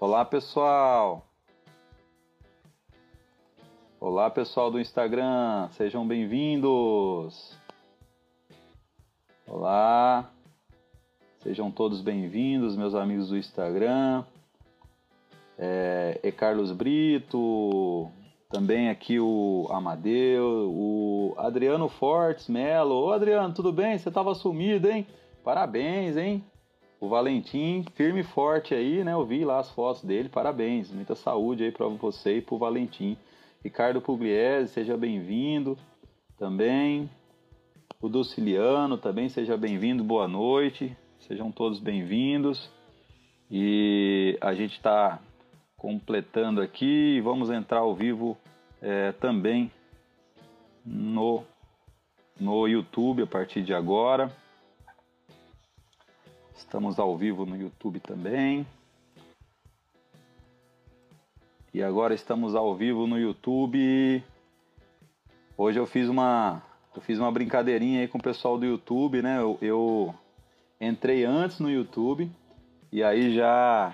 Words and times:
Olá, 0.00 0.24
pessoal. 0.24 1.24
Olá, 4.00 4.28
pessoal 4.28 4.68
do 4.68 4.80
Instagram. 4.80 5.68
Sejam 5.70 6.06
bem-vindos. 6.06 7.56
Olá. 9.46 10.28
Sejam 11.38 11.70
todos 11.70 12.00
bem-vindos, 12.00 12.76
meus 12.76 12.94
amigos 12.94 13.28
do 13.28 13.38
Instagram. 13.38 14.24
É, 15.56 16.20
e 16.24 16.32
Carlos 16.32 16.72
Brito, 16.72 18.10
também 18.50 18.90
aqui 18.90 19.20
o 19.20 19.68
Amadeu, 19.70 20.72
o 20.74 21.34
Adriano 21.38 21.88
Fortes 21.88 22.48
Melo. 22.48 22.96
Ô 22.96 23.12
Adriano, 23.12 23.54
tudo 23.54 23.72
bem? 23.72 23.96
Você 23.96 24.08
estava 24.08 24.34
sumido, 24.34 24.90
hein? 24.90 25.06
Parabéns, 25.44 26.16
hein? 26.16 26.44
O 27.04 27.08
Valentim, 27.10 27.84
firme 27.96 28.20
e 28.20 28.24
forte 28.24 28.74
aí, 28.74 29.04
né? 29.04 29.12
Eu 29.12 29.26
vi 29.26 29.44
lá 29.44 29.58
as 29.58 29.70
fotos 29.70 30.02
dele, 30.02 30.30
parabéns. 30.30 30.90
Muita 30.90 31.14
saúde 31.14 31.62
aí 31.62 31.70
para 31.70 31.86
você 31.86 32.38
e 32.38 32.40
para 32.40 32.54
o 32.54 32.58
Valentim. 32.58 33.14
Ricardo 33.62 34.00
Pugliese, 34.00 34.72
seja 34.72 34.96
bem-vindo 34.96 35.76
também. 36.38 37.10
O 38.00 38.08
Dociliano 38.08 38.96
também, 38.96 39.28
seja 39.28 39.54
bem-vindo, 39.54 40.02
boa 40.02 40.26
noite. 40.26 40.96
Sejam 41.18 41.52
todos 41.52 41.78
bem-vindos. 41.78 42.70
E 43.50 44.38
a 44.40 44.54
gente 44.54 44.76
está 44.76 45.20
completando 45.76 46.62
aqui. 46.62 47.20
Vamos 47.20 47.50
entrar 47.50 47.80
ao 47.80 47.94
vivo 47.94 48.34
é, 48.80 49.12
também 49.12 49.70
no, 50.82 51.44
no 52.40 52.66
YouTube 52.66 53.24
a 53.24 53.26
partir 53.26 53.62
de 53.62 53.74
agora. 53.74 54.34
Estamos 56.56 56.98
ao 56.98 57.16
vivo 57.16 57.44
no 57.44 57.56
YouTube 57.56 57.98
também. 58.00 58.66
E 61.72 61.82
agora 61.82 62.14
estamos 62.14 62.54
ao 62.54 62.74
vivo 62.76 63.06
no 63.06 63.18
YouTube. 63.18 64.22
Hoje 65.58 65.78
eu 65.78 65.86
fiz 65.86 66.08
uma 66.08 66.62
eu 66.94 67.02
fiz 67.02 67.18
uma 67.18 67.32
brincadeirinha 67.32 68.02
aí 68.02 68.08
com 68.08 68.18
o 68.18 68.22
pessoal 68.22 68.56
do 68.56 68.64
YouTube, 68.64 69.20
né? 69.20 69.40
Eu, 69.40 69.58
eu 69.60 70.14
entrei 70.80 71.24
antes 71.24 71.58
no 71.58 71.68
YouTube 71.68 72.30
e 72.92 73.02
aí 73.02 73.34
já 73.34 73.92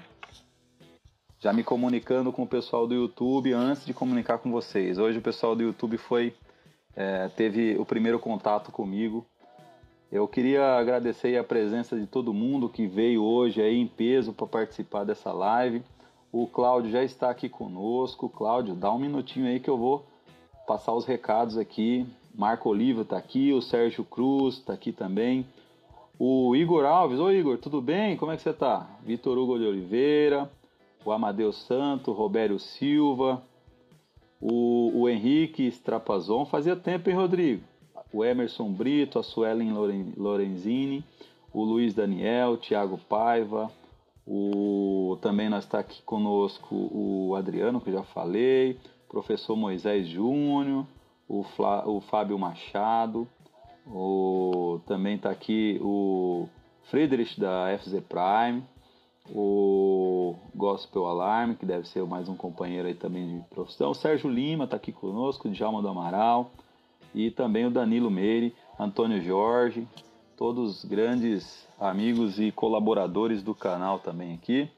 já 1.38 1.54
me 1.54 1.64
comunicando 1.64 2.30
com 2.30 2.42
o 2.42 2.46
pessoal 2.46 2.86
do 2.86 2.94
YouTube 2.94 3.54
antes 3.54 3.86
de 3.86 3.94
comunicar 3.94 4.36
com 4.36 4.50
vocês. 4.50 4.98
Hoje 4.98 5.18
o 5.18 5.22
pessoal 5.22 5.56
do 5.56 5.62
YouTube 5.62 5.96
foi 5.96 6.34
é, 6.94 7.28
teve 7.28 7.78
o 7.78 7.86
primeiro 7.86 8.18
contato 8.18 8.70
comigo. 8.70 9.26
Eu 10.12 10.26
queria 10.26 10.76
agradecer 10.76 11.36
a 11.36 11.44
presença 11.44 11.96
de 11.96 12.04
todo 12.04 12.34
mundo 12.34 12.68
que 12.68 12.84
veio 12.84 13.22
hoje 13.22 13.62
aí 13.62 13.76
em 13.76 13.86
peso 13.86 14.32
para 14.32 14.44
participar 14.44 15.04
dessa 15.04 15.30
live. 15.30 15.84
O 16.32 16.48
Cláudio 16.48 16.90
já 16.90 17.04
está 17.04 17.30
aqui 17.30 17.48
conosco. 17.48 18.28
Cláudio, 18.28 18.74
dá 18.74 18.92
um 18.92 18.98
minutinho 18.98 19.46
aí 19.46 19.60
que 19.60 19.70
eu 19.70 19.78
vou 19.78 20.04
passar 20.66 20.94
os 20.94 21.04
recados 21.04 21.56
aqui. 21.56 22.04
Marco 22.34 22.68
Oliva 22.68 23.02
está 23.02 23.16
aqui, 23.16 23.52
o 23.52 23.62
Sérgio 23.62 24.02
Cruz 24.02 24.56
está 24.56 24.72
aqui 24.72 24.90
também. 24.90 25.46
O 26.18 26.56
Igor 26.56 26.84
Alves, 26.84 27.20
oi 27.20 27.36
Igor, 27.36 27.58
tudo 27.58 27.80
bem? 27.80 28.16
Como 28.16 28.32
é 28.32 28.36
que 28.36 28.42
você 28.42 28.50
está? 28.50 28.88
Vitor 29.04 29.38
Hugo 29.38 29.60
de 29.60 29.64
Oliveira, 29.64 30.50
o 31.04 31.12
Amadeu 31.12 31.52
Santo, 31.52 32.10
Robério 32.10 32.58
Silva, 32.58 33.42
o, 34.40 35.02
o 35.02 35.08
Henrique 35.08 35.68
Strapazon, 35.68 36.44
fazia 36.44 36.74
tempo, 36.74 37.08
hein, 37.08 37.16
Rodrigo? 37.16 37.62
O 38.12 38.24
Emerson 38.24 38.72
Brito, 38.72 39.18
a 39.18 39.22
Suelen 39.22 39.72
Lorenzini, 40.16 41.04
o 41.52 41.62
Luiz 41.64 41.94
Daniel, 41.94 42.52
o 42.52 42.56
Thiago 42.56 42.98
Paiva, 43.08 43.70
o, 44.26 45.18
também 45.20 45.48
nós 45.48 45.64
está 45.64 45.80
aqui 45.80 46.02
conosco 46.02 46.74
o 46.74 47.34
Adriano, 47.36 47.80
que 47.80 47.90
já 47.90 48.02
falei, 48.02 48.78
o 49.06 49.10
professor 49.10 49.56
Moisés 49.56 50.06
Júnior, 50.08 50.86
o, 51.28 51.42
Flá, 51.42 51.86
o 51.88 52.00
Fábio 52.00 52.38
Machado, 52.38 53.26
o, 53.86 54.80
também 54.86 55.16
está 55.16 55.30
aqui 55.30 55.80
o 55.82 56.48
Friedrich 56.84 57.40
da 57.40 57.76
FZ 57.78 58.00
Prime, 58.08 58.62
o 59.32 60.34
Gospel 60.54 61.06
Alarme, 61.06 61.54
que 61.56 61.66
deve 61.66 61.86
ser 61.88 62.04
mais 62.04 62.28
um 62.28 62.36
companheiro 62.36 62.88
aí 62.88 62.94
também 62.94 63.38
de 63.38 63.44
profissão. 63.48 63.90
O 63.90 63.94
Sérgio 63.94 64.30
Lima 64.30 64.64
está 64.64 64.76
aqui 64.76 64.92
conosco, 64.92 65.48
o 65.48 65.50
Djalma 65.50 65.82
do 65.82 65.88
Amaral, 65.88 66.50
e 67.14 67.30
também 67.30 67.66
o 67.66 67.70
Danilo 67.70 68.10
Meire, 68.10 68.54
Antônio 68.78 69.20
Jorge, 69.20 69.86
todos 70.36 70.84
grandes 70.84 71.68
amigos 71.78 72.38
e 72.38 72.50
colaboradores 72.50 73.42
do 73.42 73.54
canal 73.54 73.98
também 73.98 74.34
aqui. 74.34 74.70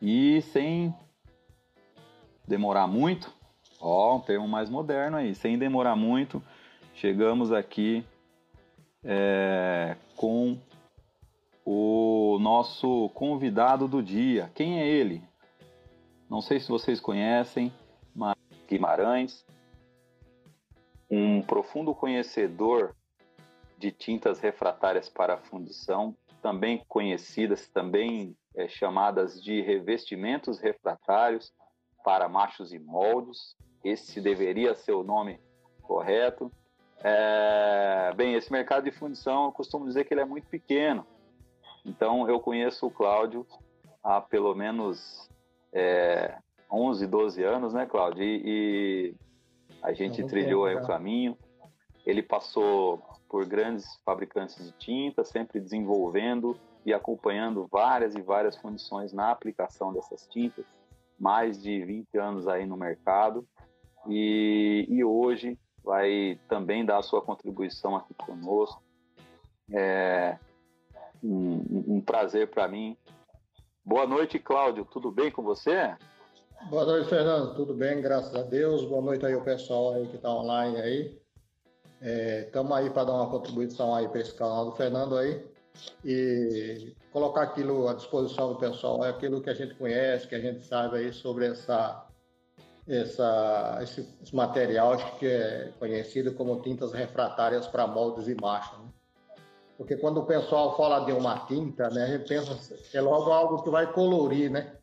E 0.00 0.42
sem 0.42 0.94
demorar 2.46 2.86
muito, 2.86 3.32
ó, 3.80 4.16
um 4.16 4.20
termo 4.20 4.46
mais 4.46 4.68
moderno 4.68 5.16
aí, 5.16 5.34
sem 5.34 5.58
demorar 5.58 5.96
muito, 5.96 6.42
chegamos 6.94 7.52
aqui 7.52 8.04
é, 9.04 9.96
com 10.16 10.58
o 11.64 12.38
nosso 12.40 13.08
convidado 13.14 13.86
do 13.88 14.02
dia. 14.02 14.50
Quem 14.54 14.80
é 14.80 14.86
ele? 14.86 15.22
Não 16.28 16.40
sei 16.40 16.58
se 16.60 16.68
vocês 16.68 17.00
conhecem, 17.00 17.72
mas 18.14 18.36
Guimarães, 18.68 19.44
um 21.14 21.42
profundo 21.42 21.94
conhecedor 21.94 22.96
de 23.76 23.92
tintas 23.92 24.40
refratárias 24.40 25.10
para 25.10 25.36
fundição, 25.36 26.16
também 26.40 26.82
conhecidas, 26.88 27.68
também 27.68 28.34
é, 28.56 28.66
chamadas 28.66 29.42
de 29.42 29.60
revestimentos 29.60 30.58
refratários 30.58 31.52
para 32.02 32.30
machos 32.30 32.72
e 32.72 32.78
moldes. 32.78 33.54
Esse 33.84 34.22
deveria 34.22 34.74
ser 34.74 34.92
o 34.92 35.02
nome 35.04 35.38
correto. 35.82 36.50
É, 37.04 38.10
bem, 38.16 38.34
esse 38.34 38.50
mercado 38.50 38.84
de 38.84 38.90
fundição, 38.90 39.44
eu 39.44 39.52
costumo 39.52 39.86
dizer 39.86 40.04
que 40.04 40.14
ele 40.14 40.22
é 40.22 40.24
muito 40.24 40.48
pequeno. 40.48 41.06
Então, 41.84 42.26
eu 42.26 42.40
conheço 42.40 42.86
o 42.86 42.90
Cláudio 42.90 43.46
há 44.02 44.18
pelo 44.18 44.54
menos 44.54 45.28
é, 45.74 46.38
11, 46.70 47.06
12 47.06 47.42
anos, 47.42 47.74
né, 47.74 47.84
Cláudio? 47.84 48.24
E, 48.24 48.42
e 48.44 49.14
a 49.82 49.92
gente 49.92 50.22
trilhou 50.24 50.64
aí 50.64 50.76
o 50.76 50.86
caminho. 50.86 51.36
Ele 52.06 52.22
passou 52.22 53.02
por 53.28 53.44
grandes 53.46 53.84
fabricantes 54.04 54.64
de 54.64 54.72
tinta, 54.72 55.24
sempre 55.24 55.60
desenvolvendo 55.60 56.56
e 56.86 56.92
acompanhando 56.92 57.66
várias 57.70 58.14
e 58.14 58.20
várias 58.20 58.56
condições 58.56 59.12
na 59.12 59.30
aplicação 59.30 59.92
dessas 59.92 60.26
tintas. 60.28 60.64
Mais 61.18 61.60
de 61.60 61.84
20 61.84 62.18
anos 62.18 62.48
aí 62.48 62.66
no 62.66 62.76
mercado. 62.76 63.46
E, 64.08 64.86
e 64.88 65.04
hoje 65.04 65.58
vai 65.82 66.38
também 66.48 66.84
dar 66.84 66.98
a 66.98 67.02
sua 67.02 67.22
contribuição 67.22 67.96
aqui 67.96 68.14
conosco. 68.14 68.82
É, 69.70 70.38
um, 71.22 71.96
um 71.96 72.00
prazer 72.00 72.50
para 72.50 72.68
mim. 72.68 72.96
Boa 73.84 74.06
noite, 74.06 74.38
Cláudio. 74.38 74.84
Tudo 74.84 75.10
bem 75.10 75.30
com 75.30 75.42
você? 75.42 75.96
Boa 76.70 76.84
noite, 76.84 77.08
Fernando. 77.08 77.54
Tudo 77.54 77.74
bem, 77.74 78.00
graças 78.00 78.34
a 78.34 78.42
Deus. 78.42 78.84
Boa 78.84 79.02
noite 79.02 79.26
aí 79.26 79.34
o 79.34 79.42
pessoal 79.42 79.94
aí 79.94 80.06
que 80.06 80.16
está 80.16 80.30
online 80.30 80.76
aí. 80.80 81.18
Estamos 82.46 82.72
é, 82.72 82.74
aí 82.80 82.90
para 82.90 83.04
dar 83.04 83.14
uma 83.14 83.28
contribuição 83.28 83.94
aí 83.94 84.08
para 84.08 84.20
esse 84.20 84.32
canal 84.34 84.66
do 84.66 84.72
Fernando 84.72 85.16
aí 85.16 85.44
e 86.04 86.94
colocar 87.12 87.42
aquilo 87.42 87.88
à 87.88 87.94
disposição 87.94 88.52
do 88.52 88.58
pessoal, 88.58 89.04
é 89.04 89.10
aquilo 89.10 89.42
que 89.42 89.50
a 89.50 89.54
gente 89.54 89.74
conhece, 89.74 90.26
que 90.26 90.34
a 90.34 90.40
gente 90.40 90.64
sabe 90.64 90.98
aí 90.98 91.12
sobre 91.12 91.46
essa, 91.46 92.06
essa, 92.86 93.78
esse, 93.82 94.08
esse 94.22 94.34
material 94.34 94.96
que 95.18 95.26
é 95.26 95.72
conhecido 95.78 96.32
como 96.34 96.60
tintas 96.62 96.92
refratárias 96.92 97.66
para 97.66 97.86
moldes 97.86 98.28
e 98.28 98.34
machas. 98.40 98.78
Né? 98.78 98.88
Porque 99.76 99.96
quando 99.96 100.18
o 100.18 100.26
pessoal 100.26 100.76
fala 100.76 101.04
de 101.04 101.12
uma 101.12 101.40
tinta, 101.46 101.88
né, 101.90 102.04
a 102.04 102.06
gente 102.06 102.28
pensa 102.28 102.56
é 102.94 103.00
logo 103.00 103.32
algo 103.32 103.62
que 103.62 103.70
vai 103.70 103.92
colorir, 103.92 104.50
né? 104.50 104.76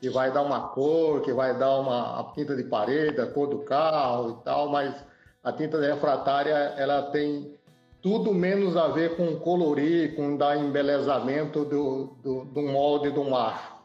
Que 0.00 0.08
vai 0.08 0.32
dar 0.32 0.42
uma 0.42 0.68
cor, 0.68 1.22
que 1.22 1.32
vai 1.32 1.58
dar 1.58 1.78
uma 1.80 2.20
a 2.20 2.24
tinta 2.32 2.54
de 2.54 2.64
parede, 2.64 3.20
a 3.20 3.26
cor 3.26 3.48
do 3.48 3.58
carro 3.60 4.38
e 4.40 4.44
tal, 4.44 4.68
mas 4.68 4.94
a 5.42 5.52
tinta 5.52 5.80
refratária, 5.80 6.52
ela 6.76 7.02
tem 7.10 7.58
tudo 8.00 8.32
menos 8.32 8.76
a 8.76 8.88
ver 8.88 9.16
com 9.16 9.36
colorir, 9.36 10.14
com 10.14 10.36
dar 10.36 10.56
embelezamento 10.56 11.64
do, 11.64 12.16
do, 12.22 12.44
do 12.44 12.62
molde 12.62 13.10
do 13.10 13.24
macho. 13.24 13.76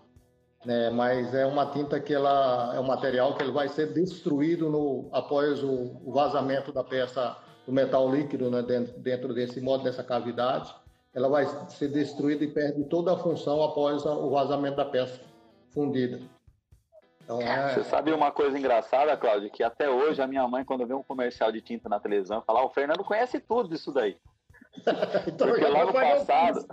Né? 0.66 0.90
Mas 0.92 1.34
é 1.34 1.46
uma 1.46 1.66
tinta 1.68 2.00
que 2.00 2.14
ela 2.14 2.74
é 2.76 2.80
um 2.80 2.88
material 2.88 3.36
que 3.36 3.44
ele 3.44 3.52
vai 3.52 3.68
ser 3.68 3.92
destruído 3.94 4.70
no, 4.70 5.10
após 5.12 5.64
o, 5.64 6.00
o 6.06 6.12
vazamento 6.12 6.72
da 6.72 6.84
peça 6.84 7.36
do 7.66 7.72
metal 7.72 8.10
líquido 8.10 8.50
né, 8.52 8.62
dentro, 8.62 9.00
dentro 9.00 9.34
desse 9.34 9.60
modo, 9.60 9.84
dessa 9.84 10.04
cavidade, 10.04 10.74
ela 11.14 11.30
vai 11.30 11.46
ser 11.70 11.88
destruída 11.90 12.44
e 12.44 12.48
perde 12.48 12.84
toda 12.86 13.14
a 13.14 13.18
função 13.18 13.64
após 13.64 14.06
o 14.06 14.30
vazamento 14.30 14.78
da 14.78 14.86
peça 14.86 15.20
fundida. 15.74 16.22
Então, 17.24 17.42
é... 17.42 17.74
Você 17.74 17.84
sabe 17.86 18.12
uma 18.12 18.32
coisa 18.32 18.58
engraçada, 18.58 19.16
Cláudio? 19.16 19.50
Que 19.50 19.64
até 19.64 19.90
hoje 19.90 20.22
a 20.22 20.28
minha 20.28 20.48
mãe, 20.48 20.64
quando 20.64 20.86
vê 20.86 20.94
um 20.94 21.04
comercial 21.04 21.52
de 21.52 21.62
tinta 21.62 21.88
na 21.88 22.00
televisão, 22.00 22.44
fala: 22.46 22.60
ah, 22.60 22.66
o 22.66 22.70
Fernando 22.70 23.04
conhece 23.04 23.40
tudo 23.40 23.70
disso 23.70 23.92
daí. 23.92 24.18
então, 25.28 25.48
Porque 25.48 25.66
lá 25.66 25.86
no 25.86 25.94
passado, 25.94 26.68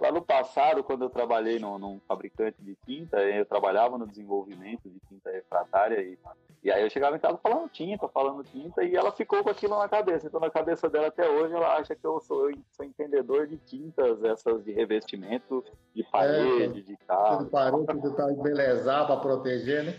lá 0.00 0.12
no 0.12 0.22
passado, 0.22 0.84
quando 0.84 1.04
eu 1.04 1.10
trabalhei 1.10 1.58
no, 1.58 1.78
num 1.78 2.00
fabricante 2.06 2.62
de 2.62 2.76
tinta, 2.84 3.18
eu 3.22 3.46
trabalhava 3.46 3.96
no 3.96 4.06
desenvolvimento 4.06 4.88
de 4.88 5.00
tinta 5.08 5.30
refratária 5.30 6.00
e, 6.00 6.18
e 6.66 6.70
aí 6.72 6.82
eu 6.82 6.90
chegava 6.90 7.16
em 7.16 7.20
casa 7.20 7.38
falando 7.42 7.68
tinta, 7.68 8.08
falando 8.08 8.42
tinta 8.42 8.82
e 8.82 8.96
ela 8.96 9.12
ficou 9.12 9.42
com 9.42 9.50
aquilo 9.50 9.78
na 9.78 9.88
cabeça. 9.88 10.26
Então 10.26 10.40
na 10.40 10.50
cabeça 10.50 10.88
dela 10.90 11.06
até 11.06 11.28
hoje 11.28 11.54
ela 11.54 11.76
acha 11.76 11.94
que 11.94 12.04
eu 12.04 12.20
sou, 12.20 12.50
eu 12.50 12.58
sou 12.72 12.84
entendedor 12.84 13.46
de 13.46 13.56
tintas, 13.58 14.22
essas 14.24 14.64
de 14.64 14.72
revestimento, 14.72 15.64
de 15.94 16.02
parede, 16.02 16.80
é, 16.80 16.82
de 16.82 16.96
carro. 17.06 17.44
De 17.44 17.50
parede, 17.50 18.00
de 18.00 18.16
tá 18.16 18.32
embelezar 18.32 19.06
para 19.06 19.16
proteger, 19.16 19.84
né? 19.84 19.94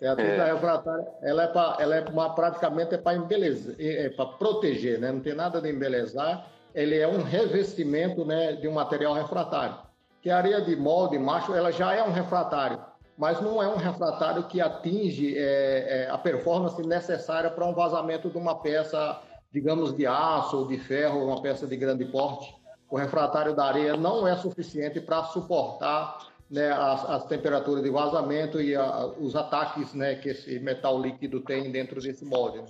É, 0.00 0.08
a 0.08 0.16
tinta 0.16 0.28
é. 0.28 0.52
refratária, 0.52 1.06
ela 1.22 1.42
é, 1.44 1.46
pra, 1.48 1.76
ela 1.78 1.96
é 1.96 2.04
uma, 2.10 2.34
praticamente 2.34 2.94
é 2.94 2.98
para 2.98 3.16
embelezar, 3.16 3.74
é, 3.78 4.06
é 4.06 4.10
para 4.10 4.26
proteger, 4.26 4.98
né? 4.98 5.12
Não 5.12 5.20
tem 5.20 5.34
nada 5.34 5.60
de 5.60 5.70
embelezar 5.70 6.50
ele 6.76 6.98
é 6.98 7.08
um 7.08 7.22
revestimento 7.22 8.22
né, 8.22 8.52
de 8.52 8.68
um 8.68 8.72
material 8.72 9.14
refratário. 9.14 9.78
Que 10.20 10.28
a 10.28 10.36
areia 10.36 10.60
de 10.60 10.76
molde 10.76 11.18
macho, 11.18 11.54
ela 11.54 11.72
já 11.72 11.94
é 11.94 12.02
um 12.02 12.12
refratário, 12.12 12.78
mas 13.16 13.40
não 13.40 13.62
é 13.62 13.68
um 13.68 13.76
refratário 13.76 14.44
que 14.44 14.60
atinge 14.60 15.36
é, 15.36 16.04
é, 16.04 16.10
a 16.10 16.18
performance 16.18 16.80
necessária 16.82 17.50
para 17.50 17.64
um 17.64 17.72
vazamento 17.72 18.28
de 18.28 18.36
uma 18.36 18.54
peça, 18.54 19.20
digamos, 19.50 19.96
de 19.96 20.06
aço 20.06 20.58
ou 20.58 20.66
de 20.66 20.78
ferro, 20.78 21.24
uma 21.24 21.40
peça 21.40 21.66
de 21.66 21.76
grande 21.76 22.04
porte. 22.04 22.54
O 22.90 22.96
refratário 22.96 23.54
da 23.54 23.64
areia 23.64 23.96
não 23.96 24.28
é 24.28 24.36
suficiente 24.36 25.00
para 25.00 25.24
suportar 25.24 26.28
né, 26.50 26.70
as, 26.70 27.04
as, 27.08 27.24
temperaturas 27.26 27.82
de 27.82 27.90
vazamento 27.90 28.60
e 28.60 28.76
a, 28.76 29.06
os 29.06 29.34
ataques 29.34 29.94
né, 29.94 30.14
que 30.16 30.28
esse 30.28 30.58
metal 30.60 31.00
líquido 31.00 31.40
tem 31.40 31.72
dentro 31.72 32.00
desse 32.00 32.24
molde. 32.24 32.62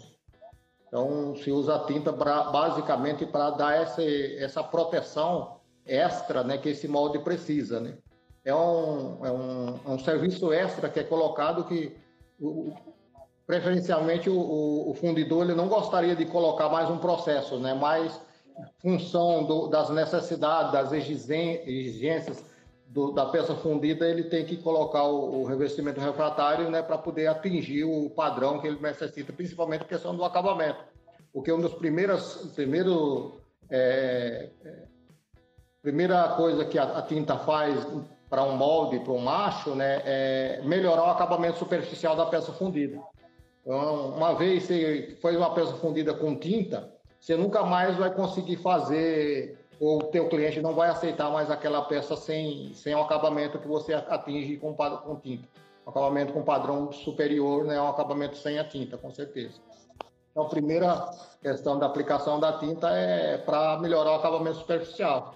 Então, 0.87 1.35
se 1.37 1.51
usa 1.51 1.85
tinta 1.87 2.13
pra, 2.13 2.45
basicamente 2.45 3.27
para 3.27 3.51
dar 3.51 3.77
essa, 3.77 4.03
essa 4.03 4.63
proteção 4.63 5.57
extra 5.85 6.43
né, 6.43 6.57
que 6.57 6.71
esse 6.71 6.87
molde 6.89 7.19
precisa. 7.19 7.81
Né? 7.81 7.99
É, 8.47 8.55
um, 8.55 9.27
é, 9.27 9.33
um, 9.33 9.81
é 9.85 9.89
um 9.89 9.99
serviço 9.99 10.53
extra 10.53 10.89
que 10.89 11.01
é 11.01 11.03
colocado 11.03 11.65
que, 11.65 11.97
o, 12.41 12.73
preferencialmente, 13.45 14.31
o, 14.31 14.89
o, 14.89 14.95
fundidor 14.95 15.45
ele 15.45 15.57
não 15.57 15.67
gostaria 15.67 16.15
de 16.15 16.25
colocar 16.27 16.69
mais 16.69 16.89
um 16.89 16.97
processo, 16.97 17.59
né? 17.59 17.75
mais 17.75 18.21
função 18.79 19.43
do, 19.43 19.67
das 19.67 19.91
necessidades, 19.91 20.71
das 20.71 20.93
exigências 20.93 22.45
do, 22.87 23.11
da 23.11 23.27
peça 23.27 23.53
fundida, 23.57 24.09
ele 24.09 24.23
tem 24.23 24.45
que 24.45 24.57
colocar 24.59 25.03
o, 25.03 25.41
o 25.41 25.45
revestimento 25.45 25.99
refratário 25.99 26.71
né, 26.71 26.83
para 26.83 26.97
poder 26.97 27.27
atingir 27.27 27.83
o 27.83 28.09
padrão 28.11 28.61
que 28.61 28.69
ele 28.69 28.79
necessita, 28.81 29.33
principalmente 29.33 29.83
a 29.83 29.87
questão 29.87 30.17
do 30.17 30.25
acabamento. 30.25 30.79
Porque 31.33 31.51
uma 31.51 31.65
das 31.65 31.75
primeiras, 31.75 32.53
primeiro, 32.55 33.41
é, 33.69 34.51
é, 34.65 34.85
primeira 35.83 36.29
coisa 36.37 36.65
que 36.65 36.79
a, 36.79 36.99
a 36.99 37.03
tinta 37.03 37.37
faz 37.39 37.85
para 38.29 38.43
um 38.43 38.57
molde, 38.57 38.99
para 39.01 39.13
um 39.13 39.19
macho, 39.19 39.75
né, 39.75 40.03
é 40.05 40.61
melhorar 40.65 41.05
o 41.05 41.11
acabamento 41.11 41.59
superficial 41.59 42.17
da 42.17 42.27
peça 42.27 42.53
fundida. 42.53 43.01
Então, 43.63 44.11
uma 44.11 44.35
vez 44.35 44.65
você 44.65 45.17
faz 45.21 45.37
uma 45.37 45.53
peça 45.55 45.75
fundida 45.75 46.15
com 46.15 46.37
tinta, 46.37 46.93
você 47.21 47.37
nunca 47.37 47.65
mais 47.65 47.97
vai 47.97 48.13
conseguir 48.15 48.57
fazer 48.57 49.59
ou 49.81 49.99
o 49.99 50.05
teu 50.05 50.29
cliente 50.29 50.61
não 50.61 50.75
vai 50.75 50.89
aceitar 50.89 51.31
mais 51.31 51.51
aquela 51.51 51.83
peça 51.83 52.17
sem, 52.17 52.73
sem 52.73 52.95
o 52.95 53.03
acabamento 53.03 53.59
que 53.59 53.69
você 53.69 53.95
atinge 53.95 54.57
com, 54.57 54.75
com 54.75 55.17
tinta. 55.17 55.49
O 55.85 55.91
acabamento 55.91 56.33
com 56.33 56.43
padrão 56.43 56.91
superior 56.93 57.65
né, 57.65 57.81
um 57.81 57.89
acabamento 57.89 58.37
sem 58.37 58.59
a 58.59 58.65
tinta, 58.65 58.97
com 58.97 59.11
certeza. 59.11 59.61
Então, 60.31 60.45
a 60.45 60.49
primeira 60.49 61.11
questão 61.43 61.79
da 61.79 61.87
aplicação 61.87 62.41
da 62.41 62.55
tinta 62.59 62.91
é 62.91 63.39
para 63.39 63.79
melhorar 63.79 64.13
o 64.13 64.15
acabamento 64.17 64.59
superficial. 64.59 65.35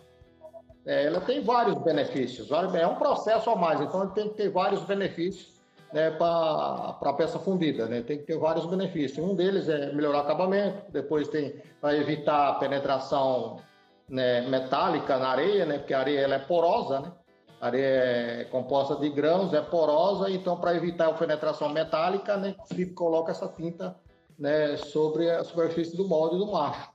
É, 0.86 1.06
ela 1.06 1.20
tem 1.20 1.42
vários 1.42 1.76
benefícios, 1.82 2.48
é 2.50 2.86
um 2.86 2.96
processo 2.96 3.50
a 3.50 3.56
mais, 3.56 3.80
então 3.80 4.08
tem 4.08 4.28
que 4.30 4.34
ter 4.34 4.48
vários 4.48 4.82
benefícios 4.84 5.60
né, 5.92 6.10
para 6.10 6.96
a 7.00 7.12
peça 7.12 7.38
fundida, 7.38 7.86
né? 7.86 8.02
tem 8.02 8.18
que 8.18 8.24
ter 8.24 8.38
vários 8.38 8.66
benefícios. 8.66 9.18
Um 9.18 9.34
deles 9.34 9.68
é 9.68 9.92
melhorar 9.92 10.18
o 10.18 10.20
acabamento, 10.22 10.90
depois 10.90 11.28
tem 11.28 11.60
para 11.80 11.96
evitar 11.96 12.48
a 12.48 12.54
penetração 12.54 13.60
né, 14.08 14.42
metálica 14.48 15.18
na 15.18 15.28
areia, 15.28 15.66
né, 15.66 15.78
porque 15.78 15.94
a 15.94 16.00
areia 16.00 16.20
ela 16.20 16.36
é 16.36 16.38
porosa, 16.38 17.00
né? 17.00 17.12
A 17.60 17.66
areia 17.66 17.84
é 17.84 18.44
composta 18.44 18.96
de 18.96 19.10
grãos, 19.10 19.52
é 19.52 19.60
porosa, 19.60 20.30
então 20.30 20.58
para 20.58 20.74
evitar 20.74 21.08
a 21.08 21.12
penetração 21.12 21.68
metálica, 21.68 22.36
né, 22.38 22.54
se 22.64 22.86
coloca 22.94 23.32
essa 23.32 23.46
tinta 23.48 23.94
né, 24.38 24.78
sobre 24.78 25.30
a 25.30 25.44
superfície 25.44 25.94
do 25.94 26.08
molde 26.08 26.38
do 26.38 26.50
macho. 26.50 26.88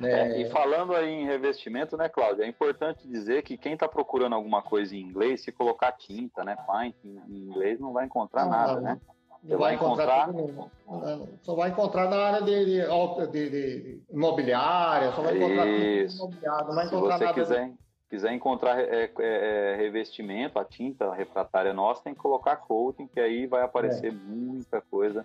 Né? 0.00 0.10
É, 0.10 0.40
e 0.40 0.50
falando 0.50 0.94
aí 0.94 1.08
em 1.08 1.26
revestimento, 1.26 1.96
né, 1.96 2.08
Cláudio? 2.08 2.44
É 2.44 2.46
importante 2.46 3.06
dizer 3.08 3.42
que 3.42 3.56
quem 3.56 3.74
está 3.74 3.88
procurando 3.88 4.34
alguma 4.34 4.62
coisa 4.62 4.94
em 4.94 5.00
inglês, 5.00 5.42
se 5.42 5.52
colocar 5.52 5.92
tinta, 5.92 6.44
né, 6.44 6.56
paint 6.66 6.94
em 7.04 7.18
inglês, 7.28 7.80
não 7.80 7.92
vai 7.92 8.06
encontrar 8.06 8.44
não, 8.44 8.50
nada, 8.50 8.74
não. 8.74 8.82
né? 8.82 9.00
Você 9.42 9.56
vai, 9.56 9.74
encontrar, 9.74 10.28
encontrar 10.28 11.18
só 11.42 11.54
vai 11.54 11.70
encontrar 11.70 12.10
na 12.10 12.16
área 12.16 12.42
de, 12.42 12.64
de, 12.64 13.50
de, 13.50 14.02
imobiliária, 14.10 15.12
só 15.12 15.22
vai 15.22 15.36
encontrar 15.36 15.66
imobiliário, 15.66 16.66
não 16.66 16.74
vai 16.74 16.86
Se 16.86 16.94
encontrar 16.94 17.18
você 17.18 17.24
nada. 17.24 17.34
Quiser, 17.34 17.72
quiser 18.10 18.32
encontrar 18.32 18.80
é, 18.80 19.04
é, 19.04 19.12
é, 19.20 19.76
revestimento, 19.76 20.58
a 20.58 20.64
tinta 20.64 21.14
refratária 21.14 21.72
nossa, 21.72 22.02
tem 22.02 22.14
que 22.14 22.20
colocar 22.20 22.56
coating, 22.56 23.06
que 23.06 23.20
aí 23.20 23.46
vai 23.46 23.62
aparecer 23.62 24.08
é. 24.08 24.10
muita 24.10 24.80
coisa 24.80 25.24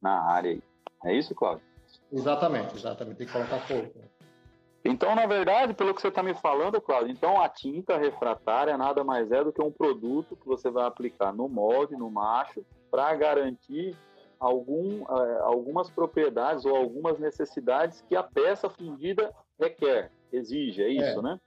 na 0.00 0.20
área 0.22 0.50
aí. 0.50 0.62
É 1.04 1.14
isso, 1.14 1.32
Cláudio? 1.32 1.64
Exatamente, 2.12 2.76
exatamente, 2.76 3.16
tem 3.16 3.26
que 3.26 3.32
colocar 3.32 3.66
coating. 3.66 4.12
Então, 4.84 5.14
na 5.14 5.26
verdade, 5.26 5.74
pelo 5.74 5.94
que 5.94 6.00
você 6.00 6.08
está 6.08 6.22
me 6.22 6.34
falando, 6.34 6.80
Cláudio, 6.80 7.12
então 7.12 7.40
a 7.40 7.48
tinta 7.48 7.96
refratária 7.96 8.76
nada 8.76 9.04
mais 9.04 9.30
é 9.30 9.42
do 9.42 9.52
que 9.52 9.62
um 9.62 9.70
produto 9.70 10.36
que 10.36 10.46
você 10.46 10.70
vai 10.70 10.84
aplicar 10.86 11.32
no 11.32 11.48
molde, 11.48 11.96
no 11.96 12.10
macho, 12.10 12.64
para 12.90 13.14
garantir 13.14 13.96
algum, 14.40 15.02
uh, 15.02 15.42
algumas 15.44 15.88
propriedades 15.88 16.64
ou 16.64 16.74
algumas 16.74 17.18
necessidades 17.20 18.04
que 18.08 18.16
a 18.16 18.24
peça 18.24 18.68
fundida 18.68 19.32
requer, 19.58 20.10
exige, 20.32 20.82
é 20.82 20.88
isso, 20.88 21.20
é. 21.20 21.22
né? 21.22 21.40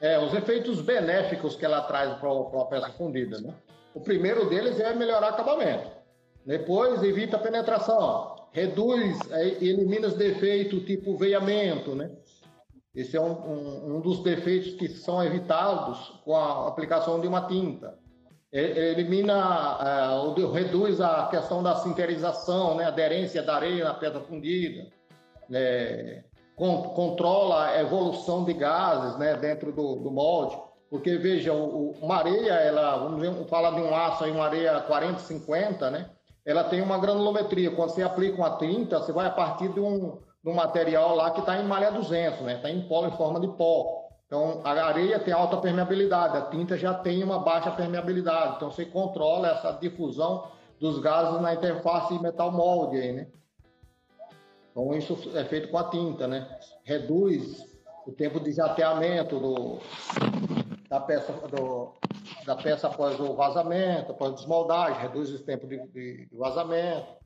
É, 0.00 0.18
os 0.18 0.32
efeitos 0.32 0.80
benéficos 0.80 1.56
que 1.56 1.64
ela 1.64 1.82
traz 1.82 2.14
para 2.18 2.30
a 2.30 2.64
peça 2.64 2.90
fundida, 2.92 3.38
né? 3.40 3.52
O 3.92 4.00
primeiro 4.00 4.48
deles 4.48 4.80
é 4.80 4.94
melhorar 4.94 5.32
o 5.32 5.34
acabamento. 5.34 5.90
Depois, 6.46 7.02
evita 7.02 7.36
a 7.36 7.40
penetração, 7.40 8.36
reduz, 8.52 9.18
elimina 9.60 10.08
os 10.08 10.14
defeitos 10.14 10.84
tipo 10.84 11.16
veiamento, 11.16 11.94
né? 11.94 12.10
Esse 12.94 13.16
é 13.16 13.20
um, 13.20 13.32
um, 13.32 13.96
um, 13.96 14.00
dos 14.00 14.22
defeitos 14.22 14.72
que 14.74 14.88
são 14.88 15.22
evitados 15.22 16.20
com 16.24 16.34
a 16.34 16.66
aplicação 16.66 17.20
de 17.20 17.28
uma 17.28 17.46
tinta. 17.46 17.96
Elimina, 18.50 20.24
uh, 20.24 20.50
reduz 20.50 21.00
a 21.00 21.28
questão 21.28 21.62
da 21.62 21.76
sinterização, 21.76 22.74
né, 22.74 22.86
aderência 22.86 23.42
da 23.42 23.56
areia 23.56 23.84
na 23.84 23.94
pedra 23.94 24.20
fundida, 24.22 24.86
né, 25.48 26.24
con 26.56 26.94
controla 26.94 27.66
a 27.66 27.80
evolução 27.80 28.42
de 28.44 28.54
gases 28.54 29.18
né, 29.18 29.36
dentro 29.36 29.70
do, 29.70 29.96
do 29.96 30.10
molde. 30.10 30.58
Porque, 30.90 31.18
veja, 31.18 31.52
o, 31.52 31.90
uma 32.00 32.16
areia, 32.16 32.54
ela, 32.54 32.96
vamos 32.96 33.48
falar 33.50 33.72
de 33.72 33.82
um 33.82 33.94
aço 33.94 34.24
aí, 34.24 34.32
uma 34.32 34.46
areia 34.46 34.80
40, 34.80 35.18
50, 35.20 35.90
né? 35.90 36.10
Ela 36.48 36.64
tem 36.64 36.80
uma 36.80 36.96
granulometria. 36.96 37.70
Quando 37.70 37.90
você 37.90 38.02
aplica 38.02 38.38
uma 38.38 38.56
tinta, 38.56 38.98
você 38.98 39.12
vai 39.12 39.26
a 39.26 39.30
partir 39.30 39.68
de 39.68 39.80
um, 39.80 40.16
no 40.42 40.54
material 40.54 41.14
lá 41.14 41.30
que 41.30 41.40
está 41.40 41.60
em 41.60 41.66
malha 41.66 41.92
200, 41.92 42.40
né? 42.40 42.54
Está 42.54 42.70
em 42.70 42.88
pó, 42.88 43.06
em 43.06 43.10
forma 43.10 43.38
de 43.38 43.48
pó. 43.48 44.08
Então, 44.26 44.62
a 44.64 44.70
areia 44.70 45.18
tem 45.18 45.34
alta 45.34 45.58
permeabilidade, 45.58 46.38
a 46.38 46.46
tinta 46.46 46.78
já 46.78 46.94
tem 46.94 47.22
uma 47.22 47.38
baixa 47.38 47.70
permeabilidade. 47.70 48.56
Então, 48.56 48.70
você 48.70 48.86
controla 48.86 49.48
essa 49.48 49.72
difusão 49.72 50.48
dos 50.80 50.98
gases 51.00 51.38
na 51.42 51.52
interface 51.52 52.18
metal-molde 52.18 52.96
aí, 52.96 53.12
né? 53.12 53.26
Então, 54.70 54.94
isso 54.94 55.30
é 55.34 55.44
feito 55.44 55.68
com 55.68 55.76
a 55.76 55.84
tinta, 55.90 56.26
né? 56.26 56.48
Reduz 56.82 57.62
o 58.06 58.12
tempo 58.12 58.40
de 58.40 58.52
jateamento 58.52 59.38
do, 59.38 59.80
da, 60.88 61.00
peça, 61.00 61.32
do, 61.32 61.94
da 62.44 62.56
peça 62.56 62.86
após 62.86 63.18
o 63.20 63.34
vazamento, 63.34 64.12
após 64.12 64.32
a 64.32 64.34
desmoldagem, 64.36 65.00
reduz 65.00 65.32
o 65.32 65.38
tempo 65.38 65.66
de, 65.66 65.78
de, 65.88 66.26
de 66.26 66.36
vazamento 66.36 67.18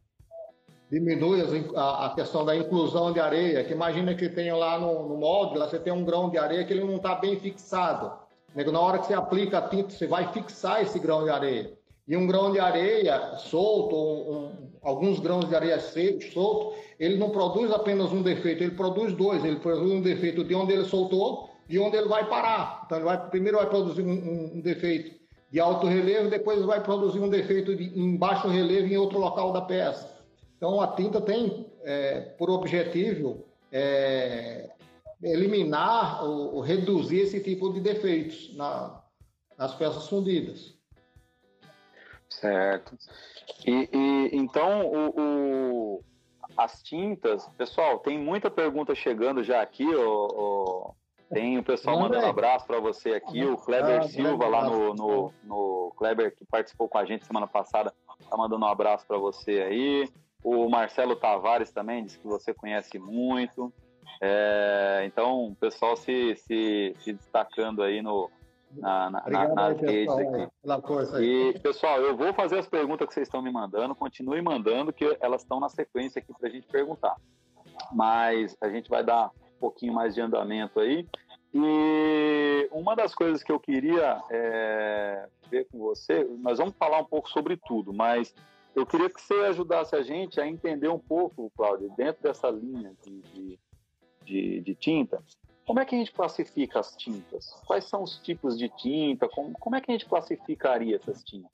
diminui 0.92 1.40
a, 1.74 2.06
a, 2.06 2.14
questão 2.14 2.44
da 2.44 2.54
inclusão 2.54 3.14
de 3.14 3.18
areia, 3.18 3.64
que 3.64 3.72
imagina 3.72 4.14
que 4.14 4.28
tem 4.28 4.52
lá 4.52 4.78
no, 4.78 5.08
no 5.08 5.16
molde, 5.16 5.56
lá 5.56 5.66
você 5.66 5.78
tem 5.78 5.90
um 5.90 6.04
grão 6.04 6.28
de 6.28 6.36
areia 6.36 6.66
que 6.66 6.72
ele 6.74 6.84
não 6.84 6.96
está 6.96 7.14
bem 7.14 7.40
fixado. 7.40 8.12
Na 8.54 8.78
hora 8.78 8.98
que 8.98 9.06
você 9.06 9.14
aplica 9.14 9.56
a 9.56 9.68
tinta, 9.68 9.88
você 9.88 10.06
vai 10.06 10.30
fixar 10.34 10.82
esse 10.82 10.98
grão 10.98 11.24
de 11.24 11.30
areia. 11.30 11.72
E 12.06 12.14
um 12.14 12.26
grão 12.26 12.52
de 12.52 12.58
areia 12.58 13.38
solto, 13.38 13.96
um, 13.96 14.70
alguns 14.82 15.18
grãos 15.18 15.48
de 15.48 15.56
areia 15.56 15.80
solto, 15.80 16.74
ele 17.00 17.16
não 17.16 17.30
produz 17.30 17.72
apenas 17.72 18.12
um 18.12 18.20
defeito, 18.20 18.62
ele 18.62 18.74
produz 18.74 19.14
dois. 19.14 19.42
Ele 19.42 19.56
produz 19.56 19.90
um 19.90 20.02
defeito 20.02 20.44
de 20.44 20.54
onde 20.54 20.74
ele 20.74 20.84
soltou 20.84 21.48
e 21.72 21.78
onde 21.78 21.96
ele 21.96 22.06
vai 22.06 22.28
parar. 22.28 22.82
Então, 22.84 22.98
ele 22.98 23.06
vai, 23.06 23.30
primeiro 23.30 23.56
vai 23.56 23.66
produzir 23.66 24.02
um, 24.02 24.56
um 24.56 24.60
defeito 24.60 25.18
de 25.50 25.58
alto 25.58 25.86
relevo, 25.86 26.28
depois 26.28 26.62
vai 26.66 26.82
produzir 26.82 27.18
um 27.18 27.30
defeito 27.30 27.74
de, 27.74 27.98
em 27.98 28.14
baixo 28.14 28.46
relevo 28.46 28.88
em 28.88 28.98
outro 28.98 29.18
local 29.18 29.54
da 29.54 29.62
peça. 29.62 30.22
Então, 30.54 30.82
a 30.82 30.88
tinta 30.88 31.18
tem 31.18 31.66
é, 31.82 32.20
por 32.36 32.50
objetivo 32.50 33.46
é, 33.72 34.70
eliminar 35.22 36.22
ou, 36.22 36.56
ou, 36.56 36.60
reduzir 36.60 37.20
esse 37.20 37.40
tipo 37.40 37.72
de 37.72 37.80
defeitos 37.80 38.54
na, 38.54 39.02
nas 39.56 39.74
peças 39.74 40.06
fundidas. 40.08 40.74
Certo. 42.28 42.98
E, 43.66 43.88
e 43.92 44.36
então 44.36 44.86
o, 44.86 45.20
o, 45.20 46.04
as 46.54 46.82
tintas, 46.82 47.48
pessoal, 47.56 47.98
tem 47.98 48.18
muita 48.18 48.50
pergunta 48.50 48.94
chegando 48.94 49.42
já 49.42 49.62
aqui. 49.62 49.86
O, 49.86 50.94
tem 51.32 51.58
o 51.58 51.62
pessoal 51.62 51.98
mandando 51.98 52.26
um 52.26 52.30
abraço 52.30 52.66
para 52.66 52.78
você 52.78 53.12
aqui, 53.12 53.42
o 53.44 53.56
Kleber 53.56 54.00
ah, 54.00 54.08
Silva 54.08 54.46
lá 54.46 54.64
no, 54.68 54.94
no, 54.94 55.32
no, 55.42 55.94
Kleber 55.96 56.34
que 56.36 56.44
participou 56.44 56.88
com 56.88 56.98
a 56.98 57.04
gente 57.06 57.24
semana 57.24 57.46
passada, 57.46 57.92
tá 58.28 58.36
mandando 58.36 58.64
um 58.64 58.68
abraço 58.68 59.06
para 59.06 59.16
você 59.16 59.62
aí. 59.62 60.08
O 60.44 60.68
Marcelo 60.68 61.16
Tavares 61.16 61.72
também 61.72 62.04
disse 62.04 62.18
que 62.18 62.26
você 62.26 62.52
conhece 62.52 62.98
muito. 62.98 63.72
É, 64.20 65.04
então, 65.06 65.46
o 65.46 65.54
pessoal 65.54 65.96
se, 65.96 66.36
se, 66.36 66.94
se 66.98 67.12
destacando 67.14 67.82
aí 67.82 68.02
no, 68.02 68.30
na, 68.76 69.10
na, 69.10 69.18
Obrigado, 69.20 69.54
nas 69.54 69.80
redes 69.80 70.14
aqui. 70.14 70.48
E, 71.22 71.58
pessoal, 71.60 71.98
eu 72.00 72.16
vou 72.16 72.34
fazer 72.34 72.58
as 72.58 72.68
perguntas 72.68 73.08
que 73.08 73.14
vocês 73.14 73.26
estão 73.26 73.40
me 73.40 73.50
mandando, 73.50 73.94
continue 73.94 74.42
mandando, 74.42 74.92
que 74.92 75.16
elas 75.20 75.42
estão 75.42 75.58
na 75.58 75.68
sequência 75.68 76.18
aqui 76.20 76.32
para 76.38 76.48
a 76.48 76.52
gente 76.52 76.66
perguntar. 76.66 77.16
Mas 77.92 78.56
a 78.60 78.68
gente 78.68 78.90
vai 78.90 79.02
dar 79.02 79.30
pouquinho 79.62 79.92
mais 79.92 80.14
de 80.14 80.20
andamento 80.20 80.80
aí. 80.80 81.06
E 81.54 82.68
uma 82.72 82.96
das 82.96 83.14
coisas 83.14 83.42
que 83.42 83.52
eu 83.52 83.60
queria 83.60 84.20
é, 84.30 85.28
ver 85.48 85.68
com 85.70 85.78
você, 85.78 86.24
nós 86.40 86.58
vamos 86.58 86.74
falar 86.74 86.98
um 86.98 87.04
pouco 87.04 87.28
sobre 87.28 87.56
tudo, 87.56 87.92
mas 87.92 88.34
eu 88.74 88.86
queria 88.86 89.08
que 89.08 89.20
você 89.20 89.34
ajudasse 89.34 89.94
a 89.94 90.02
gente 90.02 90.40
a 90.40 90.46
entender 90.46 90.88
um 90.88 90.98
pouco, 90.98 91.52
Cláudio, 91.56 91.92
dentro 91.96 92.22
dessa 92.22 92.48
linha 92.48 92.92
de, 93.04 93.20
de, 93.20 93.58
de, 94.24 94.60
de 94.60 94.74
tinta, 94.74 95.22
como 95.66 95.78
é 95.78 95.84
que 95.84 95.94
a 95.94 95.98
gente 95.98 96.12
classifica 96.12 96.80
as 96.80 96.96
tintas? 96.96 97.54
Quais 97.66 97.84
são 97.84 98.02
os 98.02 98.18
tipos 98.18 98.58
de 98.58 98.68
tinta? 98.68 99.28
Como, 99.28 99.52
como 99.52 99.76
é 99.76 99.80
que 99.80 99.90
a 99.90 99.94
gente 99.94 100.06
classificaria 100.06 100.96
essas 100.96 101.22
tintas? 101.22 101.50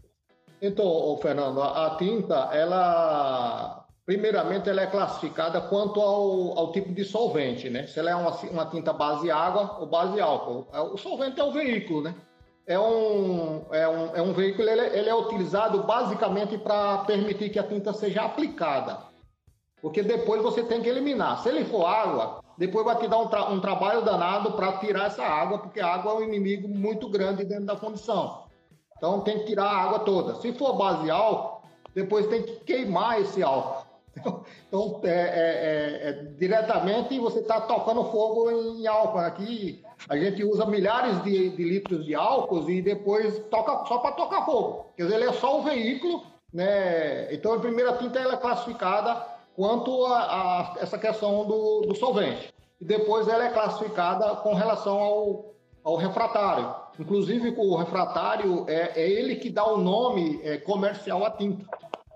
Então, 0.63 1.17
Fernando, 1.21 1.61
a 1.63 1.97
tinta, 1.97 2.51
ela 2.53 3.87
primeiramente 4.09 4.71
ela 4.71 4.81
é 4.81 4.87
classificada 4.87 5.61
quanto 5.61 6.01
ao, 6.01 6.59
ao 6.59 6.73
tipo 6.73 6.95
de 6.95 7.05
solvente, 7.05 7.69
né? 7.69 7.87
Se 7.87 7.99
ela 7.99 8.11
é 8.11 8.15
uma, 8.15 8.31
uma 8.51 8.65
tinta 8.65 8.91
base 8.91 9.31
água 9.31 9.77
ou 9.79 9.87
base 9.87 10.19
álcool. 10.19 10.67
É, 10.73 10.81
o 10.81 10.97
solvente 10.97 11.39
é 11.39 11.45
o 11.45 11.53
veículo, 11.53 12.01
né? 12.01 12.15
É 12.67 12.79
um, 12.79 13.67
é 13.71 13.87
um, 13.87 14.17
é 14.17 14.23
um 14.23 14.33
veículo, 14.33 14.67
ele, 14.67 14.99
ele 14.99 15.11
é 15.11 15.15
utilizado 15.15 15.83
basicamente 15.83 16.57
para 16.57 16.99
permitir 17.05 17.51
que 17.51 17.59
a 17.59 17.63
tinta 17.63 17.93
seja 17.93 18.23
aplicada. 18.23 18.99
Porque 19.83 20.03
depois 20.03 20.41
você 20.41 20.63
tem 20.63 20.81
que 20.81 20.89
eliminar. 20.89 21.43
Se 21.43 21.51
ele 21.51 21.67
for 21.67 21.85
água, 21.85 22.41
depois 22.57 22.87
vai 22.87 22.97
te 22.97 23.09
dar 23.09 23.19
um, 23.19 23.29
tra 23.29 23.51
um 23.51 23.61
trabalho 23.61 24.01
danado 24.01 24.53
para 24.53 24.79
tirar 24.79 25.09
essa 25.09 25.23
água, 25.23 25.59
porque 25.59 25.81
a 25.81 25.87
água 25.87 26.13
é 26.13 26.15
um 26.15 26.23
inimigo 26.23 26.67
muito 26.67 27.11
grande 27.11 27.45
dentro 27.45 27.67
da 27.67 27.77
fundição. 27.77 28.45
Então 28.97 29.21
tem 29.21 29.41
que 29.41 29.45
tirar 29.45 29.67
a 29.67 29.83
água 29.83 29.99
toda. 29.99 30.35
Se 30.37 30.51
for 30.55 30.79
base 30.79 31.11
álcool, 31.11 31.69
depois 31.95 32.27
tem 32.29 32.43
que 32.43 32.61
queimar 32.61 33.21
esse 33.21 33.43
álcool. 33.43 33.78
Então, 34.69 35.01
é, 35.05 35.09
é, 35.09 35.13
é, 35.13 36.09
é 36.11 36.13
diretamente 36.39 37.19
você 37.19 37.39
está 37.41 37.61
tocando 37.63 38.05
fogo 38.05 38.51
em 38.51 38.87
álcool. 38.87 39.19
Aqui 39.19 39.83
a 40.09 40.17
gente 40.17 40.45
usa 40.45 40.67
milhares 40.67 41.23
de, 41.23 41.51
de 41.51 41.65
litros 41.65 42.05
de 42.05 42.15
álcool 42.15 42.69
e 42.71 42.83
depois 42.83 43.39
toca 43.51 43.87
só 43.87 43.99
para 43.99 44.13
tocar 44.13 44.45
fogo. 44.45 44.87
Quer 44.97 45.05
dizer, 45.05 45.17
ele 45.17 45.25
é 45.25 45.33
só 45.33 45.59
o 45.59 45.63
veículo, 45.63 46.23
né? 46.53 47.33
Então 47.33 47.55
a 47.55 47.61
primeira 47.61 47.95
tinta 47.95 48.19
ela 48.19 48.35
é 48.35 48.37
classificada 48.37 49.27
quanto 49.57 50.07
a, 50.07 50.21
a 50.21 50.75
essa 50.81 50.99
questão 50.99 51.45
do, 51.45 51.81
do, 51.81 51.95
solvente. 51.97 52.55
E 52.81 52.85
depois 52.85 53.27
ela 53.27 53.45
é 53.45 53.51
classificada 53.51 54.37
com 54.37 54.55
relação 54.55 54.99
ao, 54.99 55.55
ao 55.83 55.97
refratário. 55.97 56.75
Inclusive, 56.99 57.55
o 57.57 57.77
refratário 57.77 58.65
é, 58.69 58.93
é 59.01 59.11
ele 59.11 59.37
que 59.37 59.51
dá 59.51 59.67
o 59.67 59.79
nome 59.79 60.41
é, 60.45 60.59
comercial 60.59 61.25
à 61.25 61.31
tinta. 61.31 61.65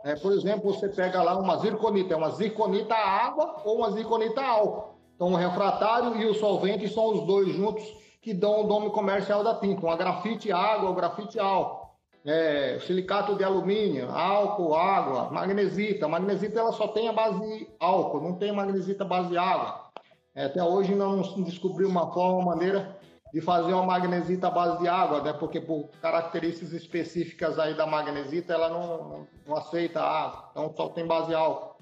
É, 0.04 0.16
por 0.16 0.32
exemplo, 0.32 0.72
você 0.72 0.88
pega 0.88 1.22
lá 1.22 1.38
uma 1.38 1.56
zirconita, 1.58 2.14
é 2.14 2.16
uma 2.16 2.30
zirconita 2.30 2.94
água 2.94 3.62
ou 3.64 3.78
uma 3.78 3.90
zirconita 3.92 4.42
álcool. 4.42 4.94
Então, 5.14 5.32
o 5.32 5.36
refratário 5.36 6.16
e 6.16 6.26
o 6.26 6.34
solvente 6.34 6.88
são 6.88 7.12
os 7.12 7.26
dois 7.26 7.54
juntos 7.54 7.84
que 8.20 8.34
dão 8.34 8.62
o 8.62 8.66
nome 8.66 8.90
comercial 8.90 9.44
da 9.44 9.54
tinta. 9.54 9.86
Uma 9.86 9.96
grafite 9.96 10.50
água 10.50 10.88
ou 10.88 10.94
grafite 10.94 11.38
álcool 11.38 11.82
é, 12.24 12.78
silicato 12.80 13.34
de 13.36 13.44
alumínio, 13.44 14.10
álcool, 14.10 14.74
água, 14.74 15.30
magnesita. 15.30 16.08
Magnesita 16.08 16.60
ela 16.60 16.72
só 16.72 16.88
tem 16.88 17.08
a 17.08 17.12
base 17.12 17.68
álcool, 17.78 18.20
não 18.20 18.34
tem 18.34 18.52
magnesita 18.52 19.04
base 19.04 19.36
água. 19.36 19.90
É, 20.34 20.46
até 20.46 20.62
hoje 20.62 20.94
não 20.94 21.20
descobriu 21.42 21.88
uma 21.88 22.12
forma, 22.12 22.38
uma 22.38 22.56
maneira 22.56 22.96
de 23.32 23.40
fazer 23.40 23.72
uma 23.72 23.86
magnesita 23.86 24.48
à 24.48 24.50
base 24.50 24.78
de 24.78 24.88
água, 24.88 25.22
né? 25.22 25.32
Porque 25.32 25.60
por 25.60 25.88
características 26.02 26.72
específicas 26.72 27.58
aí 27.58 27.74
da 27.74 27.86
magnesita 27.86 28.52
ela 28.52 28.68
não, 28.68 29.26
não, 29.46 29.56
aceita 29.56 30.02
água, 30.02 30.50
então 30.50 30.72
só 30.76 30.88
tem 30.90 31.06
base 31.06 31.34
álcool. 31.34 31.76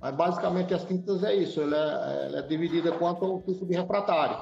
Mas 0.00 0.14
basicamente 0.14 0.72
as 0.72 0.84
tintas 0.84 1.24
é 1.24 1.34
isso, 1.34 1.60
ela 1.60 1.76
é, 1.76 2.26
ela 2.26 2.38
é 2.38 2.42
dividida 2.42 2.92
quanto 2.92 3.24
ao 3.24 3.42
tipo 3.42 3.66
de 3.66 3.74
refratário. 3.74 4.38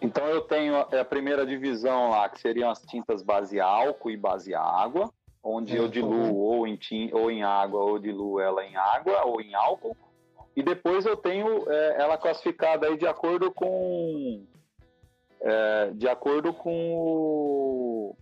Então 0.00 0.24
eu 0.26 0.42
tenho 0.42 0.76
a 0.78 1.04
primeira 1.04 1.44
divisão 1.44 2.10
lá, 2.10 2.28
que 2.28 2.40
seriam 2.40 2.70
as 2.70 2.80
tintas 2.82 3.20
base 3.20 3.58
álcool 3.58 4.12
e 4.12 4.16
base 4.16 4.54
água, 4.54 5.12
onde 5.42 5.76
é, 5.76 5.80
eu 5.80 5.88
diluo 5.88 6.36
ou 6.36 6.68
em, 6.68 6.78
ou 7.12 7.32
em 7.32 7.42
água 7.42 7.80
ou 7.80 7.98
diluo 7.98 8.38
ela 8.38 8.64
em 8.64 8.76
água 8.76 9.24
ou 9.24 9.40
em 9.40 9.56
álcool. 9.56 9.96
E 10.54 10.62
depois 10.62 11.04
eu 11.04 11.16
tenho 11.16 11.68
é, 11.68 12.00
ela 12.00 12.16
classificada 12.16 12.86
aí 12.86 12.96
de 12.96 13.08
acordo 13.08 13.50
com 13.52 14.46
é, 15.40 15.90
de 15.94 16.08
acordo 16.08 16.52
com 16.52 16.94
o, 16.96 18.16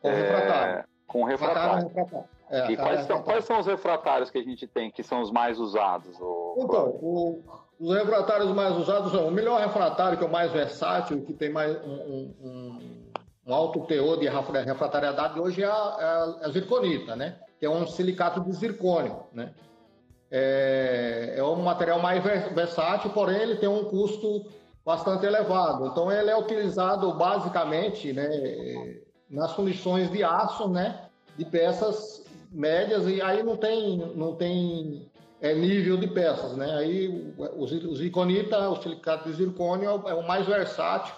com 0.00 0.08
o 0.08 0.12
refratário. 0.12 0.74
É, 0.74 0.84
com 1.06 1.22
o 1.22 1.24
refratário. 1.24 1.88
refratário. 1.88 2.28
É, 2.50 2.72
e 2.72 2.76
quais 2.76 3.06
são, 3.06 3.22
quais 3.22 3.44
são 3.44 3.60
os 3.60 3.66
refratários 3.66 4.28
que 4.28 4.38
a 4.38 4.42
gente 4.42 4.66
tem 4.66 4.90
que 4.90 5.04
são 5.04 5.20
os 5.22 5.30
mais 5.30 5.58
usados? 5.58 6.18
O... 6.20 6.56
Então, 6.58 6.88
o, 7.00 7.44
os 7.78 7.94
refratários 7.94 8.50
mais 8.52 8.76
usados 8.76 9.12
são 9.12 9.28
o 9.28 9.30
melhor 9.30 9.60
refratário, 9.60 10.18
que 10.18 10.24
é 10.24 10.26
o 10.26 10.30
mais 10.30 10.50
versátil, 10.50 11.22
que 11.22 11.32
tem 11.32 11.48
mais 11.48 11.76
um, 11.84 12.34
um, 12.42 13.10
um 13.46 13.54
alto 13.54 13.80
teor 13.86 14.18
de 14.18 14.28
refratariedade 14.28 15.38
hoje 15.38 15.62
é 15.62 15.66
a, 15.66 16.40
é 16.42 16.46
a, 16.46 16.50
zirconita, 16.50 17.14
né? 17.14 17.36
Que 17.58 17.66
é 17.66 17.70
um 17.70 17.86
silicato 17.86 18.40
de 18.40 18.52
zircônio, 18.52 19.24
né? 19.32 19.54
É, 20.30 21.34
é 21.36 21.44
um 21.44 21.62
material 21.62 22.00
mais 22.00 22.22
versátil, 22.22 23.10
porém 23.10 23.40
ele 23.40 23.56
tem 23.56 23.68
um 23.68 23.84
custo 23.84 24.46
bastante 24.90 25.24
elevado. 25.24 25.86
Então 25.86 26.10
ele 26.10 26.30
é 26.30 26.36
utilizado 26.36 27.12
basicamente, 27.14 28.12
né, 28.12 28.28
nas 29.30 29.52
fundições 29.52 30.10
de 30.10 30.24
aço, 30.24 30.68
né, 30.68 31.04
de 31.36 31.44
peças 31.44 32.24
médias 32.50 33.06
e 33.06 33.22
aí 33.22 33.40
não 33.44 33.56
tem 33.56 33.98
não 34.16 34.34
tem 34.34 35.08
é, 35.40 35.54
nível 35.54 35.96
de 35.96 36.08
peças, 36.08 36.56
né? 36.56 36.68
Aí 36.72 37.32
o, 37.38 37.62
o 37.62 37.96
zirconita, 37.96 38.68
o 38.68 38.82
silicato 38.82 39.28
de 39.28 39.36
zircônio 39.36 40.02
é 40.06 40.14
o 40.14 40.26
mais 40.26 40.44
versátil 40.46 41.14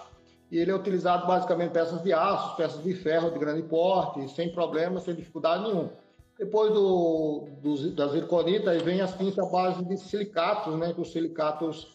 e 0.51 0.59
ele 0.59 0.69
é 0.69 0.75
utilizado 0.75 1.25
basicamente 1.25 1.71
peças 1.71 2.01
de 2.03 2.13
aço, 2.13 2.55
peças 2.55 2.83
de 2.83 2.93
ferro 2.93 3.31
de 3.31 3.39
grande 3.39 3.63
porte, 3.63 4.29
sem 4.35 4.51
problema, 4.53 4.99
sem 4.99 5.15
dificuldade 5.15 5.63
nenhuma. 5.63 5.89
Depois 6.37 6.71
do, 6.71 7.47
do 7.61 7.91
da 7.91 8.07
zirconita, 8.07 8.69
aí 8.69 8.79
vem 8.83 9.01
as 9.01 9.17
tintas 9.17 9.39
à 9.39 9.49
base 9.49 9.83
de 9.83 9.97
silicatos, 9.97 10.77
né? 10.77 10.93
Os 10.95 11.11
silicatos 11.11 11.92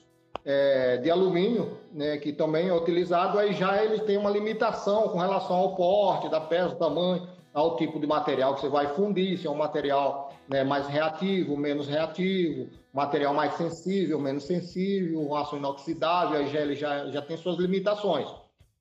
é, 0.48 0.96
de 0.96 1.10
alumínio, 1.10 1.76
né? 1.92 2.16
Que 2.16 2.32
também 2.32 2.68
é 2.68 2.74
utilizado, 2.74 3.38
aí 3.38 3.52
já 3.52 3.84
ele 3.84 4.00
tem 4.00 4.16
uma 4.16 4.30
limitação 4.30 5.08
com 5.08 5.18
relação 5.18 5.54
ao 5.54 5.76
porte 5.76 6.30
da 6.30 6.40
peça, 6.40 6.74
tamanho, 6.74 7.28
ao 7.52 7.76
tipo 7.76 8.00
de 8.00 8.06
material 8.06 8.54
que 8.54 8.62
você 8.62 8.68
vai 8.70 8.86
fundir, 8.94 9.36
se 9.36 9.46
é 9.46 9.50
um 9.50 9.56
material 9.56 10.32
né, 10.48 10.64
mais 10.64 10.86
reativo, 10.86 11.54
menos 11.54 11.86
reativo, 11.86 12.70
material 12.94 13.34
mais 13.34 13.52
sensível, 13.54 14.18
menos 14.18 14.44
sensível, 14.44 15.36
aço 15.36 15.56
inoxidável, 15.56 16.38
aí 16.38 16.48
já, 16.48 16.60
ele 16.60 16.74
já, 16.74 17.06
já 17.08 17.20
tem 17.20 17.36
suas 17.36 17.58
limitações. 17.58 18.26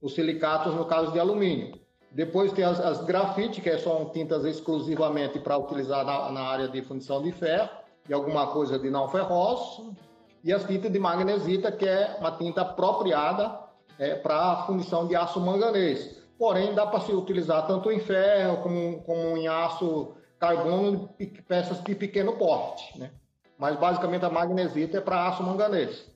Os 0.02 0.14
silicatos, 0.14 0.74
no 0.74 0.86
caso 0.86 1.12
de 1.12 1.20
alumínio. 1.20 1.78
Depois 2.12 2.54
tem 2.54 2.64
as, 2.64 2.80
as 2.80 3.04
grafite, 3.04 3.60
que 3.60 3.78
são 3.80 4.06
tintas 4.06 4.46
exclusivamente 4.46 5.38
para 5.40 5.58
utilizar 5.58 6.06
na, 6.06 6.32
na, 6.32 6.42
área 6.42 6.70
de 6.70 6.82
fundição 6.82 7.22
de 7.22 7.34
ferro 7.34 7.70
e 8.08 8.14
alguma 8.14 8.48
coisa 8.48 8.80
de 8.80 8.90
não 8.90 9.10
ferroso. 9.10 9.94
E 10.48 10.54
as 10.54 10.63
tintas 10.63 10.89
de 10.89 10.98
magnesita, 10.98 11.70
que 11.74 11.86
é 11.86 12.16
uma 12.22 12.32
tinta 12.32 12.62
apropriada 12.62 13.60
é, 14.00 14.16
para 14.16 14.63
fundição 14.66 15.06
de 15.06 15.13
aço 15.13 15.42
manganês. 15.42 16.24
Porém, 16.39 16.74
dá 16.74 16.88
para 16.88 17.01
se 17.01 17.12
utilizar 17.12 17.68
tanto 17.68 17.92
em 17.92 18.00
ferro 18.00 18.63
como, 18.63 19.01
como 19.01 19.36
em 19.36 19.50
aço 19.50 20.16
carbono 20.39 21.10
peças 21.50 21.84
de 21.84 21.94
pequeno 21.94 22.38
porte, 22.38 22.98
né? 22.98 23.12
Mas 23.58 23.75
basicamente 23.75 24.24
a 24.24 24.30
magnesita 24.30 25.00
é 25.00 25.01
para 25.01 25.27
aço 25.27 25.44
manganês. 25.44 26.10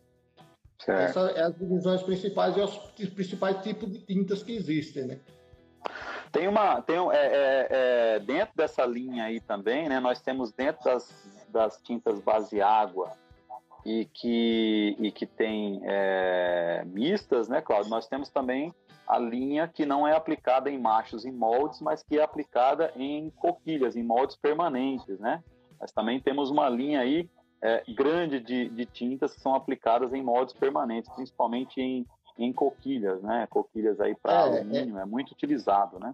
Certo. 0.80 1.02
Essas 1.02 1.36
são 1.36 1.46
as 1.48 1.56
divisões 1.58 2.02
principais 2.02 2.56
e 2.56 2.62
os 2.62 2.78
principais 3.10 3.62
tipos 3.62 3.92
de 3.92 4.00
tintas 4.00 4.42
que 4.42 4.56
existem, 4.56 5.08
né? 5.08 5.20
Tem 6.32 6.48
uma, 6.48 6.82
tem 6.82 6.96
é, 6.96 7.18
é, 7.18 7.68
é, 7.70 8.20
dentro 8.20 8.56
dessa 8.56 8.86
linha 8.86 9.26
aí 9.26 9.42
também, 9.42 9.90
né? 9.90 10.00
Nós 10.00 10.22
temos 10.22 10.54
dentro 10.54 10.86
das, 10.86 11.46
das 11.50 11.82
tintas 11.82 12.22
base 12.22 12.62
água, 12.62 13.12
e 13.86 14.06
que, 14.06 14.96
e 15.00 15.12
que 15.12 15.26
tem 15.26 15.82
é, 15.84 16.84
mistas, 16.86 17.48
né, 17.48 17.62
Claudio? 17.62 17.90
Nós 17.90 18.08
temos 18.08 18.30
também 18.30 18.74
a 19.08 19.18
linha 19.18 19.68
que 19.68 19.86
não 19.86 20.08
é 20.08 20.16
aplicada 20.16 20.70
em 20.70 20.80
machos 20.80 21.26
em 21.26 21.32
moldes, 21.32 21.82
mas 21.82 22.04
que 22.04 22.18
é 22.18 22.24
aplicada 22.24 22.94
em 22.96 23.30
coquilhas, 23.32 23.96
em 23.96 24.04
moldes 24.04 24.36
permanentes, 24.36 25.20
né? 25.20 25.44
Mas 25.80 25.92
também 25.92 26.20
temos 26.20 26.50
uma 26.50 26.70
linha 26.70 27.02
aí 27.02 27.30
é, 27.62 27.84
grande 27.90 28.40
de, 28.40 28.70
de, 28.70 28.86
tintas 28.86 29.34
que 29.34 29.42
são 29.42 29.54
aplicadas 29.54 30.14
em 30.14 30.24
moldes 30.24 30.54
permanentes, 30.54 31.12
principalmente 31.14 31.82
em, 31.82 32.06
em 32.38 32.54
coquilhas, 32.54 33.22
né? 33.22 33.48
Coquilhas 33.50 34.00
aí 34.00 34.16
para 34.16 34.34
é, 34.34 34.60
alumínio, 34.60 34.98
é. 34.98 35.02
é. 35.02 35.06
muito 35.06 35.32
utilizado, 35.32 36.00
né? 36.00 36.14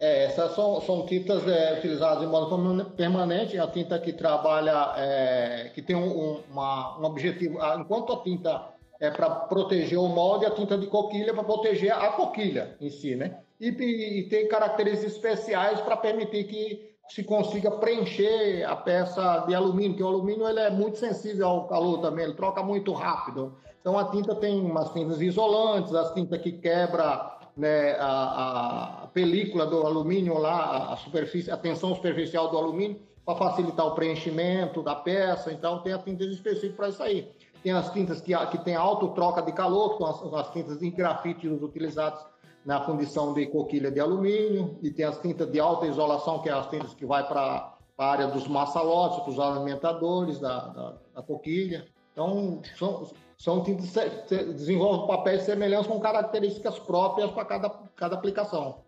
É, 0.00 0.24
essas 0.24 0.54
são, 0.54 0.80
são 0.82 1.06
tintas 1.06 1.46
é, 1.46 1.78
utilizadas 1.78 2.22
em 2.22 2.26
modo 2.26 2.84
permanente, 2.96 3.58
a 3.58 3.66
tinta 3.66 3.98
que 3.98 4.12
trabalha, 4.12 4.92
é, 4.96 5.70
que 5.74 5.80
tem 5.80 5.96
um, 5.96 6.40
uma, 6.50 6.98
um 6.98 7.04
objetivo, 7.04 7.58
enquanto 7.78 8.12
a 8.12 8.22
tinta 8.22 8.74
é 9.00 9.10
para 9.10 9.30
proteger 9.30 9.98
o 9.98 10.08
molde, 10.08 10.46
a 10.46 10.50
tinta 10.50 10.76
de 10.76 10.86
coquilha 10.86 11.30
é 11.30 11.34
para 11.34 11.44
proteger 11.44 11.92
a 11.92 12.08
coquilha 12.08 12.76
em 12.80 12.90
si, 12.90 13.14
né? 13.14 13.38
E, 13.60 13.68
e 13.68 14.28
tem 14.28 14.48
características 14.48 15.12
especiais 15.12 15.80
para 15.80 15.96
permitir 15.96 16.44
que 16.44 16.94
se 17.08 17.22
consiga 17.22 17.70
preencher 17.70 18.64
a 18.64 18.76
peça 18.76 19.44
de 19.46 19.54
alumínio, 19.54 19.96
que 19.96 20.02
o 20.02 20.06
alumínio 20.06 20.48
ele 20.48 20.60
é 20.60 20.70
muito 20.70 20.98
sensível 20.98 21.46
ao 21.46 21.68
calor 21.68 22.00
também, 22.00 22.24
ele 22.24 22.34
troca 22.34 22.62
muito 22.62 22.92
rápido. 22.92 23.54
Então 23.80 23.98
a 23.98 24.10
tinta 24.10 24.34
tem 24.34 24.60
umas 24.60 24.90
tintas 24.92 25.20
isolantes, 25.20 25.94
as 25.94 26.12
tintas 26.14 26.40
que 26.40 26.52
quebra 26.52 27.38
né, 27.56 27.92
a, 28.00 29.03
a, 29.03 29.03
película 29.14 29.64
do 29.64 29.86
alumínio 29.86 30.36
lá, 30.36 30.92
a 30.92 30.96
superfície, 30.96 31.50
a 31.50 31.56
tensão 31.56 31.94
superficial 31.94 32.50
do 32.50 32.58
alumínio, 32.58 33.00
para 33.24 33.36
facilitar 33.36 33.86
o 33.86 33.94
preenchimento 33.94 34.82
da 34.82 34.96
peça. 34.96 35.52
Então 35.52 35.78
tem 35.78 35.92
a 35.92 35.98
tintas 35.98 36.26
específicas 36.26 36.76
para 36.76 36.88
isso 36.88 37.02
aí. 37.02 37.32
Tem 37.62 37.72
as 37.72 37.90
tintas 37.92 38.20
que, 38.20 38.36
que 38.48 38.58
tem 38.58 38.74
auto 38.74 39.08
troca 39.14 39.40
de 39.40 39.52
calor, 39.52 39.92
que 39.92 39.98
são 39.98 40.34
as, 40.34 40.46
as 40.46 40.52
tintas 40.52 40.82
em 40.82 40.90
grafite 40.90 41.48
utilizadas 41.48 42.26
na 42.66 42.84
fundição 42.84 43.32
de 43.32 43.46
coquilha 43.46 43.90
de 43.90 44.00
alumínio, 44.00 44.78
e 44.82 44.90
tem 44.90 45.04
as 45.04 45.18
tintas 45.18 45.50
de 45.50 45.60
alta 45.60 45.86
isolação, 45.86 46.40
que 46.40 46.48
é 46.48 46.52
as 46.52 46.66
tintas 46.68 46.94
que 46.94 47.06
vai 47.06 47.26
para 47.26 47.74
a 47.96 48.06
área 48.06 48.26
dos 48.26 48.48
massalotes, 48.48 49.20
para 49.20 49.30
os 49.30 49.38
alimentadores 49.38 50.38
da, 50.40 50.58
da, 50.68 50.94
da 51.14 51.22
coquilha. 51.22 51.86
Então, 52.12 52.62
são, 52.78 53.06
são 53.38 53.62
tintas 53.62 53.90
que 54.26 54.36
desenvolvem 54.44 55.06
papéis 55.06 55.42
semelhantes 55.42 55.86
com 55.86 56.00
características 56.00 56.78
próprias 56.78 57.30
para 57.30 57.44
cada, 57.44 57.70
cada 57.94 58.14
aplicação. 58.16 58.83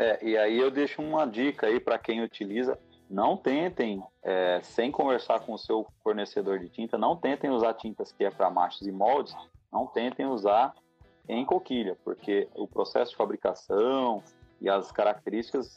É, 0.00 0.24
e 0.24 0.38
aí 0.38 0.58
eu 0.58 0.70
deixo 0.70 1.02
uma 1.02 1.26
dica 1.26 1.66
aí 1.66 1.78
para 1.78 1.98
quem 1.98 2.22
utiliza, 2.22 2.78
não 3.08 3.36
tentem, 3.36 4.02
é, 4.22 4.60
sem 4.62 4.90
conversar 4.90 5.40
com 5.40 5.52
o 5.52 5.58
seu 5.58 5.86
fornecedor 6.02 6.58
de 6.58 6.70
tinta, 6.70 6.96
não 6.96 7.16
tentem 7.16 7.50
usar 7.50 7.74
tintas 7.74 8.10
que 8.10 8.24
é 8.24 8.30
para 8.30 8.48
machos 8.48 8.86
e 8.86 8.92
moldes, 8.92 9.36
não 9.70 9.86
tentem 9.86 10.24
usar 10.24 10.74
em 11.28 11.44
coquilha, 11.44 11.98
porque 12.02 12.48
o 12.54 12.66
processo 12.66 13.10
de 13.10 13.16
fabricação 13.18 14.22
e 14.58 14.70
as 14.70 14.90
características 14.90 15.76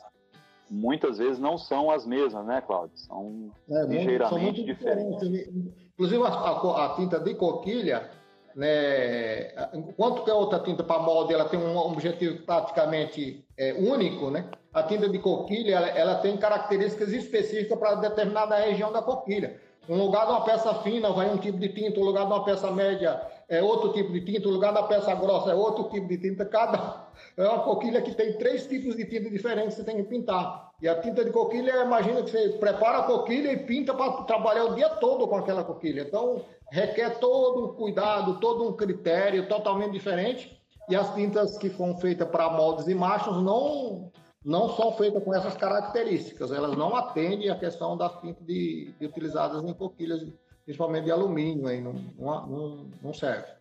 muitas 0.69 1.17
vezes 1.17 1.37
não 1.37 1.57
são 1.57 1.91
as 1.91 2.05
mesmas, 2.05 2.45
né, 2.45 2.61
Cláudio? 2.61 2.97
São 2.97 3.51
é, 3.69 3.85
ligeiramente 3.85 4.57
são 4.57 4.65
diferentes. 4.65 5.19
diferentes. 5.19 5.53
Né? 5.53 5.73
Inclusive, 5.93 6.23
a, 6.23 6.27
a, 6.27 6.85
a, 6.85 6.95
tinta 6.95 7.19
de 7.19 7.35
coquilha, 7.35 8.09
né, 8.55 9.51
enquanto 9.73 10.23
que 10.23 10.31
a 10.31 10.35
outra 10.35 10.59
tinta 10.59 10.83
para 10.83 11.01
molde 11.01 11.33
ela 11.33 11.45
tem 11.45 11.59
um 11.59 11.75
objetivo 11.77 12.43
praticamente 12.43 13.45
é, 13.57 13.73
único, 13.73 14.29
né? 14.29 14.45
A 14.73 14.83
tinta 14.83 15.07
de 15.09 15.19
coquilha 15.19 15.75
ela, 15.75 15.87
ela 15.89 16.15
tem 16.15 16.37
características 16.37 17.11
específicas 17.13 17.77
para 17.77 17.95
determinada 17.95 18.55
região 18.55 18.91
da 18.91 19.01
coquilha. 19.01 19.59
Um 19.87 19.97
lugar 19.97 20.25
de 20.25 20.31
uma 20.31 20.41
peça 20.41 20.73
fina 20.75 21.11
vai 21.11 21.29
um 21.29 21.37
tipo 21.37 21.57
de 21.57 21.69
tinta, 21.69 21.99
um 21.99 22.03
lugar 22.03 22.25
de 22.25 22.31
uma 22.31 22.43
peça 22.43 22.71
média 22.71 23.21
é 23.53 23.61
outro 23.61 23.93
tipo 23.93 24.11
de 24.11 24.21
tinta, 24.21 24.47
o 24.47 24.51
lugar 24.51 24.73
da 24.73 24.83
peça 24.83 25.13
grossa 25.13 25.51
é 25.51 25.55
outro 25.55 25.89
tipo 25.89 26.07
de 26.07 26.17
tinta. 26.17 26.45
Cada 26.45 27.07
é 27.37 27.47
uma 27.47 27.59
coquilha 27.59 28.01
que 28.01 28.13
tem 28.13 28.37
três 28.37 28.65
tipos 28.65 28.95
de 28.95 29.05
tinta 29.05 29.29
diferentes 29.29 29.75
que 29.75 29.81
você 29.81 29.83
tem 29.83 29.97
que 29.97 30.09
pintar. 30.09 30.71
E 30.81 30.87
a 30.87 30.99
tinta 30.99 31.23
de 31.23 31.31
coquilha, 31.31 31.83
imagina 31.83 32.23
que 32.23 32.31
você 32.31 32.49
prepara 32.49 32.99
a 32.99 33.03
coquilha 33.03 33.51
e 33.51 33.57
pinta 33.57 33.93
para 33.93 34.23
trabalhar 34.23 34.65
o 34.65 34.75
dia 34.75 34.89
todo 34.89 35.27
com 35.27 35.35
aquela 35.35 35.63
coquilha. 35.63 36.01
Então, 36.01 36.43
requer 36.71 37.19
todo 37.19 37.65
um 37.65 37.73
cuidado, 37.75 38.39
todo 38.39 38.67
um 38.67 38.73
critério 38.73 39.47
totalmente 39.47 39.91
diferente. 39.91 40.59
E 40.89 40.95
as 40.95 41.13
tintas 41.13 41.57
que 41.57 41.69
foram 41.69 41.95
feitas 41.97 42.27
para 42.27 42.49
moldes 42.49 42.87
e 42.87 42.95
machos 42.95 43.41
não 43.41 44.11
não 44.45 44.67
são 44.75 44.91
feitas 44.91 45.23
com 45.23 45.33
essas 45.33 45.55
características. 45.55 46.51
Elas 46.51 46.75
não 46.75 46.93
atendem 46.95 47.49
a 47.49 47.57
questão 47.57 47.95
das 47.95 48.19
tintas 48.19 48.45
de, 48.45 48.93
de 48.99 49.05
utilizadas 49.05 49.63
em 49.63 49.73
coquilhas 49.73 50.21
principalmente 50.65 51.05
de 51.05 51.11
alumínio, 51.11 51.67
aí 51.67 51.81
não, 51.81 51.93
não, 52.17 52.89
não 53.01 53.13
serve, 53.13 53.51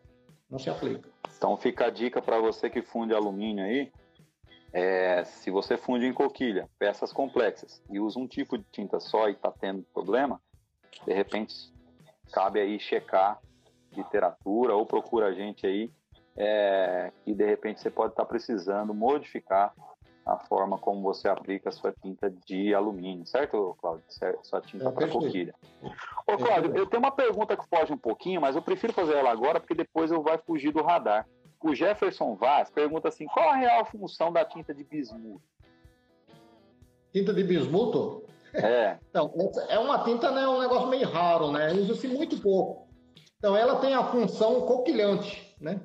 não 0.49 0.59
se 0.59 0.71
aplica. 0.71 1.09
Então 1.37 1.57
fica 1.57 1.87
a 1.87 1.91
dica 1.91 2.23
para 2.23 2.38
você 2.38 2.71
que 2.71 2.83
funde 2.83 3.15
alumínio 3.15 3.65
aí, 3.65 3.93
é, 4.73 5.25
se 5.25 5.51
você 5.51 5.77
funde 5.77 6.07
em 6.07 6.12
coquilha, 6.12 6.69
peças 6.79 7.12
complexas, 7.12 7.83
e 7.91 8.01
usa 8.01 8.19
um 8.19 8.27
tipo 8.27 8.57
de 8.57 8.65
tinta 8.71 9.01
só 9.01 9.29
e 9.29 9.33
está 9.33 9.51
tendo 9.51 9.83
problema, 9.93 10.41
de 11.05 11.12
repente 11.12 11.73
cabe 12.33 12.61
aí 12.61 12.79
checar 12.79 13.41
literatura 13.93 14.75
ou 14.75 14.87
procura 14.87 15.27
a 15.27 15.33
gente 15.33 15.67
aí 15.67 15.91
é, 16.37 17.12
que 17.25 17.35
de 17.35 17.45
repente 17.45 17.81
você 17.81 17.91
pode 17.91 18.12
estar 18.12 18.23
tá 18.23 18.29
precisando 18.29 18.95
modificar 18.95 19.75
a 20.24 20.37
forma 20.37 20.78
como 20.78 21.02
você 21.02 21.28
aplica 21.28 21.68
a 21.68 21.72
sua 21.72 21.92
tinta 21.92 22.32
de 22.46 22.74
alumínio, 22.74 23.26
certo, 23.26 23.76
Cláudio? 23.80 24.04
Sua 24.42 24.61
tinta 24.61 24.88
é, 24.88 24.92
para 24.92 25.08
coquilha. 25.08 25.54
Ô, 26.26 26.37
Cláudio, 26.37 26.76
eu 26.76 26.87
tenho 26.87 27.02
uma 27.02 27.11
pergunta 27.11 27.56
que 27.56 27.68
foge 27.68 27.92
um 27.92 27.98
pouquinho, 27.98 28.40
mas 28.40 28.54
eu 28.54 28.62
prefiro 28.62 28.92
fazer 28.92 29.14
ela 29.14 29.30
agora 29.30 29.58
porque 29.58 29.74
depois 29.74 30.11
eu 30.11 30.22
vai 30.22 30.38
fugir 30.38 30.72
do 30.72 30.82
radar. 30.82 31.26
O 31.62 31.74
Jefferson 31.74 32.35
Vaz 32.35 32.70
pergunta 32.70 33.08
assim: 33.08 33.26
qual 33.26 33.50
a 33.50 33.56
real 33.56 33.85
função 33.85 34.32
da 34.32 34.44
tinta 34.44 34.74
de 34.74 34.85
bismuto? 34.85 35.42
Tinta 37.12 37.32
de 37.32 37.44
bismuto? 37.44 38.24
É. 38.54 38.98
Então, 39.11 39.30
é 39.68 39.78
uma 39.78 40.04
tinta, 40.04 40.30
né, 40.30 40.46
um 40.46 40.61
negócio 40.61 40.88
meio 40.88 41.08
raro, 41.08 41.50
né? 41.50 41.72
Usa-se 41.72 42.08
muito 42.08 42.40
pouco. 42.40 42.88
Então, 43.38 43.56
ela 43.56 43.76
tem 43.76 43.94
a 43.94 44.04
função 44.04 44.62
coquilhante, 44.62 45.54
né? 45.61 45.80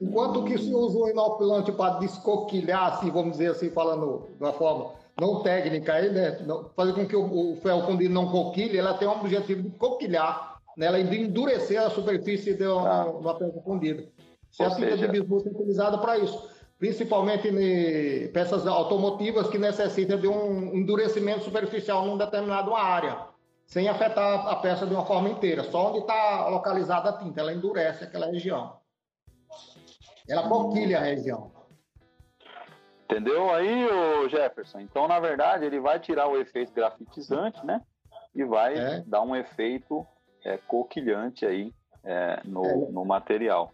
Enquanto 0.00 0.44
que 0.44 0.58
se 0.58 0.74
usa 0.74 0.98
o 0.98 1.08
inoculante 1.08 1.72
para 1.72 1.98
descoquilhar, 1.98 2.94
assim, 2.94 3.10
vamos 3.10 3.32
dizer 3.32 3.52
assim, 3.52 3.70
falando 3.70 4.28
de 4.36 4.42
uma 4.42 4.52
forma 4.52 4.92
não 5.20 5.42
técnica 5.42 5.94
aí, 5.94 6.10
né? 6.10 6.38
fazer 6.74 6.92
com 6.92 7.06
que 7.06 7.14
o, 7.14 7.52
o 7.52 7.56
ferro 7.56 7.82
fundido 7.82 8.12
não 8.12 8.30
coquilhe, 8.30 8.76
ela 8.76 8.94
tem 8.94 9.06
um 9.06 9.12
objetivo 9.12 9.62
de 9.62 9.70
coquilhar, 9.78 10.60
né? 10.76 10.86
ela 10.86 11.02
de 11.02 11.20
endurecer 11.20 11.80
a 11.80 11.90
superfície 11.90 12.54
de 12.54 12.66
uma, 12.66 13.32
ah. 13.32 13.38
ferro 13.38 13.62
fundido. 13.64 14.06
Se 14.50 14.62
a 14.62 14.70
tinta 14.70 14.96
de 14.96 15.08
bismuto 15.08 15.48
é 15.48 15.52
utilizada 15.52 15.98
para 15.98 16.18
isso, 16.18 16.48
principalmente 16.78 17.48
em 17.48 18.28
peças 18.32 18.66
automotivas 18.66 19.48
que 19.48 19.58
necessitam 19.58 20.18
de 20.18 20.28
um 20.28 20.74
endurecimento 20.74 21.44
superficial 21.44 22.04
numa 22.04 22.18
determinada 22.18 22.72
área, 22.76 23.18
sem 23.66 23.88
afetar 23.88 24.46
a 24.48 24.56
peça 24.56 24.86
de 24.86 24.92
uma 24.92 25.06
forma 25.06 25.28
inteira, 25.28 25.64
só 25.64 25.88
onde 25.88 26.00
está 26.00 26.48
localizada 26.48 27.10
a 27.10 27.12
tinta, 27.12 27.40
ela 27.40 27.52
endurece 27.52 28.04
aquela 28.04 28.26
região. 28.26 28.83
Ela 30.28 30.48
coquilha 30.48 30.98
a 30.98 31.02
região. 31.02 31.52
Entendeu 33.04 33.52
aí, 33.52 33.86
Jefferson? 34.30 34.80
Então, 34.80 35.06
na 35.06 35.20
verdade, 35.20 35.64
ele 35.64 35.78
vai 35.78 36.00
tirar 36.00 36.26
o 36.26 36.38
efeito 36.38 36.72
grafitizante, 36.72 37.64
né? 37.64 37.82
E 38.34 38.44
vai 38.44 38.74
é. 38.74 39.04
dar 39.06 39.20
um 39.22 39.36
efeito 39.36 40.06
é, 40.44 40.58
coquilhante 40.66 41.44
aí 41.44 41.72
é, 42.02 42.40
no, 42.44 42.64
é. 42.64 42.74
no 42.90 43.04
material. 43.04 43.72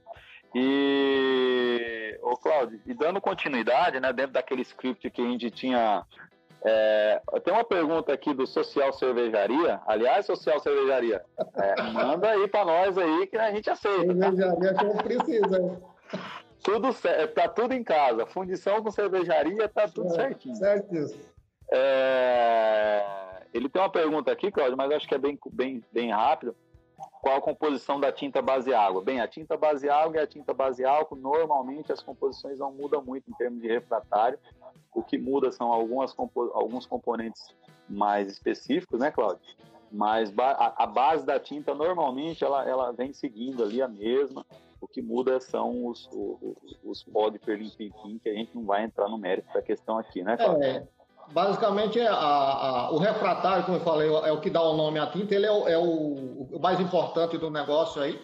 E, 0.54 2.18
ô 2.22 2.36
Cláudio, 2.36 2.80
e 2.84 2.92
dando 2.92 3.20
continuidade, 3.20 4.00
né, 4.00 4.12
dentro 4.12 4.32
daquele 4.32 4.62
script 4.62 5.08
que 5.10 5.22
a 5.22 5.24
gente 5.24 5.50
tinha. 5.50 6.04
É, 6.62 7.22
tem 7.42 7.54
uma 7.54 7.64
pergunta 7.64 8.12
aqui 8.12 8.34
do 8.34 8.46
Social 8.46 8.92
Cervejaria. 8.92 9.80
Aliás, 9.86 10.26
Social 10.26 10.58
Cervejaria, 10.60 11.24
é, 11.54 11.82
manda 11.92 12.28
aí 12.28 12.48
para 12.48 12.64
nós 12.64 12.98
aí 12.98 13.26
que 13.28 13.38
a 13.38 13.50
gente 13.52 13.70
aceita. 13.70 14.14
Tá? 14.14 14.32
Cervejaria 14.32 14.74
que 14.74 14.84
não 14.84 14.96
precisa. 14.96 15.89
Tudo 16.62 16.92
certo, 16.92 17.35
tá 17.35 17.49
tudo 17.49 17.73
em 17.73 17.83
casa. 17.83 18.27
Fundição 18.27 18.83
com 18.83 18.90
cervejaria, 18.90 19.68
tá 19.68 19.88
tudo 19.88 20.09
é, 20.09 20.16
certinho. 20.16 20.57
Certo. 20.57 20.94
É... 21.73 23.05
Ele 23.53 23.68
tem 23.68 23.83
uma 23.83 23.90
pergunta 23.90 24.31
aqui, 24.31 24.51
Claudio, 24.51 24.77
mas 24.77 24.90
acho 24.92 25.09
que 25.09 25.14
é 25.14 25.18
bem, 25.18 25.38
bem, 25.53 25.85
bem 25.92 26.11
rápido. 26.11 26.55
Qual 27.23 27.37
a 27.37 27.40
composição 27.40 27.99
da 27.99 28.12
tinta 28.12 28.42
base 28.42 28.73
água? 28.75 29.03
Bem, 29.03 29.20
a 29.20 29.27
tinta 29.27 29.57
base 29.57 29.88
água 29.88 30.16
e 30.16 30.20
a 30.20 30.27
tinta 30.27 30.53
base 30.53 30.85
álcool, 30.85 31.16
normalmente 31.16 31.92
as 31.92 32.03
composições 32.03 32.59
não 32.59 32.73
mudam 32.73 33.03
muito 33.03 33.31
em 33.31 33.35
termos 33.35 33.61
de 33.61 33.68
refratário. 33.68 34.38
O 34.94 35.03
que 35.03 35.16
muda 35.16 35.51
são 35.51 35.73
algumas 35.73 36.14
alguns 36.53 36.87
componentes 36.87 37.55
mais 37.88 38.31
específicos, 38.31 39.01
né, 39.01 39.11
Cláudio? 39.11 39.40
Mas 39.90 40.33
a, 40.38 40.85
a 40.85 40.87
base 40.87 41.27
da 41.27 41.40
tinta, 41.40 41.75
normalmente, 41.75 42.44
ela, 42.44 42.68
ela 42.68 42.92
vem 42.92 43.12
seguindo 43.12 43.64
ali 43.64 43.83
a 43.83 43.88
mesma. 43.88 44.46
O 44.81 44.88
que 44.88 45.03
muda 45.03 45.38
são 45.40 45.87
os, 45.87 46.09
os, 46.12 46.79
os 46.83 47.03
pó 47.05 47.29
de 47.29 47.38
perlimpiquim, 47.38 48.19
que 48.19 48.29
a 48.29 48.35
gente 48.35 48.55
não 48.55 48.64
vai 48.64 48.85
entrar 48.85 49.09
no 49.09 49.19
mérito 49.19 49.53
da 49.53 49.61
questão 49.61 49.99
aqui, 49.99 50.23
né, 50.23 50.37
Cláudio? 50.37 50.64
É, 50.64 50.83
basicamente, 51.33 52.01
a, 52.01 52.14
a, 52.14 52.90
o 52.90 52.99
refratário, 52.99 53.64
como 53.64 53.77
eu 53.77 53.83
falei, 53.83 54.09
é 54.09 54.33
o 54.33 54.40
que 54.40 54.49
dá 54.49 54.62
o 54.62 54.77
nome 54.77 54.99
à 54.99 55.07
tinta, 55.07 55.35
ele 55.35 55.47
é 55.47 55.53
o, 55.53 55.69
é 55.69 55.79
o, 55.79 56.47
o 56.53 56.59
mais 56.61 56.81
importante 56.81 57.37
do 57.37 57.51
negócio 57.51 58.01
aí. 58.01 58.19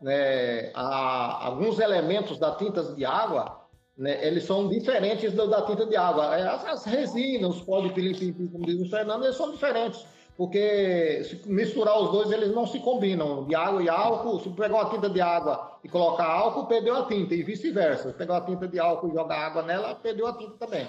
Né? 0.00 0.72
Há 0.74 1.46
alguns 1.46 1.78
elementos 1.78 2.38
da 2.38 2.54
tinta 2.54 2.82
de 2.94 3.04
água, 3.04 3.60
né, 3.96 4.26
eles 4.26 4.44
são 4.44 4.68
diferentes 4.68 5.34
do, 5.34 5.46
da 5.46 5.60
tinta 5.62 5.84
de 5.84 5.96
água. 5.96 6.34
É, 6.38 6.48
as, 6.48 6.64
as 6.64 6.84
resinas, 6.86 7.56
os 7.56 7.62
polipilipim, 7.62 8.32
como 8.48 8.64
diz 8.64 8.80
o 8.80 8.88
Fernando, 8.88 9.24
eles 9.24 9.36
são 9.36 9.50
diferentes 9.50 10.06
porque 10.40 11.22
se 11.22 11.46
misturar 11.46 12.00
os 12.00 12.12
dois, 12.12 12.32
eles 12.32 12.50
não 12.54 12.66
se 12.66 12.80
combinam. 12.80 13.44
De 13.44 13.54
água 13.54 13.82
e 13.82 13.90
álcool, 13.90 14.40
se 14.40 14.48
pegar 14.48 14.74
uma 14.74 14.88
tinta 14.88 15.10
de 15.10 15.20
água 15.20 15.78
e 15.84 15.88
colocar 15.90 16.24
álcool, 16.24 16.64
perdeu 16.64 16.96
a 16.96 17.04
tinta, 17.04 17.34
e 17.34 17.42
vice-versa. 17.42 18.08
Se 18.08 18.16
pegar 18.16 18.36
uma 18.36 18.46
tinta 18.46 18.66
de 18.66 18.78
álcool 18.78 19.10
e 19.10 19.12
jogar 19.12 19.36
água 19.36 19.60
nela, 19.60 19.94
perdeu 19.96 20.26
a 20.26 20.32
tinta 20.32 20.56
também. 20.56 20.88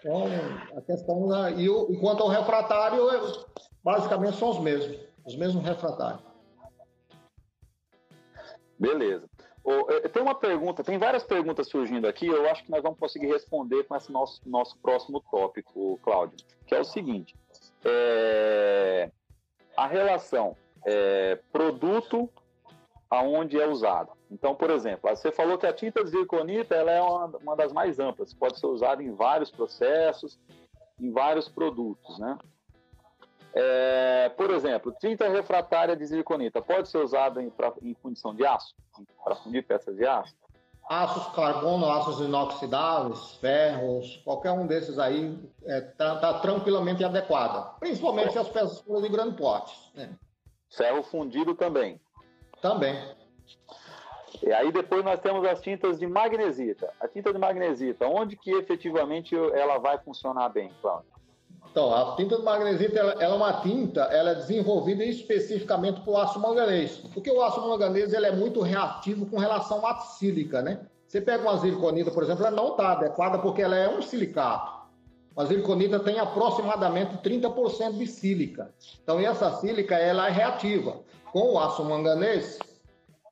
Então, 0.00 0.24
a 0.76 0.80
questão. 0.80 1.28
Da, 1.28 1.48
e, 1.52 1.68
o, 1.68 1.96
quanto 2.00 2.24
ao 2.24 2.28
refratário, 2.28 3.06
basicamente 3.84 4.36
são 4.36 4.50
os 4.50 4.58
mesmos, 4.58 4.98
os 5.24 5.36
mesmos 5.36 5.64
refratários. 5.64 6.20
Beleza. 8.76 9.30
Oh, 9.62 9.84
tem 10.08 10.22
uma 10.22 10.34
pergunta, 10.34 10.82
tem 10.82 10.98
várias 10.98 11.22
perguntas 11.22 11.68
surgindo 11.68 12.08
aqui, 12.08 12.26
eu 12.26 12.50
acho 12.50 12.64
que 12.64 12.70
nós 12.70 12.82
vamos 12.82 12.98
conseguir 12.98 13.28
responder 13.28 13.84
com 13.84 13.94
esse 13.94 14.10
nosso, 14.10 14.40
nosso 14.44 14.76
próximo 14.78 15.22
tópico, 15.30 16.00
Cláudio, 16.02 16.36
que 16.66 16.74
é 16.74 16.80
o 16.80 16.84
seguinte 16.84 17.36
é, 17.84 19.10
a 19.76 19.86
relação 19.86 20.56
é, 20.84 21.38
produto 21.52 22.28
aonde 23.10 23.60
é 23.60 23.66
usado. 23.66 24.12
Então, 24.30 24.54
por 24.54 24.70
exemplo, 24.70 25.08
você 25.08 25.32
falou 25.32 25.56
que 25.56 25.66
a 25.66 25.72
tinta 25.72 26.04
zirconita 26.04 26.74
ela 26.74 26.90
é 26.90 27.00
uma, 27.00 27.26
uma 27.38 27.56
das 27.56 27.72
mais 27.72 27.98
amplas, 27.98 28.34
pode 28.34 28.58
ser 28.58 28.66
usada 28.66 29.02
em 29.02 29.14
vários 29.14 29.50
processos, 29.50 30.38
em 31.00 31.10
vários 31.10 31.48
produtos, 31.48 32.18
né? 32.18 32.38
É, 33.54 34.28
por 34.36 34.50
exemplo, 34.50 34.94
tinta 35.00 35.28
refratária 35.28 35.96
de 35.96 36.04
zirconita 36.04 36.60
pode 36.60 36.88
ser 36.88 36.98
usada 36.98 37.42
em, 37.42 37.50
em 37.82 37.94
fundição 37.94 38.34
de 38.34 38.44
aço, 38.44 38.74
para 39.24 39.36
fundir 39.36 39.66
peças 39.66 39.96
de 39.96 40.06
aço? 40.06 40.36
Aços 40.88 41.26
carbono, 41.34 41.90
aços 41.90 42.20
inoxidáveis, 42.20 43.34
ferros, 43.36 44.20
qualquer 44.24 44.52
um 44.52 44.66
desses 44.66 44.98
aí 44.98 45.38
está 45.60 45.74
é, 45.74 45.80
tá, 45.80 46.16
tá 46.16 46.34
tranquilamente 46.40 47.04
adequada. 47.04 47.62
Principalmente 47.78 48.32
se 48.32 48.38
as 48.38 48.48
peças 48.48 48.80
forem 48.80 49.02
de 49.02 49.08
grande 49.08 49.36
porte. 49.36 49.74
Né? 49.94 50.10
Ferro 50.70 51.02
fundido 51.02 51.54
também. 51.54 52.00
Também. 52.62 52.96
E 54.42 54.52
aí 54.52 54.70
depois 54.72 55.04
nós 55.04 55.20
temos 55.20 55.44
as 55.46 55.60
tintas 55.60 55.98
de 55.98 56.06
magnesita. 56.06 56.92
A 57.00 57.08
tinta 57.08 57.32
de 57.32 57.38
magnesita, 57.38 58.06
onde 58.06 58.36
que 58.36 58.50
efetivamente 58.50 59.34
ela 59.34 59.78
vai 59.78 59.98
funcionar 59.98 60.48
bem, 60.48 60.72
Cláudio? 60.80 61.17
Então, 61.70 61.94
a 61.94 62.16
tinta 62.16 62.36
de 62.36 62.42
magnesita 62.42 62.98
ela, 62.98 63.12
ela, 63.12 63.34
é 63.34 63.36
uma 63.36 63.52
tinta, 63.60 64.00
ela 64.04 64.30
é 64.30 64.34
desenvolvida 64.34 65.04
especificamente 65.04 66.00
para 66.00 66.12
o 66.12 66.16
aço 66.16 66.40
manganês. 66.40 66.96
Porque 67.12 67.30
o 67.30 67.42
aço 67.42 67.60
manganês 67.60 68.12
ele 68.12 68.26
é 68.26 68.32
muito 68.32 68.60
reativo 68.60 69.26
com 69.26 69.38
relação 69.38 69.86
à 69.86 69.94
sílica, 70.00 70.62
né? 70.62 70.80
Você 71.06 71.20
pega 71.20 71.42
uma 71.42 71.56
zirconita, 71.56 72.10
por 72.10 72.22
exemplo, 72.22 72.44
ela 72.44 72.56
não 72.56 72.72
está 72.72 72.92
adequada 72.92 73.38
porque 73.38 73.62
ela 73.62 73.76
é 73.76 73.88
um 73.88 74.02
silicato. 74.02 74.78
A 75.36 75.44
zirconita 75.44 76.00
tem 76.00 76.18
aproximadamente 76.18 77.16
30% 77.18 77.96
de 77.96 78.06
sílica. 78.06 78.74
Então, 79.02 79.20
essa 79.20 79.52
sílica 79.58 79.94
ela 79.94 80.26
é 80.26 80.30
reativa. 80.30 80.96
Com 81.32 81.54
o 81.54 81.58
aço 81.60 81.84
manganês, 81.84 82.58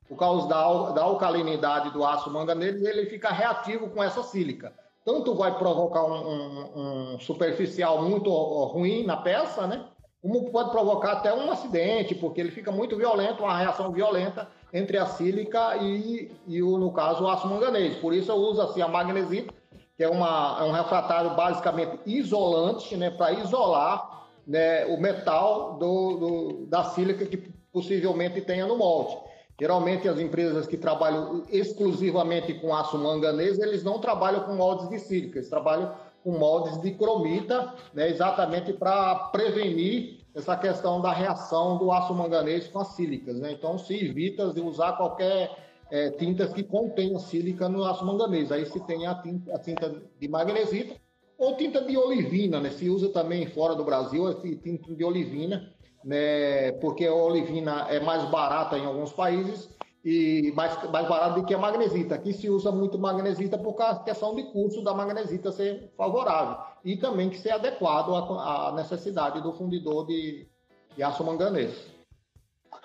por 0.07 0.17
causa 0.17 0.47
da, 0.47 0.91
da 0.91 1.01
alcalinidade 1.01 1.91
do 1.91 2.05
aço 2.05 2.31
manganês, 2.31 2.81
ele 2.81 3.07
fica 3.07 3.29
reativo 3.29 3.89
com 3.89 4.01
essa 4.01 4.23
sílica 4.23 4.73
tanto 5.07 5.33
vai 5.35 5.57
provocar 5.57 6.03
um, 6.03 6.15
um, 6.15 7.13
um, 7.13 7.19
superficial 7.21 8.03
muito 8.03 8.29
ruim 8.29 9.05
na 9.05 9.15
peça, 9.15 9.65
né? 9.65 9.85
Como 10.21 10.51
pode 10.51 10.69
provocar 10.69 11.13
até 11.13 11.33
um 11.33 11.49
acidente, 11.49 12.13
porque 12.13 12.41
ele 12.41 12.51
fica 12.51 12.73
muito 12.73 12.97
violento, 12.97 13.41
uma 13.41 13.57
reação 13.57 13.89
violenta 13.89 14.49
entre 14.73 14.97
a 14.97 15.05
sílica 15.05 15.77
e, 15.77 16.29
e 16.45 16.61
o, 16.61 16.77
no 16.77 16.91
caso, 16.91 17.23
o 17.23 17.29
aço 17.29 17.47
manganês. 17.47 17.95
Por 17.99 18.13
isso 18.13 18.33
uso 18.35 18.61
assim 18.61 18.81
a 18.81 18.87
magnesita, 18.89 19.53
que 19.95 20.03
é, 20.03 20.09
uma, 20.09 20.57
é 20.59 20.63
um 20.63 20.73
refratário 20.73 21.33
basicamente 21.37 21.99
isolante, 22.05 22.97
né? 22.97 23.09
Para 23.09 23.31
isolar 23.31 24.27
né, 24.45 24.87
o 24.87 24.99
metal 24.99 25.77
do, 25.79 26.17
do, 26.17 26.65
da 26.65 26.83
sílica 26.83 27.25
que 27.25 27.37
possivelmente 27.71 28.41
tenha 28.41 28.65
no 28.65 28.77
molde. 28.77 29.15
Geralmente 29.59 30.07
as 30.07 30.19
empresas 30.19 30.67
que 30.67 30.77
trabalham 30.77 31.43
exclusivamente 31.49 32.53
com 32.53 32.75
aço 32.75 32.97
manganês, 32.97 33.57
eles 33.57 33.83
não 33.83 33.99
trabalham 33.99 34.43
com 34.43 34.53
moldes 34.53 34.87
de 34.89 34.99
sílica, 34.99 35.39
eles 35.39 35.49
trabalham 35.49 35.95
com 36.23 36.37
moldes 36.37 36.79
de 36.81 36.91
cromita, 36.91 37.73
né, 37.93 38.09
exatamente 38.09 38.73
para 38.73 39.15
prevenir 39.31 40.19
essa 40.35 40.55
questão 40.55 41.01
da 41.01 41.11
reação 41.11 41.77
do 41.79 41.91
aço 41.91 42.13
manganês 42.13 42.67
com 42.67 42.79
as 42.79 42.89
sílicas. 42.89 43.39
Né? 43.39 43.53
Então 43.53 43.79
se 43.79 43.95
evita 43.95 44.53
de 44.53 44.61
usar 44.61 44.93
qualquer 44.93 45.57
é, 45.89 46.11
tintas 46.11 46.53
que 46.53 46.61
contenham 46.63 47.17
sílica 47.17 47.67
no 47.67 47.83
aço 47.83 48.05
manganês. 48.05 48.51
Aí 48.51 48.65
se 48.65 48.79
tem 48.81 49.07
a 49.07 49.15
tinta, 49.15 49.55
a 49.55 49.57
tinta 49.57 50.03
de 50.19 50.27
magnesita 50.27 50.95
ou 51.37 51.55
tinta 51.55 51.81
de 51.81 51.97
olivina, 51.97 52.59
né? 52.59 52.69
se 52.69 52.87
usa 52.89 53.09
também 53.09 53.47
fora 53.47 53.73
do 53.73 53.83
Brasil 53.83 54.27
a 54.27 54.35
tinta 54.35 54.93
de 54.93 55.03
olivina, 55.03 55.73
né, 56.07 56.71
porque 56.79 57.05
a 57.05 57.13
olivina 57.13 57.85
é 57.89 57.99
mais 57.99 58.23
barata 58.29 58.77
em 58.77 58.85
alguns 58.85 59.11
países 59.11 59.69
e 60.05 60.53
mais, 60.55 60.89
mais 60.89 61.05
barata 61.05 61.37
do 61.37 61.45
que 61.45 61.53
a 61.53 61.57
magnesita. 61.57 62.15
Aqui 62.15 62.31
se 62.31 62.49
usa 62.49 62.71
muito 62.71 62.97
magnesita 62.97 63.57
por 63.57 63.73
causa 63.73 63.99
da 63.99 64.05
questão 64.05 64.33
de 64.33 64.43
custo 64.53 64.81
da 64.81 64.93
magnesita 64.93 65.51
ser 65.51 65.91
favorável 65.97 66.63
e 66.85 66.95
também 66.95 67.29
que 67.29 67.37
ser 67.37 67.51
adequado 67.51 68.15
à, 68.15 68.69
à 68.69 68.71
necessidade 68.71 69.41
do 69.41 69.51
fundidor 69.51 70.07
de, 70.07 70.47
de 70.95 71.03
aço 71.03 71.25
manganês. 71.25 71.75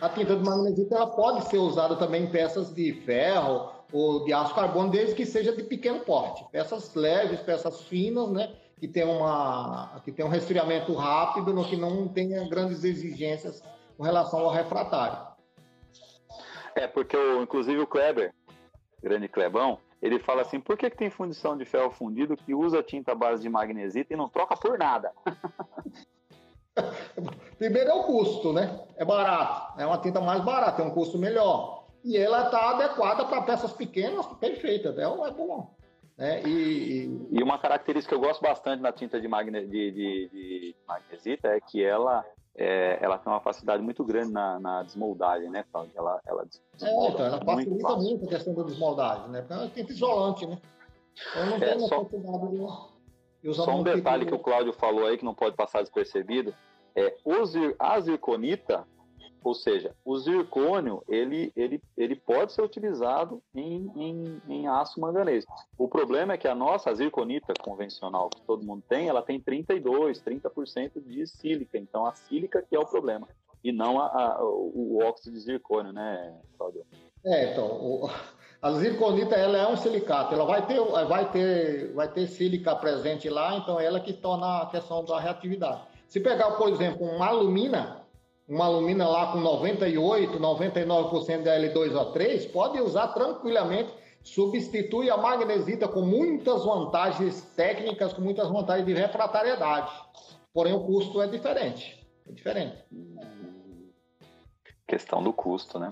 A 0.01 0.09
tinta 0.09 0.35
de 0.35 0.43
magnesita 0.43 0.97
ela 0.97 1.07
pode 1.07 1.49
ser 1.49 1.59
usada 1.59 1.95
também 1.95 2.25
em 2.25 2.31
peças 2.31 2.75
de 2.75 2.93
ferro 2.93 3.71
ou 3.93 4.25
de 4.25 4.33
aço 4.33 4.53
carbono, 4.53 4.91
desde 4.91 5.15
que 5.15 5.25
seja 5.25 5.55
de 5.55 5.63
pequeno 5.63 6.01
porte. 6.01 6.45
Peças 6.51 6.93
leves, 6.97 7.39
peças 7.39 7.83
finas, 7.83 8.29
né? 8.31 8.53
Que 8.83 8.89
tem, 8.89 9.05
uma, 9.05 10.03
que 10.05 10.11
tem 10.11 10.25
um 10.25 10.29
resfriamento 10.29 10.93
rápido, 10.93 11.55
no 11.55 11.65
que 11.65 11.77
não 11.77 12.09
tenha 12.09 12.49
grandes 12.49 12.83
exigências 12.83 13.63
com 13.97 14.03
relação 14.03 14.41
ao 14.41 14.51
refratário. 14.51 15.25
É, 16.75 16.89
porque, 16.89 17.17
o, 17.17 17.45
inclusive, 17.45 17.79
o 17.79 17.87
Kleber, 17.87 18.35
grande 19.01 19.29
Klebão, 19.29 19.79
ele 20.03 20.19
fala 20.19 20.43
assim, 20.43 20.59
por 20.59 20.77
que, 20.77 20.91
que 20.91 20.97
tem 20.97 21.11
fundição 21.11 21.57
de 21.57 21.65
ferro 21.65 21.93
fundido 21.93 22.37
que 22.37 22.57
usa 22.57 22.83
tinta 22.83 23.15
base 23.15 23.41
de 23.41 23.49
magnesita 23.49 24.15
e 24.15 24.17
não 24.17 24.29
troca 24.29 24.57
por 24.57 24.77
nada? 24.77 25.13
Primeiro 27.57 27.89
é 27.89 27.95
o 27.95 28.03
custo, 28.03 28.53
né? 28.53 28.81
É 28.97 29.05
barato, 29.05 29.81
é 29.81 29.87
uma 29.87 29.99
tinta 29.99 30.21
mais 30.21 30.43
barata, 30.43 30.83
é 30.83 30.85
um 30.85 30.91
custo 30.91 31.19
melhor. 31.19 31.87
E 32.03 32.17
ela 32.17 32.47
está 32.47 32.71
adequada 32.71 33.27
para 33.27 33.43
peças 33.43 33.73
pequenas, 33.75 34.27
perfeita, 34.41 34.89
é, 34.89 35.05
é 35.05 35.31
bom. 35.31 35.73
Né? 36.23 36.41
E, 36.47 37.11
e, 37.33 37.43
uma 37.43 37.59
característica 37.59 38.15
que 38.15 38.23
eu 38.23 38.25
gosto 38.25 38.41
bastante 38.41 38.81
na 38.81 38.93
tinta 38.93 39.21
de, 39.21 39.27
magne, 39.27 39.67
de, 39.67 39.91
de, 39.91 40.29
de 40.29 40.77
magnesita 40.87 41.49
é 41.49 41.61
que 41.61 41.83
ela, 41.83 42.25
é, 42.55 42.97
ela 43.03 43.19
tem 43.19 43.33
uma 43.33 43.41
facilidade 43.41 43.83
muito 43.83 44.05
grande 44.05 44.33
na, 44.33 44.61
na 44.61 44.85
desmoldagem, 44.85 45.51
né, 45.51 45.65
Cláudio? 45.73 45.91
Ela, 45.97 46.21
ela 46.25 46.43
é, 46.45 46.47
então, 46.77 47.27
ela 47.27 47.45
facilita 47.45 47.89
muito, 47.89 48.03
muito, 48.05 48.25
a 48.25 48.29
questão 48.29 48.55
da 48.55 48.63
desmoldagem, 48.63 49.31
né? 49.31 49.41
Porque 49.41 49.53
ela 49.53 49.69
tem 49.71 49.87
isolante, 49.89 50.47
né? 50.47 50.59
Então 51.29 51.47
não 51.47 51.57
é, 51.57 51.59
tem 51.59 51.81
só, 51.81 52.05
de, 52.05 53.49
de 53.49 53.55
só 53.55 53.75
um 53.75 53.83
detalhe 53.83 54.25
que 54.25 54.35
o 54.35 54.39
Cláudio 54.39 54.73
falou 54.73 55.07
aí 55.07 55.19
que 55.19 55.25
não 55.25 55.35
pode 55.35 55.57
passar 55.57 55.81
despercebido 55.81 56.55
é 56.95 57.17
a 57.81 58.01
zirconita 58.01 58.87
ou 59.43 59.55
seja, 59.55 59.95
o 60.05 60.19
zircônio 60.19 61.03
ele, 61.09 61.53
ele, 61.57 61.83
ele 61.97 62.17
pode 62.17 62.53
ser 62.53 62.63
utilizado 62.63 63.43
em, 63.55 63.91
em, 63.97 64.43
em 64.49 64.69
aço 64.69 65.01
manganês. 65.01 65.45
O 65.77 65.89
problema 65.89 66.35
é 66.35 66.39
que 66.39 66.49
a 66.49 66.55
nossa 66.55 66.95
zirconita 66.95 67.53
convencional 67.61 68.29
que 68.31 68.41
todo 68.43 68.65
mundo 68.65 68.83
tem, 68.89 69.09
ela 69.09 69.23
tem 69.23 69.41
32, 69.41 70.23
30% 70.23 71.03
de 71.05 71.27
sílica. 71.27 71.77
Então 71.79 72.07
a 72.07 72.15
sílica 72.15 72.63
que 72.63 72.77
é 72.77 72.79
o 72.79 72.87
problema 72.87 73.29
e 73.65 73.71
não 73.71 74.01
a, 74.01 74.07
a, 74.07 74.45
o, 74.45 74.97
o, 74.97 75.05
óxido 75.05 75.37
de 75.37 75.41
zircônio, 75.41 75.93
né, 75.93 76.35
Claudio? 76.59 76.85
É, 77.25 77.53
então, 77.53 77.67
o, 77.67 78.11
a 78.61 78.73
zirconita 78.73 79.37
ela 79.37 79.57
é 79.57 79.67
um 79.69 79.77
silicato, 79.77 80.35
ela 80.35 80.45
vai 80.45 80.67
ter, 80.67 80.81
vai 80.81 81.31
ter, 81.31 81.93
vai 81.93 82.09
ter 82.09 82.27
sílica 82.27 82.75
presente 82.75 83.29
lá, 83.29 83.57
então 83.57 83.79
é 83.79 83.85
ela 83.85 84.01
que 84.01 84.13
torna 84.13 84.63
a 84.63 84.67
questão 84.67 85.05
da 85.05 85.21
reatividade. 85.21 85.83
Se 86.09 86.21
pegar, 86.21 86.51
por 86.53 86.69
exemplo, 86.69 87.07
uma 87.07 87.29
alumina, 87.29 88.02
uma 88.49 88.67
alumina 88.67 89.09
lá 89.09 89.33
com 89.33 89.39
98, 89.39 90.39
99% 90.39 91.43
da 91.43 91.59
L2O3, 91.59 92.51
pode 92.53 92.81
usar 92.81 93.09
tranquilamente, 93.09 93.93
substitui 94.23 95.11
a 95.11 95.17
magnesita 95.17 95.89
com 95.89 96.03
muitas 96.03 96.65
vantagens 96.65 97.43
técnicas, 97.57 98.13
com 98.13 98.23
muitas 98.23 98.49
vantagens 98.49 98.87
de 98.87 98.93
refratariedade. 98.93 99.93
Porém, 100.53 100.75
o 100.75 100.85
custo 100.85 101.23
é 101.23 101.27
diferente. 101.27 102.07
É 102.29 102.33
diferente. 102.33 102.85
Questão 104.87 105.23
do 105.23 105.33
custo, 105.33 105.79
né? 105.79 105.91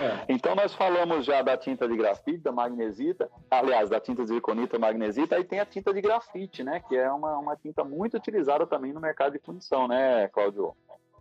É. 0.00 0.24
Então 0.28 0.56
nós 0.56 0.74
falamos 0.74 1.24
já 1.24 1.40
da 1.40 1.56
tinta 1.56 1.86
de 1.86 1.96
grafite, 1.96 2.38
da 2.38 2.50
magnesita, 2.50 3.30
aliás, 3.48 3.88
da 3.90 4.00
tinta 4.00 4.22
de 4.22 4.28
zirconita, 4.28 4.76
magnesita, 4.76 5.36
aí 5.36 5.44
tem 5.44 5.60
a 5.60 5.66
tinta 5.66 5.94
de 5.94 6.00
grafite, 6.00 6.64
né? 6.64 6.80
Que 6.80 6.96
é 6.96 7.08
uma, 7.12 7.38
uma 7.38 7.56
tinta 7.56 7.84
muito 7.84 8.16
utilizada 8.16 8.66
também 8.66 8.92
no 8.92 9.00
mercado 9.00 9.34
de 9.34 9.38
fundição, 9.38 9.86
né, 9.86 10.26
Cláudio? 10.28 10.74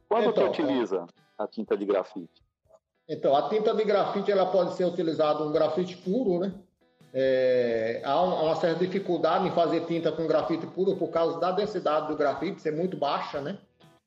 Quando 0.09 0.31
então, 0.31 0.51
que 0.51 0.61
utiliza 0.61 1.05
a 1.37 1.47
tinta 1.47 1.77
de 1.77 1.85
grafite? 1.85 2.43
Então, 3.07 3.35
a 3.35 3.47
tinta 3.47 3.73
de 3.75 3.83
grafite 3.83 4.31
ela 4.31 4.47
pode 4.47 4.73
ser 4.73 4.85
utilizada 4.85 5.43
um 5.43 5.51
grafite 5.51 5.95
puro, 5.97 6.39
né? 6.39 6.53
É, 7.13 8.01
há 8.03 8.21
uma 8.21 8.55
certa 8.55 8.85
dificuldade 8.85 9.47
em 9.47 9.51
fazer 9.51 9.85
tinta 9.85 10.11
com 10.11 10.27
grafite 10.27 10.67
puro 10.67 10.95
por 10.95 11.09
causa 11.09 11.39
da 11.39 11.51
densidade 11.51 12.07
do 12.07 12.15
grafite 12.15 12.61
ser 12.61 12.71
muito 12.71 12.97
baixa, 12.97 13.39
né? 13.39 13.57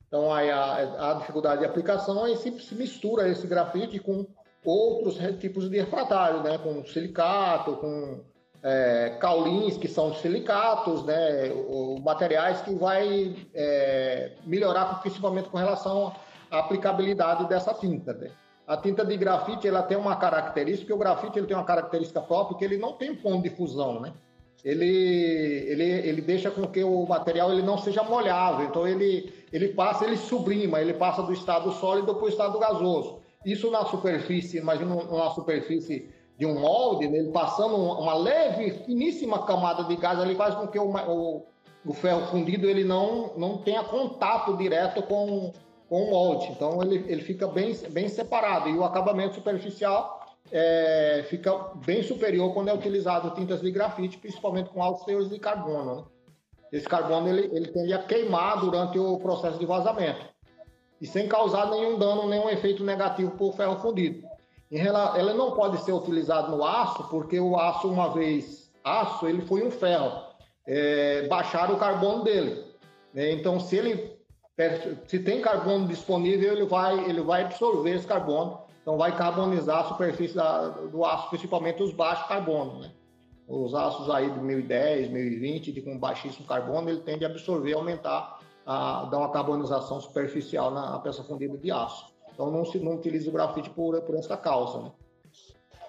Então, 0.06 0.32
aí 0.32 0.50
a, 0.50 1.10
a 1.10 1.14
dificuldade 1.14 1.60
de 1.60 1.66
aplicação 1.66 2.24
aí 2.24 2.36
se, 2.36 2.60
se, 2.60 2.74
mistura 2.74 3.28
esse 3.28 3.46
grafite 3.46 3.98
com 3.98 4.26
outros 4.64 5.16
tipos 5.40 5.70
de 5.70 5.78
refratário, 5.78 6.42
né? 6.42 6.58
Com 6.58 6.84
silicato, 6.84 7.76
com 7.76 8.20
é, 8.62 9.16
caulins, 9.20 9.76
que 9.76 9.88
são 9.88 10.14
silicatos, 10.14 11.04
né? 11.04 11.50
O, 11.68 12.00
materiais 12.00 12.60
que 12.62 12.74
vai 12.74 13.34
é, 13.54 14.32
melhorar 14.44 15.00
principalmente 15.00 15.48
com 15.48 15.58
relação 15.58 16.12
à 16.50 16.58
aplicabilidade 16.58 17.48
dessa 17.48 17.74
tinta, 17.74 18.12
né? 18.12 18.30
A 18.66 18.76
tinta 18.76 19.04
de 19.04 19.16
grafite 19.16 19.66
ela 19.66 19.82
tem 19.82 19.96
uma 19.96 20.16
característica, 20.16 20.94
o 20.94 20.98
grafite 20.98 21.38
ele 21.38 21.46
tem 21.46 21.56
uma 21.56 21.64
característica 21.64 22.20
própria 22.20 22.56
que 22.56 22.64
ele 22.64 22.78
não 22.78 22.92
tem 22.92 23.14
ponto 23.14 23.42
de 23.42 23.50
fusão, 23.50 24.00
né? 24.00 24.12
ele, 24.64 24.86
ele, 24.86 25.84
ele 25.84 26.20
deixa 26.20 26.50
com 26.50 26.66
que 26.66 26.82
o 26.84 27.04
material 27.06 27.52
ele 27.52 27.62
não 27.62 27.78
seja 27.78 28.02
molhável. 28.02 28.66
Então 28.66 28.86
ele, 28.86 29.32
ele 29.52 29.68
passa, 29.68 30.04
ele 30.04 30.16
sublima, 30.16 30.80
ele 30.80 30.94
passa 30.94 31.22
do 31.22 31.32
estado 31.32 31.72
sólido 31.72 32.14
para 32.14 32.24
o 32.24 32.28
estado 32.28 32.58
gasoso. 32.58 33.20
Isso 33.44 33.70
na 33.70 33.84
superfície, 33.84 34.58
imagina 34.58 34.94
uma 34.94 35.30
superfície 35.30 36.08
de 36.42 36.46
um 36.46 36.58
molde, 36.58 37.06
né, 37.06 37.18
ele 37.18 37.30
passando 37.30 37.76
uma 37.76 38.14
leve, 38.14 38.72
finíssima 38.84 39.46
camada 39.46 39.84
de 39.84 39.94
gás, 39.94 40.18
ele 40.18 40.34
faz 40.34 40.56
com 40.56 40.66
que 40.66 40.76
o, 40.76 40.90
o, 40.90 41.46
o 41.86 41.94
ferro 41.94 42.26
fundido 42.26 42.68
ele 42.68 42.82
não, 42.82 43.30
não 43.36 43.58
tenha 43.58 43.84
contato 43.84 44.56
direto 44.56 45.04
com, 45.04 45.52
com 45.88 46.02
o 46.02 46.10
molde. 46.10 46.48
Então 46.50 46.82
ele, 46.82 47.04
ele 47.06 47.22
fica 47.22 47.46
bem, 47.46 47.72
bem 47.90 48.08
separado. 48.08 48.68
E 48.68 48.76
o 48.76 48.82
acabamento 48.82 49.36
superficial 49.36 50.34
é, 50.50 51.24
fica 51.28 51.56
bem 51.86 52.02
superior 52.02 52.52
quando 52.52 52.70
é 52.70 52.74
utilizado 52.74 53.30
tintas 53.36 53.60
de 53.60 53.70
grafite, 53.70 54.18
principalmente 54.18 54.68
com 54.70 54.82
altos 54.82 55.04
teores 55.04 55.30
de 55.30 55.38
carbono. 55.38 55.94
Né? 55.94 56.02
Esse 56.72 56.88
carbono 56.88 57.28
ele, 57.28 57.56
ele 57.56 57.68
tende 57.68 57.92
a 57.92 58.02
queimar 58.02 58.58
durante 58.58 58.98
o 58.98 59.16
processo 59.20 59.60
de 59.60 59.66
vazamento 59.66 60.26
e 61.00 61.06
sem 61.06 61.28
causar 61.28 61.70
nenhum 61.70 61.96
dano, 62.00 62.28
nenhum 62.28 62.50
efeito 62.50 62.82
negativo 62.82 63.30
para 63.30 63.46
o 63.46 63.52
ferro 63.52 63.76
fundido. 63.76 64.31
Ela 64.72 65.34
não 65.34 65.52
pode 65.52 65.78
ser 65.84 65.92
utilizado 65.92 66.56
no 66.56 66.64
aço, 66.64 67.04
porque 67.08 67.38
o 67.38 67.58
aço, 67.58 67.88
uma 67.88 68.08
vez 68.12 68.72
aço, 68.82 69.26
ele 69.26 69.42
foi 69.42 69.66
um 69.66 69.70
ferro. 69.70 70.22
É, 70.66 71.26
baixaram 71.28 71.74
o 71.74 71.78
carbono 71.78 72.24
dele. 72.24 72.64
Né? 73.12 73.32
Então, 73.32 73.60
se 73.60 73.76
ele 73.76 74.12
se 75.06 75.18
tem 75.18 75.40
carbono 75.40 75.88
disponível, 75.88 76.52
ele 76.52 76.66
vai, 76.66 76.98
ele 77.08 77.20
vai 77.20 77.42
absorver 77.42 77.96
esse 77.96 78.06
carbono 78.06 78.62
então 78.82 78.98
vai 78.98 79.16
carbonizar 79.16 79.78
a 79.78 79.84
superfície 79.84 80.34
da, 80.34 80.68
do 80.68 81.04
aço, 81.04 81.28
principalmente 81.30 81.82
os 81.82 81.92
baixos 81.92 82.26
carbono, 82.26 82.80
né? 82.80 82.90
Os 83.46 83.74
aços 83.74 84.10
aí 84.10 84.30
de 84.30 84.40
1010, 84.40 85.10
1020, 85.10 85.72
de 85.72 85.82
com 85.82 85.98
baixíssimo 85.98 86.46
carbono, 86.46 86.88
ele 86.88 87.00
tende 87.00 87.24
a 87.24 87.28
absorver, 87.28 87.74
aumentar, 87.74 88.40
a, 88.66 89.04
dar 89.04 89.18
uma 89.18 89.30
carbonização 89.30 90.00
superficial 90.00 90.70
na 90.70 90.98
peça 90.98 91.22
fundida 91.22 91.56
de 91.56 91.70
aço. 91.70 92.11
Então 92.42 92.50
não 92.50 92.64
se 92.64 92.78
não 92.80 92.96
utiliza 92.96 93.30
o 93.30 93.32
grafite 93.32 93.70
por, 93.70 94.00
por 94.02 94.16
essa 94.16 94.36
causa, 94.36 94.82
né? 94.82 94.92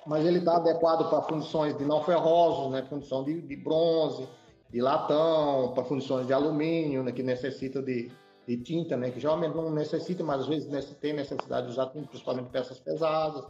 Mas 0.05 0.23
ele 0.23 0.37
está 0.37 0.57
adequado 0.57 1.09
para 1.09 1.23
fundições 1.23 1.75
de 1.75 1.83
não 1.83 2.03
ferrosos, 2.03 2.71
né? 2.71 2.83
Fundição 2.83 3.23
de, 3.23 3.41
de 3.41 3.55
bronze, 3.55 4.27
de 4.69 4.79
latão, 4.79 5.71
para 5.73 5.83
fundições 5.83 6.27
de 6.27 6.33
alumínio, 6.33 7.01
né? 7.01 7.11
que 7.11 7.23
necessita 7.23 7.81
de, 7.81 8.11
de 8.47 8.57
tinta, 8.57 8.95
né? 8.95 9.09
Que 9.09 9.19
geralmente 9.19 9.55
não 9.55 9.71
necessita, 9.71 10.23
mas 10.23 10.41
às 10.41 10.47
vezes 10.47 10.95
tem 11.01 11.13
necessidade 11.13 11.65
de 11.65 11.71
usar 11.71 11.87
tinta, 11.87 12.07
principalmente 12.07 12.49
peças 12.49 12.79
pesadas, 12.79 13.43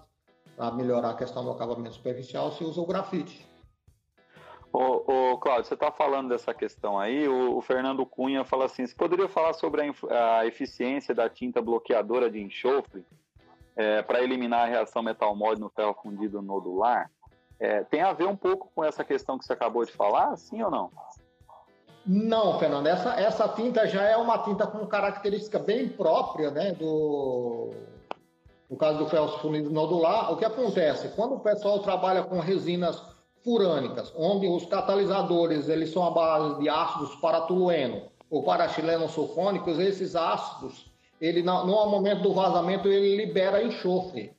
para 0.56 0.72
melhorar 0.72 1.10
a 1.10 1.16
questão 1.16 1.44
do 1.44 1.52
acabamento 1.52 1.96
superficial, 1.96 2.54
se 2.54 2.64
usa 2.64 2.80
o 2.80 2.86
grafite. 2.86 3.46
Ô, 4.74 5.34
ô 5.34 5.38
Cláudio, 5.38 5.66
você 5.66 5.76
está 5.76 5.92
falando 5.92 6.30
dessa 6.30 6.52
questão 6.52 7.00
aí, 7.00 7.28
o, 7.28 7.58
o, 7.58 7.62
Fernando 7.62 8.04
Cunha 8.08 8.44
fala 8.44 8.66
assim, 8.66 8.88
você 8.88 8.96
poderia 8.96 9.30
falar 9.30 9.54
sobre 9.54 9.84
a, 10.10 10.40
a 10.40 10.48
eficiência 10.48 11.14
da 11.14 11.30
tinta 11.30 11.62
bloqueadora 11.62 12.28
de 12.28 12.42
enxofre 12.42 13.06
é, 13.76 14.02
para 14.02 14.24
eliminar 14.24 14.62
a 14.62 14.66
reação 14.66 15.04
metal-molde 15.04 15.62
no 15.62 15.70
ferro 15.70 15.96
fundido 16.02 16.42
nodular? 16.42 17.12
É, 17.60 17.84
tem 17.84 18.02
a 18.02 18.14
ver 18.14 18.26
um 18.26 18.36
pouco 18.36 18.72
com 18.74 18.84
essa 18.84 19.04
questão 19.04 19.38
que 19.38 19.46
você 19.46 19.54
acabou 19.54 19.86
de 19.86 19.92
falar, 19.92 20.36
sim 20.38 20.64
ou 20.64 20.72
não? 20.72 20.90
Não, 22.04 22.58
Fernando, 22.58 22.88
essa, 22.88 23.14
essa 23.14 23.48
tinta 23.50 23.88
já 23.88 24.02
é 24.02 24.18
uma 24.18 24.40
tinta 24.40 24.66
com 24.66 24.88
característica 24.88 25.60
bem 25.60 25.88
própria, 25.88 26.50
né, 26.50 26.72
do, 26.72 27.70
no 28.68 28.76
caso 28.76 28.98
do 28.98 29.08
ferro 29.08 29.38
fundido 29.38 29.70
nodular. 29.70 30.34
O 30.34 30.38
que 30.38 30.44
acontece? 30.44 31.10
Quando 31.10 31.36
o 31.36 31.40
pessoal 31.40 31.78
trabalha 31.80 32.24
com 32.24 32.40
resinas 32.40 33.13
furânicas, 33.44 34.14
onde 34.16 34.48
os 34.48 34.66
catalisadores 34.66 35.68
eles 35.68 35.92
são 35.92 36.06
a 36.06 36.12
base 36.12 36.60
de 36.60 36.70
ácidos 36.70 37.16
paratolueno 37.16 38.04
ou 38.30 38.44
parachileno 38.44 39.08
sulfônicos, 39.08 39.78
esses 39.80 40.16
ácidos, 40.16 40.92
ele, 41.22 41.44
no 41.44 41.90
momento 41.90 42.24
do 42.24 42.34
vazamento, 42.34 42.88
ele 42.88 43.16
libera 43.16 43.64
enxofre. 43.64 44.32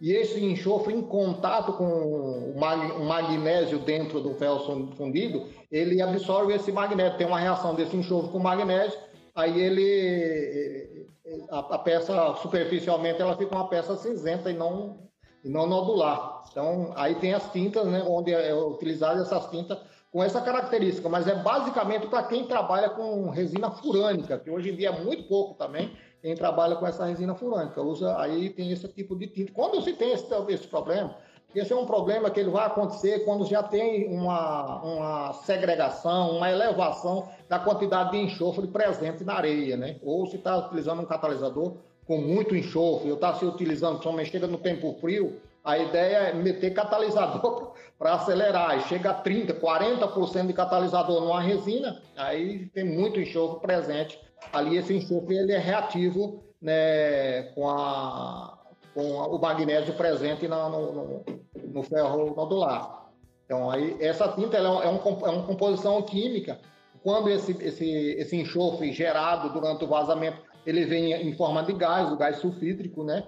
E 0.00 0.12
esse 0.12 0.44
enxofre, 0.44 0.92
em 0.92 1.00
contato 1.00 1.72
com 1.72 1.84
o 1.84 2.58
magnésio 3.06 3.78
dentro 3.78 4.20
do 4.20 4.34
ferro 4.34 4.90
fundido, 4.94 5.46
ele 5.70 6.02
absorve 6.02 6.52
esse 6.52 6.70
magnésio. 6.70 7.16
Tem 7.16 7.26
uma 7.26 7.38
reação 7.38 7.74
desse 7.74 7.96
enxofre 7.96 8.30
com 8.30 8.38
magnésio, 8.38 8.98
aí 9.34 9.58
ele. 9.58 11.06
A, 11.50 11.78
peça, 11.78 12.34
superficialmente, 12.42 13.20
ela 13.20 13.36
fica 13.36 13.54
uma 13.54 13.68
peça 13.68 13.96
cinzenta 13.96 14.50
e 14.50 14.54
não, 14.54 15.05
e 15.46 15.48
não 15.48 15.66
nodular. 15.66 16.42
Então, 16.50 16.92
aí 16.96 17.14
tem 17.14 17.32
as 17.32 17.50
tintas, 17.52 17.86
né, 17.86 18.04
onde 18.06 18.34
é 18.34 18.52
utilizada 18.52 19.22
essas 19.22 19.48
tintas 19.48 19.78
com 20.10 20.22
essa 20.22 20.40
característica, 20.40 21.08
mas 21.08 21.28
é 21.28 21.34
basicamente 21.34 22.08
para 22.08 22.24
quem 22.24 22.46
trabalha 22.46 22.90
com 22.90 23.30
resina 23.30 23.70
furânica, 23.70 24.38
que 24.38 24.50
hoje 24.50 24.70
em 24.70 24.76
dia 24.76 24.88
é 24.88 25.04
muito 25.04 25.28
pouco 25.28 25.54
também, 25.54 25.92
quem 26.20 26.34
trabalha 26.34 26.74
com 26.76 26.86
essa 26.86 27.04
resina 27.04 27.34
furânica. 27.34 27.80
Usa, 27.80 28.18
aí 28.18 28.50
tem 28.50 28.72
esse 28.72 28.88
tipo 28.88 29.14
de 29.14 29.28
tinta. 29.28 29.52
Quando 29.52 29.80
se 29.82 29.92
tem 29.92 30.12
esse, 30.12 30.26
esse 30.48 30.66
problema, 30.66 31.14
esse 31.54 31.72
é 31.72 31.76
um 31.76 31.86
problema 31.86 32.30
que 32.30 32.40
ele 32.40 32.50
vai 32.50 32.66
acontecer 32.66 33.24
quando 33.24 33.46
já 33.46 33.62
tem 33.62 34.12
uma, 34.12 34.82
uma 34.82 35.32
segregação, 35.32 36.36
uma 36.36 36.50
elevação 36.50 37.28
da 37.48 37.58
quantidade 37.58 38.10
de 38.12 38.18
enxofre 38.18 38.66
presente 38.66 39.22
na 39.22 39.34
areia, 39.34 39.76
né? 39.76 39.96
Ou 40.02 40.26
se 40.26 40.36
está 40.36 40.56
utilizando 40.56 41.02
um 41.02 41.06
catalisador 41.06 41.76
com 42.06 42.18
muito 42.18 42.54
enxofre, 42.54 43.08
ou 43.10 43.16
está 43.16 43.34
se 43.34 43.44
utilizando, 43.44 44.02
somente 44.02 44.30
chega 44.30 44.46
no 44.46 44.58
tempo 44.58 44.96
frio, 45.00 45.40
a 45.64 45.76
ideia 45.76 46.16
é 46.16 46.32
meter 46.32 46.72
catalisador 46.72 47.72
para 47.98 48.14
acelerar. 48.14 48.78
E 48.78 48.82
chega 48.82 49.10
a 49.10 49.22
30%, 49.22 49.58
40% 49.60 50.46
de 50.46 50.52
catalisador 50.52 51.20
numa 51.20 51.40
resina, 51.40 52.00
aí 52.16 52.66
tem 52.66 52.84
muito 52.84 53.20
enxofre 53.20 53.60
presente 53.60 54.26
ali 54.52 54.76
esse 54.76 54.94
enxofre 54.94 55.36
ele 55.36 55.52
é 55.52 55.58
reativo 55.58 56.42
né, 56.60 57.42
com, 57.54 57.68
a, 57.68 58.58
com 58.94 59.02
o 59.02 59.38
magnésio 59.40 59.94
presente 59.94 60.48
na, 60.48 60.68
no, 60.68 60.92
no, 60.92 61.24
no, 61.64 61.82
ferro 61.82 62.34
nodular. 62.34 63.06
Então, 63.44 63.70
aí, 63.70 63.96
essa 64.00 64.28
tinta 64.28 64.56
ela 64.56 64.84
é, 64.84 64.88
um, 64.88 64.96
é 64.96 65.30
uma 65.30 65.46
composição 65.46 66.00
química. 66.02 66.58
Quando 67.02 67.30
esse, 67.30 67.52
esse, 67.64 67.88
esse 68.18 68.36
enxofre 68.36 68.92
gerado 68.92 69.50
durante 69.50 69.84
o 69.84 69.88
vazamento 69.88 70.38
ele 70.66 70.84
vem 70.84 71.12
em 71.12 71.32
forma 71.34 71.62
de 71.62 71.72
gás, 71.72 72.12
o 72.12 72.16
gás 72.16 72.38
sulfídrico, 72.38 73.04
né? 73.04 73.24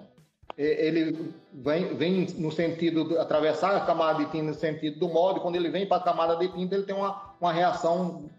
Ele 0.57 1.33
vem, 1.53 1.95
vem 1.95 2.27
no 2.37 2.51
sentido 2.51 3.07
de 3.07 3.17
atravessar 3.17 3.77
a 3.77 3.85
camada 3.85 4.25
de 4.25 4.31
tinta 4.31 4.43
no 4.43 4.53
sentido 4.53 4.99
do 4.99 5.07
molde. 5.07 5.39
Quando 5.39 5.55
ele 5.55 5.69
vem 5.69 5.87
para 5.87 5.97
a 5.97 6.03
camada 6.03 6.35
de 6.35 6.51
tinta, 6.51 6.75
ele 6.75 6.83
tem 6.83 6.95
uma, 6.95 7.35
uma 7.39 7.53
reação 7.53 8.29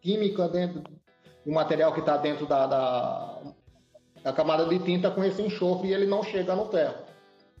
química 0.00 0.48
dentro 0.48 0.84
o 1.46 1.52
material 1.52 1.92
que 1.92 2.00
está 2.00 2.16
dentro 2.16 2.46
da, 2.46 2.66
da, 2.66 3.38
da, 4.22 4.32
camada 4.32 4.64
de 4.66 4.78
tinta 4.78 5.10
com 5.10 5.22
esse 5.22 5.42
enxofre 5.42 5.88
e 5.88 5.94
ele 5.94 6.06
não 6.06 6.22
chega 6.22 6.54
no 6.54 6.66
ferro. 6.66 6.94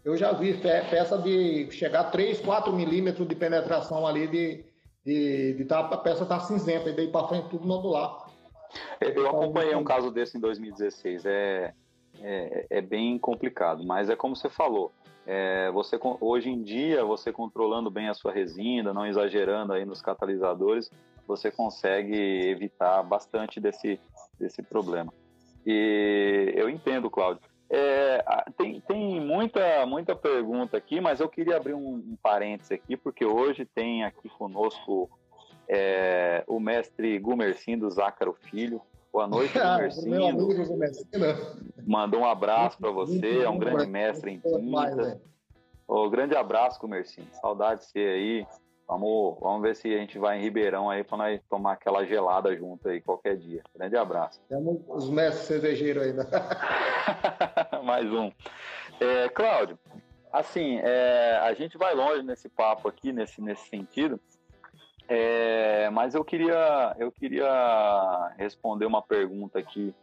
Eu 0.04 0.16
já 0.16 0.32
vi 0.32 0.54
peça 0.54 1.18
de 1.18 1.70
chegar 1.70 2.00
a 2.00 2.04
3, 2.04 2.40
4 2.40 2.72
milímetros 2.72 3.26
de 3.26 3.34
penetração 3.34 4.06
ali 4.06 4.26
de, 4.26 4.64
de, 5.04 5.54
de 5.54 5.64
tá, 5.64 5.80
a 5.80 5.96
peça 5.96 6.26
tá 6.26 6.40
cinzenta 6.40 6.90
e 6.90 6.92
daí 6.92 7.08
para 7.08 7.28
frente 7.28 7.48
tudo 7.48 7.66
nodular. 7.66 8.23
Eu 9.00 9.28
acompanhei 9.28 9.74
um 9.74 9.84
caso 9.84 10.10
desse 10.10 10.36
em 10.36 10.40
2016. 10.40 11.26
É, 11.26 11.74
é, 12.20 12.66
é 12.70 12.80
bem 12.80 13.18
complicado, 13.18 13.84
mas 13.84 14.08
é 14.08 14.16
como 14.16 14.36
você 14.36 14.48
falou. 14.48 14.92
É, 15.26 15.70
você 15.70 15.98
hoje 16.20 16.50
em 16.50 16.62
dia 16.62 17.04
você 17.04 17.32
controlando 17.32 17.90
bem 17.90 18.08
a 18.08 18.14
sua 18.14 18.32
resina, 18.32 18.92
não 18.92 19.06
exagerando 19.06 19.72
aí 19.72 19.84
nos 19.84 20.02
catalisadores, 20.02 20.90
você 21.26 21.50
consegue 21.50 22.14
evitar 22.48 23.02
bastante 23.02 23.58
desse, 23.58 23.98
desse 24.38 24.62
problema. 24.62 25.12
E 25.66 26.52
eu 26.54 26.68
entendo, 26.68 27.10
Cláudio. 27.10 27.42
É, 27.70 28.22
tem, 28.58 28.80
tem 28.82 29.20
muita, 29.20 29.86
muita 29.86 30.14
pergunta 30.14 30.76
aqui, 30.76 31.00
mas 31.00 31.20
eu 31.20 31.28
queria 31.28 31.56
abrir 31.56 31.72
um, 31.72 31.94
um 31.94 32.16
parênteses 32.22 32.72
aqui, 32.72 32.94
porque 32.96 33.24
hoje 33.24 33.64
tem 33.64 34.04
aqui 34.04 34.28
conosco 34.28 35.10
é, 35.68 36.44
o 36.46 36.60
mestre 36.60 37.18
Gumercindo 37.18 37.86
do 37.86 37.90
Zácaro 37.90 38.32
Filho. 38.32 38.80
Boa 39.12 39.26
noite, 39.26 39.58
Gumercindo. 39.58 40.10
Meu 40.10 40.26
amigo 40.26 40.52
Mandou 41.86 42.20
um 42.20 42.26
abraço 42.26 42.78
para 42.78 42.90
você, 42.90 43.42
é 43.42 43.48
um 43.48 43.58
grande 43.58 43.86
mestre 43.86 44.32
em 44.32 44.40
tinta. 44.40 45.20
Oh, 45.86 46.08
grande 46.08 46.34
abraço, 46.34 46.80
Gumercindo. 46.80 47.28
Saudade 47.40 47.80
de 47.80 47.86
você 47.86 47.98
aí. 47.98 48.46
Vamos, 48.86 49.38
vamos 49.40 49.62
ver 49.62 49.76
se 49.76 49.92
a 49.94 49.98
gente 49.98 50.18
vai 50.18 50.38
em 50.38 50.42
Ribeirão 50.42 50.90
aí 50.90 51.02
para 51.02 51.16
nós 51.16 51.40
tomar 51.48 51.72
aquela 51.72 52.04
gelada 52.04 52.54
junto 52.54 52.88
aí 52.88 53.00
qualquer 53.00 53.36
dia. 53.36 53.62
Grande 53.74 53.96
abraço. 53.96 54.40
Temos 54.48 54.82
os 54.88 55.08
mestres 55.08 55.46
cervejeiros 55.46 56.02
ainda. 56.02 56.28
Mais 57.82 58.10
um. 58.12 58.30
É, 59.00 59.28
Cláudio, 59.30 59.78
assim, 60.30 60.78
é, 60.82 61.38
a 61.42 61.54
gente 61.54 61.78
vai 61.78 61.94
longe 61.94 62.22
nesse 62.22 62.48
papo 62.48 62.88
aqui, 62.88 63.12
nesse, 63.12 63.40
nesse 63.40 63.68
sentido, 63.68 64.20
é, 65.08 65.90
mas 65.90 66.14
eu 66.14 66.24
queria, 66.24 66.94
eu 66.98 67.12
queria 67.12 68.32
responder 68.38 68.86
uma 68.86 69.02
pergunta 69.02 69.58
aqui, 69.58 69.94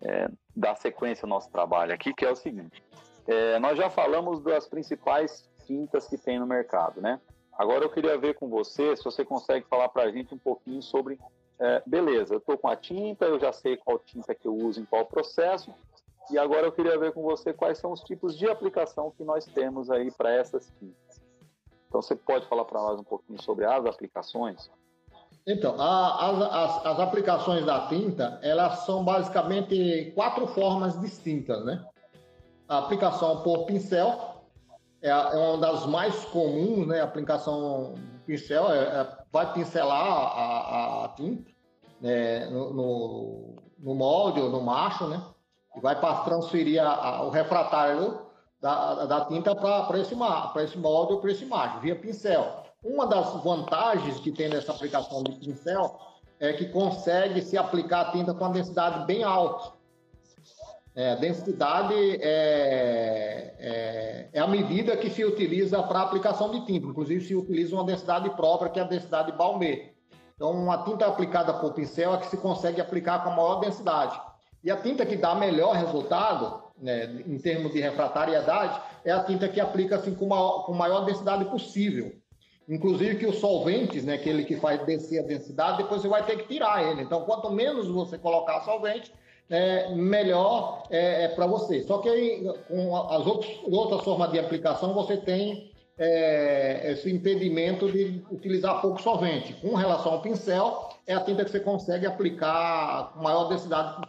é, 0.00 0.28
da 0.54 0.74
sequência 0.74 1.26
do 1.26 1.30
nosso 1.30 1.50
trabalho 1.50 1.92
aqui, 1.92 2.12
que 2.14 2.24
é 2.24 2.30
o 2.30 2.36
seguinte. 2.36 2.82
É, 3.26 3.58
nós 3.58 3.76
já 3.76 3.90
falamos 3.90 4.40
das 4.42 4.68
principais 4.68 5.48
tintas 5.66 6.06
que 6.06 6.16
tem 6.16 6.38
no 6.38 6.46
mercado, 6.46 7.00
né? 7.00 7.20
Agora 7.58 7.84
eu 7.84 7.90
queria 7.90 8.16
ver 8.18 8.34
com 8.34 8.48
você 8.48 8.94
se 8.96 9.02
você 9.02 9.24
consegue 9.24 9.66
falar 9.68 9.88
para 9.88 10.04
a 10.04 10.12
gente 10.12 10.34
um 10.34 10.38
pouquinho 10.38 10.82
sobre, 10.82 11.18
é, 11.58 11.82
beleza, 11.86 12.34
eu 12.34 12.38
estou 12.38 12.56
com 12.56 12.68
a 12.68 12.76
tinta, 12.76 13.24
eu 13.24 13.40
já 13.40 13.52
sei 13.52 13.76
qual 13.76 13.98
tinta 13.98 14.34
que 14.34 14.46
eu 14.46 14.54
uso 14.54 14.80
em 14.80 14.84
qual 14.84 15.06
processo, 15.06 15.74
e 16.30 16.38
agora 16.38 16.66
eu 16.66 16.72
queria 16.72 16.98
ver 16.98 17.12
com 17.12 17.22
você 17.22 17.52
quais 17.52 17.78
são 17.78 17.92
os 17.92 18.02
tipos 18.02 18.36
de 18.36 18.46
aplicação 18.48 19.10
que 19.16 19.24
nós 19.24 19.46
temos 19.46 19.90
aí 19.90 20.10
para 20.10 20.30
essas 20.32 20.70
tintas. 20.78 21.05
Então 21.96 22.02
você 22.02 22.14
pode 22.14 22.46
falar 22.46 22.66
para 22.66 22.78
nós 22.78 23.00
um 23.00 23.04
pouquinho 23.04 23.40
sobre 23.40 23.64
as 23.64 23.86
aplicações? 23.86 24.70
Então, 25.46 25.80
a, 25.80 26.28
as, 26.28 26.42
as, 26.42 26.86
as, 26.86 27.00
aplicações 27.00 27.64
da 27.64 27.86
tinta, 27.86 28.38
elas 28.42 28.80
são 28.80 29.02
basicamente 29.02 30.12
quatro 30.14 30.46
formas 30.48 31.00
distintas, 31.00 31.64
né? 31.64 31.82
A 32.68 32.78
aplicação 32.78 33.42
por 33.42 33.64
pincel, 33.64 34.42
é, 35.00 35.08
é 35.08 35.38
uma 35.38 35.56
das 35.56 35.86
mais 35.86 36.22
comuns, 36.26 36.86
né? 36.86 37.00
A 37.00 37.04
aplicação 37.04 37.94
pincel 38.26 38.70
é, 38.70 38.78
é, 38.78 39.18
vai 39.32 39.50
pincelar 39.54 40.06
a, 40.06 41.04
a 41.04 41.08
tinta 41.16 41.50
né? 41.98 42.44
no, 42.50 42.74
no, 42.74 43.56
no, 43.78 43.94
molde 43.94 44.38
ou 44.38 44.50
no 44.50 44.60
macho, 44.60 45.06
né? 45.06 45.22
E 45.74 45.80
vai 45.80 45.98
transferir 46.24 46.82
a, 46.82 46.92
a, 46.92 47.22
o 47.22 47.30
refratário 47.30 48.25
da, 48.60 49.04
da 49.04 49.24
tinta 49.26 49.54
para 49.54 49.98
esse, 49.98 50.14
esse 50.64 50.78
molde 50.78 51.12
ou 51.12 51.20
para 51.20 51.30
esse 51.30 51.44
macho, 51.44 51.80
via 51.80 51.96
pincel. 51.96 52.64
Uma 52.82 53.06
das 53.06 53.42
vantagens 53.42 54.18
que 54.20 54.30
tem 54.30 54.48
nessa 54.48 54.72
aplicação 54.72 55.22
de 55.22 55.32
pincel 55.32 55.98
é 56.38 56.52
que 56.52 56.66
consegue 56.66 57.40
se 57.42 57.56
aplicar 57.56 58.00
a 58.02 58.12
tinta 58.12 58.34
com 58.34 58.44
uma 58.44 58.52
densidade 58.52 59.04
bem 59.06 59.24
alta. 59.24 59.74
É, 60.94 61.14
densidade 61.16 61.94
é, 62.22 63.54
é, 63.58 64.30
é, 64.32 64.40
a 64.40 64.46
medida 64.46 64.96
que 64.96 65.10
se 65.10 65.22
utiliza 65.24 65.82
para 65.82 66.00
aplicação 66.00 66.50
de 66.50 66.64
tinta. 66.64 66.86
Inclusive, 66.86 67.22
se 67.22 67.34
utiliza 67.34 67.74
uma 67.74 67.84
densidade 67.84 68.30
própria, 68.30 68.70
que 68.70 68.78
é 68.78 68.82
a 68.82 68.86
densidade 68.86 69.32
Balmer. 69.32 69.94
Então, 70.34 70.52
uma 70.52 70.84
tinta 70.84 71.06
aplicada 71.06 71.52
por 71.52 71.74
pincel 71.74 72.14
é 72.14 72.18
que 72.18 72.28
se 72.28 72.36
consegue 72.38 72.80
aplicar 72.80 73.22
com 73.22 73.30
a 73.30 73.36
maior 73.36 73.56
densidade. 73.56 74.18
E 74.64 74.70
a 74.70 74.76
tinta 74.76 75.04
que 75.04 75.16
dá 75.16 75.34
melhor 75.34 75.74
resultado, 75.74 76.62
né, 76.80 77.22
em 77.26 77.38
termos 77.38 77.72
de 77.72 77.80
refratariedade, 77.80 78.80
é 79.04 79.12
a 79.12 79.22
tinta 79.22 79.48
que 79.48 79.60
aplica 79.60 79.96
assim, 79.96 80.14
com, 80.14 80.26
maior, 80.26 80.64
com 80.64 80.72
maior 80.72 81.04
densidade 81.04 81.44
possível. 81.46 82.12
Inclusive 82.68 83.16
que 83.16 83.26
os 83.26 83.38
solventes, 83.38 84.04
né, 84.04 84.14
aquele 84.14 84.44
que 84.44 84.56
faz 84.56 84.84
descer 84.84 85.20
a 85.20 85.26
densidade, 85.26 85.78
depois 85.78 86.02
você 86.02 86.08
vai 86.08 86.24
ter 86.24 86.36
que 86.36 86.48
tirar 86.48 86.84
ele. 86.84 87.02
Então, 87.02 87.24
quanto 87.24 87.50
menos 87.50 87.88
você 87.88 88.18
colocar 88.18 88.60
solvente, 88.62 89.12
é, 89.48 89.94
melhor 89.94 90.82
é, 90.90 91.24
é 91.24 91.28
para 91.28 91.46
você. 91.46 91.82
Só 91.84 91.98
que 91.98 92.08
aí, 92.08 92.44
com 92.68 92.96
as 92.96 93.26
outras, 93.26 93.52
outras 93.70 94.02
formas 94.02 94.32
de 94.32 94.38
aplicação, 94.38 94.92
você 94.92 95.16
tem 95.16 95.70
é, 95.98 96.92
esse 96.92 97.10
impedimento 97.10 97.90
de 97.90 98.22
utilizar 98.30 98.80
pouco 98.80 99.00
solvente. 99.00 99.54
Com 99.54 99.74
relação 99.74 100.12
ao 100.12 100.20
pincel, 100.20 100.90
é 101.06 101.14
a 101.14 101.20
tinta 101.20 101.44
que 101.44 101.50
você 101.50 101.60
consegue 101.60 102.06
aplicar 102.06 103.12
com 103.14 103.22
maior 103.22 103.44
densidade, 103.44 104.02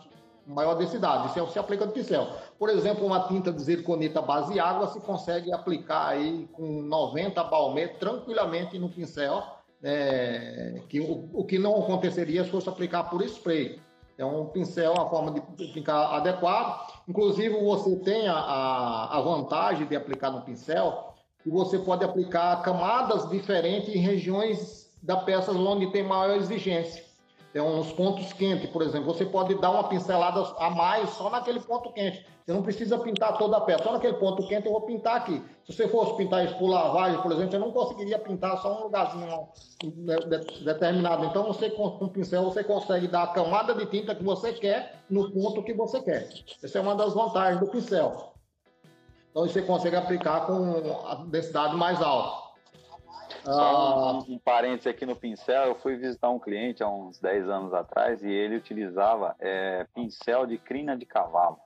maior 0.47 0.75
densidade. 0.75 1.27
Isso 1.27 1.51
se 1.51 1.59
aplica 1.59 1.85
no 1.85 1.91
pincel. 1.91 2.27
Por 2.57 2.69
exemplo, 2.69 3.05
uma 3.05 3.27
tinta 3.27 3.51
de 3.51 3.61
zirconita 3.61 4.21
base 4.21 4.59
água 4.59 4.87
se 4.87 4.99
consegue 5.01 5.53
aplicar 5.53 6.07
aí 6.07 6.47
com 6.53 6.81
90 6.81 7.43
balmê 7.43 7.87
tranquilamente 7.87 8.79
no 8.79 8.89
pincel, 8.89 9.43
é, 9.83 10.81
que 10.87 10.99
o, 10.99 11.29
o 11.33 11.43
que 11.43 11.59
não 11.59 11.79
aconteceria 11.79 12.43
se 12.43 12.49
fosse 12.49 12.69
aplicar 12.69 13.03
por 13.03 13.21
spray. 13.23 13.79
É 14.17 14.25
um 14.25 14.47
pincel, 14.47 14.93
uma 14.93 15.07
forma 15.07 15.31
de 15.31 15.73
ficar 15.73 16.15
adequado. 16.15 16.91
Inclusive, 17.07 17.63
você 17.63 17.95
tem 17.97 18.27
a, 18.27 18.35
a, 18.35 19.21
vantagem 19.21 19.85
de 19.85 19.95
aplicar 19.95 20.31
no 20.31 20.41
pincel 20.41 21.13
que 21.43 21.49
você 21.51 21.77
pode 21.77 22.03
aplicar 22.03 22.63
camadas 22.63 23.29
diferentes 23.29 23.93
em 23.93 23.99
regiões 23.99 24.91
da 25.03 25.17
peça 25.17 25.51
onde 25.51 25.91
tem 25.91 26.01
maior 26.01 26.35
exigência. 26.35 27.05
Então, 27.57 27.75
nos 27.75 27.91
pontos 27.91 28.31
quentes, 28.33 28.69
por 28.69 28.83
exemplo, 28.83 29.11
você 29.11 29.25
pode 29.25 29.55
dar 29.55 29.71
uma 29.71 29.85
pincelada 29.85 30.41
a 30.59 30.69
mais 30.69 31.09
só 31.09 31.27
naquele 31.27 31.59
ponto 31.59 31.91
quente. 31.91 32.23
Você 32.45 32.53
não 32.53 32.61
precisa 32.61 32.99
pintar 32.99 33.35
toda 33.39 33.57
a 33.57 33.61
peça. 33.61 33.83
Só 33.83 33.93
naquele 33.93 34.13
ponto 34.13 34.47
quente 34.47 34.67
eu 34.67 34.73
vou 34.73 34.81
pintar 34.81 35.15
aqui. 35.15 35.43
Se 35.65 35.73
você 35.73 35.87
fosse 35.87 36.15
pintar 36.17 36.45
isso 36.45 36.55
por 36.59 36.69
lavagem, 36.69 37.19
por 37.19 37.31
exemplo, 37.31 37.49
você 37.49 37.57
não 37.57 37.71
conseguiria 37.71 38.19
pintar 38.19 38.61
só 38.61 38.79
um 38.79 38.83
lugarzinho 38.83 39.47
determinado. 40.63 41.25
Então, 41.25 41.45
você 41.45 41.71
com 41.71 41.97
um 41.99 42.07
pincel 42.09 42.43
você 42.43 42.63
consegue 42.63 43.07
dar 43.07 43.23
a 43.23 43.27
camada 43.27 43.73
de 43.73 43.87
tinta 43.87 44.13
que 44.13 44.23
você 44.23 44.53
quer 44.53 45.01
no 45.09 45.31
ponto 45.31 45.63
que 45.63 45.73
você 45.73 45.99
quer. 45.99 46.29
Essa 46.63 46.77
é 46.77 46.81
uma 46.81 46.93
das 46.93 47.15
vantagens 47.15 47.59
do 47.59 47.65
pincel. 47.65 48.33
Então, 49.31 49.47
você 49.47 49.63
consegue 49.63 49.95
aplicar 49.95 50.45
com 50.45 50.75
a 51.07 51.15
densidade 51.25 51.75
mais 51.75 51.99
alta. 52.03 52.46
Só 53.53 53.53
um, 53.53 54.19
ah. 54.19 54.23
um, 54.27 54.37
parênteses 54.39 54.87
aqui 54.87 55.05
no 55.05 55.15
pincel, 55.15 55.67
eu 55.67 55.75
fui 55.75 55.95
visitar 55.95 56.29
um 56.29 56.39
cliente 56.39 56.83
há 56.83 56.89
uns 56.89 57.17
10 57.19 57.49
anos 57.49 57.73
atrás 57.73 58.21
e 58.21 58.29
ele 58.29 58.57
utilizava 58.57 59.35
é, 59.39 59.85
pincel 59.95 60.45
de 60.45 60.57
crina 60.57 60.97
de 60.97 61.05
cavalo, 61.05 61.57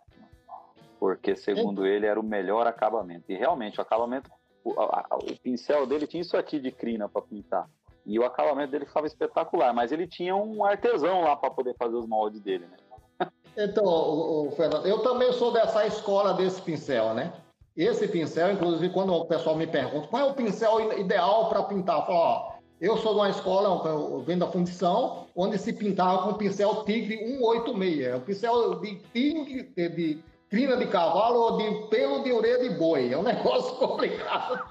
porque 0.99 1.35
segundo 1.35 1.85
ele 1.85 2.05
era 2.05 2.19
o 2.19 2.23
melhor 2.23 2.67
acabamento. 2.67 3.31
E 3.31 3.35
realmente 3.35 3.79
o 3.79 3.81
acabamento, 3.81 4.29
o, 4.63 4.79
a, 4.79 5.07
o 5.13 5.39
pincel 5.39 5.87
dele 5.87 6.05
tinha 6.05 6.21
isso 6.21 6.37
aqui 6.37 6.59
de 6.59 6.71
crina 6.71 7.09
para 7.09 7.23
pintar. 7.23 7.67
E 8.05 8.19
o 8.19 8.25
acabamento 8.25 8.71
dele 8.71 8.85
ficava 8.85 9.07
espetacular, 9.07 9.73
mas 9.73 9.91
ele 9.91 10.07
tinha 10.07 10.35
um 10.35 10.63
artesão 10.63 11.21
lá 11.21 11.35
para 11.35 11.49
poder 11.49 11.75
fazer 11.75 11.95
os 11.95 12.07
moldes 12.07 12.41
dele, 12.41 12.67
né? 12.67 13.29
Então, 13.57 13.83
o, 13.83 14.47
o 14.47 14.51
Fernando, 14.51 14.87
eu 14.87 14.99
também 14.99 15.31
sou 15.33 15.51
dessa 15.51 15.85
escola 15.85 16.33
desse 16.33 16.61
pincel, 16.61 17.13
né? 17.13 17.33
Esse 17.81 18.07
pincel, 18.07 18.51
inclusive, 18.51 18.93
quando 18.93 19.11
o 19.11 19.25
pessoal 19.25 19.55
me 19.55 19.65
pergunta 19.65 20.07
qual 20.07 20.21
é 20.21 20.25
o 20.29 20.35
pincel 20.35 20.99
ideal 20.99 21.49
para 21.49 21.63
pintar, 21.63 21.97
eu 21.97 22.05
falo, 22.05 22.15
ó, 22.15 22.51
eu 22.79 22.95
sou 22.97 23.13
de 23.15 23.19
uma 23.21 23.29
escola, 23.31 23.89
eu 23.89 24.21
venho 24.21 24.37
da 24.37 24.45
fundição, 24.45 25.25
onde 25.35 25.57
se 25.57 25.73
pintava 25.73 26.21
com 26.21 26.35
pincel 26.35 26.83
Tigre 26.85 27.17
186. 27.39 28.01
É 28.01 28.15
o 28.15 28.21
pincel 28.21 28.75
de 28.81 28.95
tigre, 29.11 29.63
de 29.75 30.23
crina 30.47 30.77
de 30.77 30.85
cavalo 30.85 31.39
ou 31.39 31.57
de 31.57 31.87
pelo 31.87 32.23
de 32.23 32.31
orelha 32.31 32.69
de 32.69 32.69
boi. 32.77 33.11
É 33.11 33.17
um 33.17 33.23
negócio 33.23 33.75
complicado. 33.77 34.63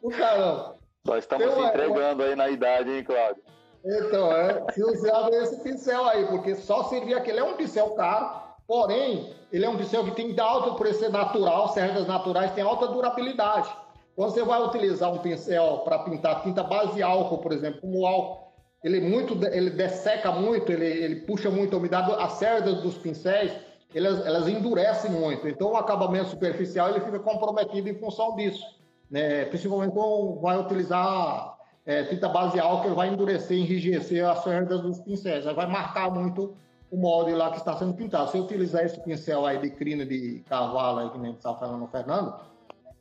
o 0.00 0.08
caramba. 0.08 0.76
Nós 1.04 1.18
estamos 1.18 1.46
então, 1.46 1.60
se 1.60 1.68
entregando 1.68 2.22
é, 2.22 2.28
aí 2.28 2.36
na 2.36 2.48
idade, 2.48 2.90
hein, 2.90 3.04
Cláudio? 3.04 3.42
Então, 3.84 4.32
é, 4.32 4.72
se 4.72 4.82
usava 4.82 5.28
esse 5.36 5.62
pincel 5.62 6.06
aí, 6.06 6.24
porque 6.28 6.54
só 6.54 6.84
servia 6.84 7.18
aquele. 7.18 7.40
É 7.40 7.44
um 7.44 7.56
pincel 7.56 7.90
caro, 7.90 8.40
Porém, 8.72 9.28
ele 9.52 9.66
é 9.66 9.68
um 9.68 9.76
pincel 9.76 10.02
que 10.02 10.12
tem 10.12 10.34
alto 10.40 10.76
por 10.76 10.86
ser 10.94 11.10
natural, 11.10 11.68
cerdas 11.74 12.06
naturais, 12.06 12.52
tem 12.52 12.64
alta 12.64 12.86
durabilidade. 12.86 13.68
Quando 14.16 14.30
você 14.30 14.42
vai 14.42 14.62
utilizar 14.62 15.12
um 15.12 15.18
pincel 15.18 15.82
para 15.84 15.98
pintar 15.98 16.42
tinta 16.42 16.62
base 16.62 17.02
álcool, 17.02 17.36
por 17.36 17.52
exemplo, 17.52 17.82
como 17.82 18.06
álcool, 18.06 18.50
ele, 18.82 18.98
muito, 19.02 19.38
ele 19.48 19.68
desseca 19.68 20.32
muito, 20.32 20.72
ele, 20.72 20.86
ele 20.86 21.16
puxa 21.16 21.50
muito 21.50 21.76
a 21.76 21.78
umidade, 21.78 22.12
as 22.12 22.32
cerdas 22.32 22.80
dos 22.80 22.96
pincéis, 22.96 23.52
elas, 23.94 24.24
elas 24.24 24.48
endurecem 24.48 25.10
muito. 25.10 25.46
Então, 25.46 25.72
o 25.72 25.76
acabamento 25.76 26.30
superficial 26.30 26.88
ele 26.88 27.00
fica 27.00 27.18
comprometido 27.18 27.90
em 27.90 27.94
função 27.98 28.34
disso. 28.36 28.64
Né? 29.10 29.44
Principalmente 29.44 29.92
quando 29.92 30.40
vai 30.40 30.58
utilizar 30.58 31.58
é, 31.84 32.04
tinta 32.04 32.26
base 32.26 32.58
álcool, 32.58 32.86
ele 32.86 32.94
vai 32.94 33.08
endurecer, 33.08 33.54
enrijecer 33.54 34.26
as 34.26 34.42
cerdas 34.42 34.80
dos 34.80 34.98
pincéis, 34.98 35.44
vai 35.44 35.66
marcar 35.66 36.10
muito 36.10 36.56
o 36.92 36.96
molde 36.98 37.32
lá 37.32 37.50
que 37.50 37.56
está 37.56 37.74
sendo 37.74 37.94
pintado. 37.94 38.30
Se 38.30 38.36
eu 38.36 38.44
utilizar 38.44 38.84
esse 38.84 39.00
pincel 39.00 39.46
aí 39.46 39.58
de 39.58 39.70
crina 39.70 40.04
de 40.04 40.44
cavalo, 40.46 40.98
aí, 40.98 41.10
que 41.10 41.18
nem 41.18 41.32
está 41.32 41.54
falando 41.54 41.84
o 41.84 41.88
Fernando, 41.88 42.38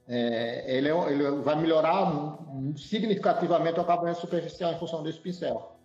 é, 0.07 0.77
ele, 0.77 0.87
é 0.87 1.11
ele, 1.11 1.41
vai 1.41 1.57
melhorar 1.57 2.37
significativamente 2.77 3.77
o 3.77 3.81
acabamento 3.81 4.21
superficial 4.21 4.71
em 4.71 4.79
função 4.79 5.03
desse 5.03 5.19
pincel. 5.19 5.75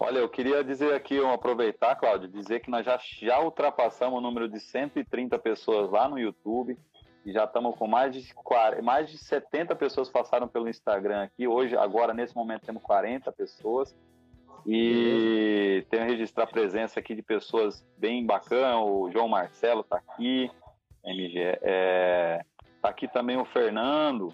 Olha, 0.00 0.18
eu 0.18 0.28
queria 0.28 0.64
dizer 0.64 0.94
aqui, 0.94 1.18
aproveitar, 1.22 1.96
Cláudio, 1.96 2.28
dizer 2.28 2.60
que 2.60 2.70
nós 2.70 2.84
já, 2.84 2.98
já 3.20 3.40
ultrapassamos 3.40 4.18
o 4.18 4.22
número 4.22 4.48
de 4.48 4.58
130 4.58 5.38
pessoas 5.38 5.90
lá 5.90 6.08
no 6.08 6.18
YouTube 6.18 6.78
e 7.26 7.32
já 7.32 7.44
estamos 7.44 7.76
com 7.76 7.86
mais 7.86 8.14
de 8.14 8.34
40, 8.34 8.82
mais 8.82 9.10
de 9.10 9.18
70 9.18 9.76
pessoas 9.76 10.08
passaram 10.08 10.48
pelo 10.48 10.68
Instagram 10.68 11.24
aqui. 11.24 11.46
Hoje, 11.46 11.76
agora, 11.76 12.14
nesse 12.14 12.34
momento, 12.34 12.64
temos 12.64 12.82
40 12.82 13.30
pessoas. 13.32 13.94
E 14.66 15.84
tenho 15.90 16.04
registrar 16.04 16.44
a 16.44 16.46
presença 16.46 16.98
aqui 16.98 17.14
de 17.14 17.22
pessoas 17.22 17.86
bem 17.98 18.24
bacanas. 18.24 18.82
O 18.82 19.10
João 19.10 19.28
Marcelo 19.28 19.82
está 19.82 19.96
aqui, 19.96 20.50
MG. 21.04 21.58
É, 21.62 22.44
tá 22.80 22.88
aqui 22.88 23.06
também 23.06 23.36
o 23.36 23.44
Fernando. 23.44 24.32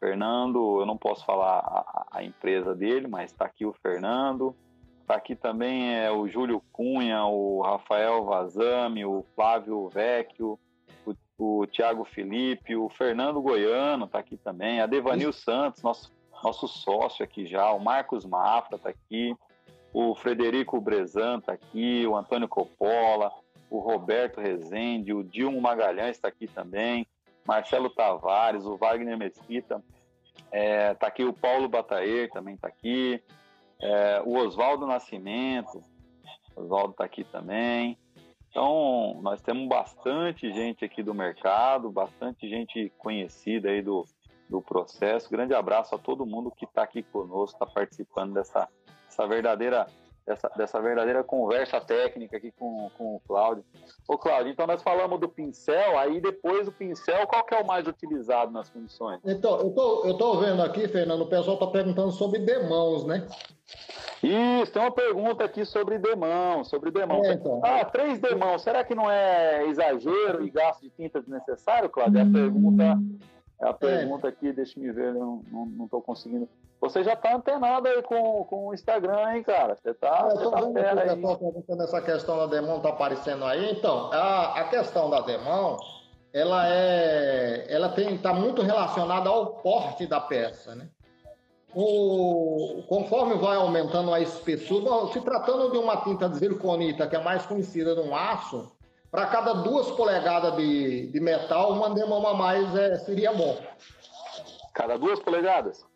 Fernando, 0.00 0.80
eu 0.80 0.86
não 0.86 0.98
posso 0.98 1.24
falar 1.24 1.58
a, 1.60 2.06
a 2.10 2.24
empresa 2.24 2.74
dele, 2.74 3.06
mas 3.08 3.30
está 3.30 3.46
aqui 3.46 3.64
o 3.64 3.72
Fernando. 3.72 4.54
Está 5.00 5.14
aqui 5.14 5.36
também 5.36 5.94
é, 5.94 6.10
o 6.10 6.26
Júlio 6.26 6.62
Cunha, 6.72 7.24
o 7.26 7.62
Rafael 7.62 8.24
Vazami, 8.24 9.04
o 9.04 9.24
Flávio 9.34 9.88
Vecchio, 9.88 10.58
o, 11.06 11.14
o 11.38 11.66
Tiago 11.66 12.04
Felipe, 12.04 12.74
o 12.74 12.88
Fernando 12.88 13.40
Goiano 13.40 14.06
está 14.06 14.18
aqui 14.18 14.36
também, 14.36 14.80
a 14.80 14.86
Devanil 14.86 15.32
Santos, 15.32 15.82
nosso, 15.82 16.10
nosso 16.44 16.68
sócio 16.68 17.24
aqui 17.24 17.46
já, 17.46 17.72
o 17.72 17.80
Marcos 17.80 18.26
Mafra 18.26 18.76
está 18.76 18.90
aqui, 18.90 19.34
o 19.94 20.14
Frederico 20.14 20.78
Brezan 20.78 21.38
está 21.38 21.54
aqui, 21.54 22.06
o 22.06 22.14
Antônio 22.14 22.46
Coppola, 22.46 23.32
o 23.70 23.78
Roberto 23.78 24.40
Rezende, 24.42 25.14
o 25.14 25.24
Dilmo 25.24 25.58
Magalhães 25.58 26.16
está 26.16 26.28
aqui 26.28 26.46
também, 26.46 27.06
Marcelo 27.46 27.88
Tavares, 27.88 28.66
o 28.66 28.76
Wagner 28.76 29.16
Mesquita, 29.16 29.82
está 30.36 30.46
é, 30.52 30.94
tá 30.94 31.06
aqui 31.06 31.24
o 31.24 31.32
Paulo 31.32 31.66
Bataer, 31.66 32.30
também 32.30 32.56
está 32.56 32.68
aqui, 32.68 33.22
é, 33.80 34.22
o 34.24 34.36
Oswaldo 34.36 34.86
Nascimento, 34.86 35.82
Oswaldo 36.54 36.90
está 36.90 37.04
aqui 37.04 37.24
também. 37.24 37.98
Então, 38.50 39.18
nós 39.22 39.42
temos 39.42 39.66
bastante 39.66 40.52
gente 40.52 40.84
aqui 40.84 41.02
do 41.02 41.12
mercado, 41.12 41.90
bastante 41.90 42.48
gente 42.48 42.92
conhecida 42.98 43.70
aí 43.70 43.82
do, 43.82 44.04
do 44.54 44.62
processo. 44.62 45.30
Grande 45.30 45.52
abraço 45.52 45.94
a 45.94 45.98
todo 45.98 46.24
mundo 46.24 46.50
que 46.50 46.64
está 46.64 46.82
aqui 46.84 47.02
conosco, 47.02 47.56
está 47.56 47.66
participando 47.66 48.34
dessa, 48.34 48.68
dessa 49.06 49.26
verdadeira 49.26 49.86
dessa, 50.26 50.48
dessa 50.56 50.80
verdadeira 50.80 51.22
conversa 51.22 51.78
técnica 51.80 52.38
aqui 52.38 52.50
com, 52.52 52.90
com 52.96 53.16
o 53.16 53.20
Cláudio. 53.26 53.62
Ô, 54.08 54.16
Cláudio, 54.16 54.52
então 54.52 54.66
nós 54.66 54.82
falamos 54.82 55.20
do 55.20 55.28
pincel, 55.28 55.98
aí 55.98 56.20
depois 56.20 56.66
o 56.66 56.72
pincel, 56.72 57.26
qual 57.26 57.44
que 57.44 57.54
é 57.54 57.60
o 57.60 57.66
mais 57.66 57.86
utilizado 57.86 58.50
nas 58.50 58.70
funções? 58.70 59.20
Então, 59.24 59.58
eu 59.60 59.70
tô, 59.70 60.06
eu 60.06 60.14
tô 60.14 60.38
vendo 60.38 60.62
aqui, 60.62 60.88
Fernando, 60.88 61.22
o 61.22 61.26
pessoal 61.26 61.56
está 61.56 61.66
perguntando 61.66 62.10
sobre 62.10 62.38
demãos, 62.38 63.04
né? 63.04 63.26
Isso, 64.22 64.72
tem 64.72 64.80
uma 64.80 64.90
pergunta 64.90 65.44
aqui 65.44 65.66
sobre 65.66 65.98
demão, 65.98 66.64
sobre 66.64 66.90
demão. 66.90 67.22
É, 67.26 67.34
então. 67.34 67.60
Ah, 67.62 67.84
três 67.84 68.18
demãos, 68.18 68.62
será 68.62 68.82
que 68.82 68.94
não 68.94 69.10
é 69.10 69.66
exagero 69.66 70.42
e 70.42 70.48
gasto 70.48 70.80
de 70.80 70.88
tinta 70.88 71.20
desnecessário, 71.20 71.90
Cláudio? 71.90 72.20
É 72.20 72.22
a 72.22 72.26
pergunta, 72.26 72.98
é 73.60 73.66
a 73.66 73.70
é. 73.70 73.72
pergunta 73.72 74.28
aqui, 74.28 74.52
deixa 74.52 74.78
me 74.78 74.90
ver, 74.90 75.14
eu 75.14 75.42
não 75.50 75.84
estou 75.84 76.02
conseguindo. 76.02 76.48
Você 76.80 77.02
já 77.02 77.14
está 77.14 77.34
antenado 77.34 77.88
aí 77.88 78.02
com, 78.02 78.44
com 78.44 78.68
o 78.68 78.74
Instagram, 78.74 79.34
hein, 79.34 79.42
cara? 79.42 79.74
Você 79.74 79.90
está. 79.90 80.28
Eu 80.30 80.36
estou 80.36 80.50
tá 80.50 80.60
vendo 80.60 80.74
que 80.74 80.80
o 80.80 81.16
pessoal 81.16 81.38
perguntando 81.38 81.82
essa 81.82 82.02
questão 82.02 82.36
da 82.36 82.46
demão 82.46 82.76
está 82.76 82.90
aparecendo 82.90 83.44
aí. 83.44 83.72
Então, 83.72 84.10
a, 84.12 84.60
a 84.60 84.68
questão 84.68 85.08
da 85.08 85.20
demão, 85.20 85.78
ela 86.32 86.68
é, 86.68 87.66
ela 87.68 87.88
tem, 87.88 88.14
está 88.14 88.34
muito 88.34 88.60
relacionada 88.60 89.30
ao 89.30 89.54
porte 89.62 90.06
da 90.06 90.20
peça, 90.20 90.74
né? 90.74 90.88
O, 91.74 92.84
conforme 92.86 93.34
vai 93.36 93.56
aumentando 93.56 94.12
a 94.12 94.20
espessura, 94.20 95.10
se 95.12 95.20
tratando 95.20 95.72
de 95.72 95.78
uma 95.78 95.96
tinta 95.98 96.28
de 96.28 96.36
zirconita, 96.36 97.06
que 97.08 97.16
é 97.16 97.22
mais 97.22 97.46
conhecida 97.46 97.94
no 97.96 98.14
aço, 98.14 98.70
para 99.14 99.26
cada 99.26 99.52
duas 99.52 99.92
polegadas 99.92 100.56
de, 100.56 101.06
de 101.06 101.20
metal, 101.20 101.70
uma 101.74 101.90
demão 101.90 102.26
a 102.26 102.34
mais 102.34 102.74
é, 102.74 102.96
seria 102.96 103.32
bom. 103.32 103.56
Cada 104.72 104.98
duas 104.98 105.20
polegadas? 105.20 105.86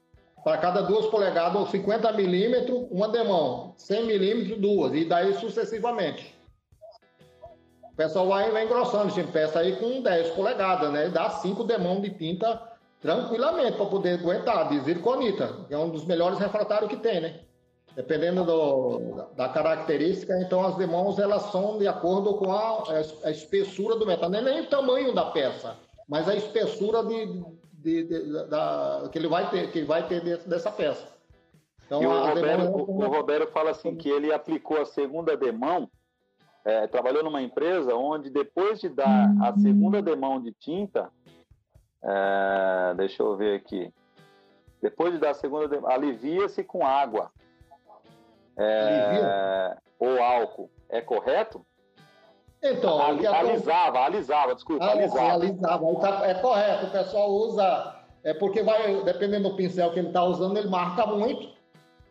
Para 0.44 0.56
cada 0.58 0.82
duas 0.82 1.06
polegadas, 1.06 1.68
50 1.68 2.12
milímetros, 2.12 2.86
uma 2.92 3.08
demão. 3.08 3.74
100 3.76 4.06
milímetros, 4.06 4.58
duas. 4.58 4.94
E 4.94 5.04
daí 5.04 5.34
sucessivamente. 5.34 6.32
O 7.92 7.96
pessoal 7.96 8.28
vai, 8.28 8.52
vai 8.52 8.64
engrossando, 8.66 9.10
gente. 9.10 9.32
Peça 9.32 9.58
aí 9.58 9.74
com 9.74 10.00
10 10.00 10.30
polegadas, 10.36 10.92
né? 10.92 11.08
Dá 11.08 11.28
5 11.28 11.64
demão 11.64 12.00
de 12.00 12.10
tinta 12.10 12.62
tranquilamente 13.00 13.76
para 13.78 13.86
poder 13.86 14.20
aguentar, 14.20 14.68
de 14.68 14.78
zirconita, 14.78 15.66
que 15.66 15.74
é 15.74 15.78
um 15.78 15.90
dos 15.90 16.04
melhores 16.04 16.38
refratários 16.38 16.88
que 16.88 16.96
tem, 16.96 17.20
né? 17.20 17.40
Dependendo 17.98 18.44
do, 18.44 19.26
da 19.34 19.48
característica, 19.48 20.40
então 20.40 20.64
as 20.64 20.76
demãos 20.76 21.18
elas 21.18 21.50
são 21.50 21.78
de 21.78 21.88
acordo 21.88 22.34
com 22.34 22.52
a, 22.52 22.84
a 23.24 23.30
espessura 23.32 23.96
do 23.96 24.06
metal, 24.06 24.30
não 24.30 24.38
é 24.38 24.42
nem 24.42 24.60
o 24.60 24.70
tamanho 24.70 25.12
da 25.12 25.24
peça, 25.32 25.76
mas 26.08 26.28
a 26.28 26.36
espessura 26.36 27.02
de, 27.02 27.26
de, 27.72 28.04
de, 28.04 28.48
da, 28.48 29.08
que 29.10 29.18
ele 29.18 29.26
vai 29.26 29.50
ter, 29.50 29.72
que 29.72 29.82
vai 29.82 30.06
ter 30.06 30.22
dessa 30.46 30.70
peça. 30.70 31.08
Então, 31.84 32.00
e 32.00 32.06
o 32.06 32.24
Roberto, 32.24 32.76
o, 32.76 33.04
o 33.04 33.08
Roberto 33.08 33.50
fala 33.50 33.70
assim 33.70 33.96
que 33.96 34.08
ele 34.08 34.32
aplicou 34.32 34.80
a 34.80 34.86
segunda 34.86 35.36
demão, 35.36 35.90
é, 36.64 36.86
trabalhou 36.86 37.24
numa 37.24 37.42
empresa 37.42 37.96
onde 37.96 38.30
depois 38.30 38.78
de 38.78 38.90
dar 38.90 39.28
a 39.42 39.52
segunda 39.58 40.00
demão 40.00 40.40
de 40.40 40.52
tinta, 40.52 41.10
é, 42.00 42.94
deixa 42.96 43.24
eu 43.24 43.36
ver 43.36 43.56
aqui. 43.56 43.92
Depois 44.80 45.12
de 45.12 45.18
dar 45.18 45.30
a 45.30 45.34
segunda, 45.34 45.80
alivia-se 45.88 46.62
com 46.62 46.86
água. 46.86 47.32
É, 48.58 49.76
ou 49.98 50.20
álcool. 50.22 50.70
É 50.88 51.00
correto? 51.00 51.64
Então, 52.62 53.00
Ali, 53.00 53.26
alisava, 53.26 54.00
alisava, 54.00 54.54
desculpa, 54.54 54.84
ah, 54.84 54.90
alisava. 54.90 55.32
alisava. 55.34 55.94
Tá, 56.00 56.28
é 56.28 56.34
correto, 56.34 56.86
o 56.86 56.90
pessoal 56.90 57.30
usa, 57.30 57.94
é 58.24 58.34
porque 58.34 58.62
vai, 58.62 59.00
dependendo 59.04 59.48
do 59.48 59.56
pincel 59.56 59.92
que 59.92 60.00
ele 60.00 60.08
está 60.08 60.24
usando, 60.24 60.56
ele 60.56 60.68
marca 60.68 61.06
muito. 61.06 61.56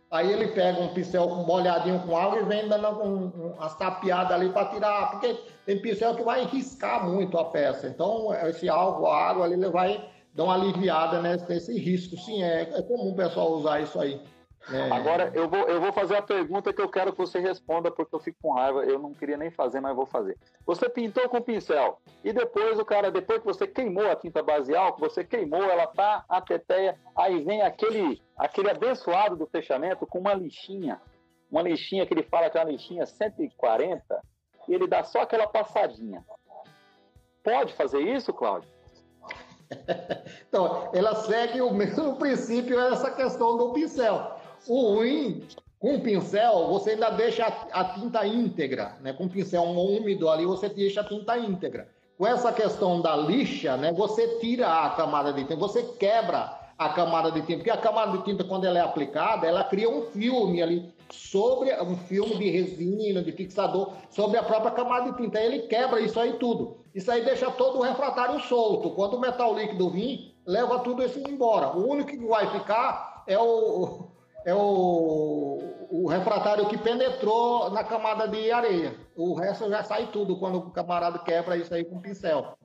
Aí 0.10 0.32
ele 0.32 0.48
pega 0.48 0.80
um 0.80 0.88
pincel 0.94 1.28
molhadinho 1.28 2.00
com 2.00 2.16
água 2.16 2.40
e 2.40 2.46
vem 2.46 2.70
dando 2.70 2.88
um, 3.04 3.54
umas 3.58 3.76
tapeadas 3.76 4.32
ali 4.32 4.50
para 4.50 4.70
tirar, 4.70 5.12
porque 5.12 5.38
tem 5.66 5.82
pincel 5.82 6.16
que 6.16 6.24
vai 6.24 6.46
riscar 6.46 7.06
muito 7.06 7.38
a 7.38 7.44
peça. 7.44 7.88
Então, 7.88 8.34
esse 8.48 8.70
álcool, 8.70 9.08
a 9.08 9.30
água 9.30 9.44
ali, 9.44 9.56
ele 9.56 9.70
vai 9.70 10.02
dar 10.34 10.46
uma 10.46 10.54
aliviada 10.54 11.22
nesse 11.22 11.78
risco. 11.78 12.16
Sim, 12.16 12.42
é, 12.42 12.62
é 12.62 12.82
comum 12.84 13.10
o 13.10 13.16
pessoal 13.16 13.52
usar 13.52 13.82
isso 13.82 14.00
aí. 14.00 14.22
É. 14.72 14.92
Agora, 14.92 15.32
eu 15.34 15.48
vou, 15.48 15.62
eu 15.68 15.80
vou 15.80 15.94
fazer 15.94 16.18
a 16.18 16.22
pergunta 16.22 16.74
que 16.74 16.82
eu 16.82 16.90
quero 16.90 17.12
que 17.12 17.18
você 17.18 17.40
responda, 17.40 17.90
porque 17.90 18.14
eu 18.14 18.20
fico 18.20 18.38
com 18.42 18.54
raiva. 18.54 18.84
Eu 18.84 19.00
não 19.00 19.14
queria 19.14 19.38
nem 19.38 19.50
fazer, 19.50 19.80
mas 19.80 19.96
vou 19.96 20.06
fazer. 20.06 20.38
Você 20.66 20.90
pintou 20.90 21.28
com 21.30 21.42
pincel 21.42 22.02
e 22.24 22.34
depois 22.34 22.78
o 22.78 22.86
cara, 22.86 23.10
depois 23.10 23.40
que 23.40 23.46
você 23.46 23.66
queimou 23.66 24.10
a 24.10 24.16
tinta 24.16 24.44
base 24.44 24.76
álcool, 24.76 25.10
você 25.10 25.24
queimou, 25.24 25.64
ela 25.64 25.88
tá 25.88 26.26
a 26.28 26.42
teteia, 26.42 27.00
aí 27.16 27.44
vem 27.44 27.62
aquele, 27.62 28.22
aquele 28.38 28.70
abençoado 28.70 29.38
do 29.38 29.48
fechamento 29.48 30.06
com 30.06 30.20
uma 30.20 30.34
lixinha. 30.34 31.02
Uma 31.50 31.62
lixinha 31.62 32.06
que 32.06 32.14
ele 32.14 32.24
fala 32.24 32.50
que 32.50 32.58
é 32.58 32.62
uma 32.62 32.70
lixinha 32.70 33.06
140, 33.06 34.22
e 34.68 34.74
ele 34.74 34.86
dá 34.86 35.04
só 35.04 35.22
aquela 35.22 35.48
passadinha. 35.48 36.26
Pode 37.42 37.74
fazer 37.74 38.02
isso, 38.02 38.34
Cláudio? 38.34 38.70
então, 40.48 40.90
ela 40.94 41.16
segue 41.16 41.62
o 41.62 41.74
mesmo 41.74 42.18
princípio, 42.18 42.80
essa 42.80 43.12
questão 43.12 43.58
do 43.58 43.72
pincel. 43.74 44.37
O 44.68 44.96
ruim, 44.96 45.44
com 45.80 45.96
o 45.96 46.02
pincel, 46.02 46.68
você 46.68 46.92
ainda 46.92 47.10
deixa 47.12 47.46
a, 47.46 47.84
tinta 47.84 48.26
íntegra, 48.26 48.96
né? 49.02 49.14
Com 49.14 49.26
o 49.26 49.30
pincel 49.30 49.64
úmido 49.64 50.30
ali, 50.30 50.46
você 50.46 50.68
deixa 50.70 51.02
a 51.02 51.04
tinta 51.04 51.38
íntegra. 51.38 51.88
Com 52.18 52.26
essa 52.26 52.52
questão 52.52 53.00
da 53.00 53.16
lixa, 53.16 53.78
né? 53.78 53.92
Você 53.94 54.40
tira 54.40 54.86
a 54.86 54.90
camada 54.92 55.32
de 55.32 55.42
tinta, 55.44 55.56
você 55.56 55.84
quebra 55.84 56.58
a 56.78 56.90
camada 56.90 57.32
de 57.32 57.42
tinta, 57.42 57.58
porque 57.58 57.70
a 57.70 57.78
camada 57.78 58.18
de 58.18 58.24
tinta, 58.24 58.44
quando 58.44 58.66
ela 58.66 58.80
é 58.80 58.82
aplicada, 58.82 59.46
ela 59.46 59.64
cria 59.64 59.90
um 59.90 60.02
filme 60.04 60.62
ali 60.62 60.92
sobre 61.12 61.72
um 61.82 61.96
filme 61.96 62.38
de 62.38 62.50
resina, 62.50 63.22
de 63.22 63.32
fixador, 63.32 63.94
sobre 64.10 64.38
a 64.38 64.44
própria 64.44 64.72
camada 64.72 65.12
de 65.12 65.18
tinta. 65.18 65.38
Aí 65.38 65.46
ele 65.46 65.68
quebra 65.68 66.00
isso 66.00 66.20
aí 66.20 66.34
tudo. 66.34 66.78
Isso 66.94 67.12
aí 67.12 67.24
deixa 67.24 67.52
todo 67.52 67.78
o 67.78 67.84
refratário 67.84 68.40
solto. 68.42 68.90
Quando 68.92 69.16
o 69.16 69.20
metal 69.20 69.56
líquido 69.56 69.90
vir, 69.90 70.36
leva 70.46 70.80
tudo 70.80 71.04
isso 71.04 71.20
embora. 71.20 71.78
O 71.78 71.88
único 71.88 72.10
que 72.10 72.26
vai 72.26 72.50
ficar 72.52 73.24
é 73.28 73.38
o, 73.38 74.08
é 74.48 74.56
o, 74.56 75.60
o 75.90 76.08
refratário 76.08 76.70
que 76.70 76.78
penetrou 76.78 77.70
na 77.70 77.84
camada 77.84 78.26
de 78.30 78.50
areia. 78.50 78.96
O 79.14 79.34
resto 79.34 79.70
já 79.70 79.84
sai 79.84 80.08
tudo 80.08 80.40
quando 80.40 80.60
o 80.60 80.72
camarada 80.72 81.20
quebra 81.20 81.58
isso 81.58 81.74
aí 81.74 81.84
com 81.84 82.00
pincel. 82.00 82.58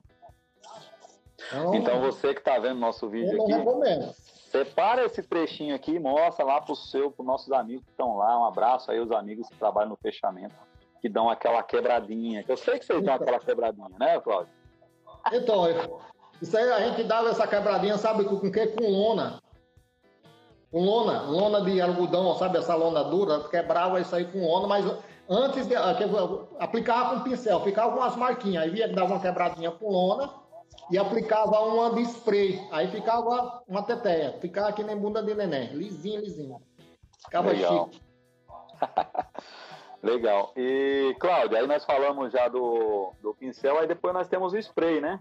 Então, 1.49 1.75
então 1.75 1.99
você 1.99 2.33
que 2.33 2.39
está 2.39 2.57
vendo 2.57 2.79
nosso 2.79 3.09
vídeo 3.09 3.33
eu 3.33 3.43
aqui, 3.43 3.51
recomendo. 3.51 4.13
separa 4.49 5.03
esse 5.03 5.21
trechinho 5.21 5.75
aqui 5.75 5.95
e 5.95 5.99
mostra 5.99 6.45
lá 6.45 6.61
para 6.61 6.71
o 6.71 6.75
seu, 6.75 7.11
para 7.11 7.21
os 7.21 7.27
nossos 7.27 7.51
amigos 7.51 7.83
que 7.83 7.91
estão 7.91 8.15
lá. 8.15 8.39
Um 8.39 8.45
abraço 8.45 8.89
aí 8.89 9.01
os 9.01 9.11
amigos 9.11 9.49
que 9.49 9.57
trabalham 9.57 9.89
no 9.89 9.97
fechamento, 9.97 10.55
que 11.01 11.09
dão 11.09 11.29
aquela 11.29 11.61
quebradinha. 11.63 12.45
Eu 12.47 12.55
sei 12.55 12.79
que 12.79 12.85
vocês 12.85 13.03
dão 13.03 13.15
aquela 13.15 13.39
quebradinha, 13.41 13.89
né, 13.99 14.21
Cláudio? 14.21 14.53
Então, 15.33 15.65
isso 16.41 16.57
aí 16.57 16.71
a 16.71 16.79
gente 16.79 17.03
dava 17.03 17.27
essa 17.27 17.45
quebradinha, 17.45 17.97
sabe 17.97 18.23
com 18.23 18.35
o 18.35 18.49
que? 18.49 18.67
Com 18.67 18.89
lona. 18.89 19.42
Com 20.73 20.83
lona, 20.83 21.21
lona 21.21 21.61
de 21.61 21.79
algodão, 21.79 22.33
sabe 22.33 22.57
essa 22.57 22.73
lona 22.73 23.03
dura, 23.03 23.47
quebrava 23.47 24.01
isso 24.01 24.15
aí 24.15 24.25
com 24.25 24.43
lona, 24.43 24.67
mas 24.67 24.83
antes 25.29 25.67
de 25.67 25.75
aplicava 25.75 27.15
com 27.15 27.23
pincel, 27.23 27.59
ficava 27.59 27.91
com 27.91 27.99
umas 27.99 28.15
marquinhas, 28.15 28.63
aí 28.63 28.71
via 28.71 28.89
que 28.89 28.95
dava 28.95 29.13
uma 29.13 29.21
quebradinha 29.21 29.69
com 29.69 29.87
lona 29.87 30.33
e 30.89 30.97
aplicava 30.97 31.59
uma 31.59 31.93
de 31.93 32.01
spray, 32.01 32.59
aí 32.71 32.87
ficava 32.87 33.61
uma 33.67 33.83
teteia, 33.83 34.33
ficava 34.41 34.69
aqui 34.69 34.81
nem 34.81 34.97
bunda 34.97 35.21
de 35.21 35.35
neném, 35.35 35.67
lisinho, 35.73 36.21
lisinho. 36.21 36.59
Ficava 37.23 37.51
Legal. 37.51 37.89
chique. 37.91 38.01
Legal. 40.01 40.53
E, 40.57 41.15
Cláudio, 41.19 41.55
aí 41.55 41.67
nós 41.67 41.85
falamos 41.85 42.31
já 42.31 42.47
do, 42.47 43.13
do 43.21 43.35
pincel, 43.35 43.77
aí 43.77 43.85
depois 43.85 44.11
nós 44.11 44.27
temos 44.27 44.53
o 44.53 44.57
spray, 44.57 44.99
né? 44.99 45.19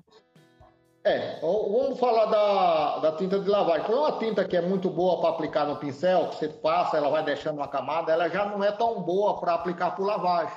É, 1.05 1.41
vamos 1.41 1.99
falar 1.99 2.27
da, 2.27 2.99
da 2.99 3.13
tinta 3.13 3.41
de 3.41 3.49
lavagem. 3.49 3.85
Quando 3.85 3.99
é 3.99 4.09
uma 4.09 4.19
tinta 4.19 4.45
que 4.45 4.57
é 4.57 4.61
muito 4.61 4.89
boa 4.89 5.21
para 5.21 5.31
aplicar 5.31 5.67
no 5.67 5.77
pincel, 5.77 6.29
que 6.29 6.37
você 6.37 6.49
passa, 6.49 6.97
ela 6.97 7.11
vai 7.11 7.25
deixando 7.25 7.57
uma 7.57 7.67
camada, 7.67 8.13
ela 8.13 8.29
já 8.29 8.45
não 8.47 8.63
é 8.63 8.71
tão 8.71 9.03
boa 9.03 9.41
para 9.41 9.55
aplicar 9.55 9.97
por 9.97 10.07
lavagem. 10.07 10.55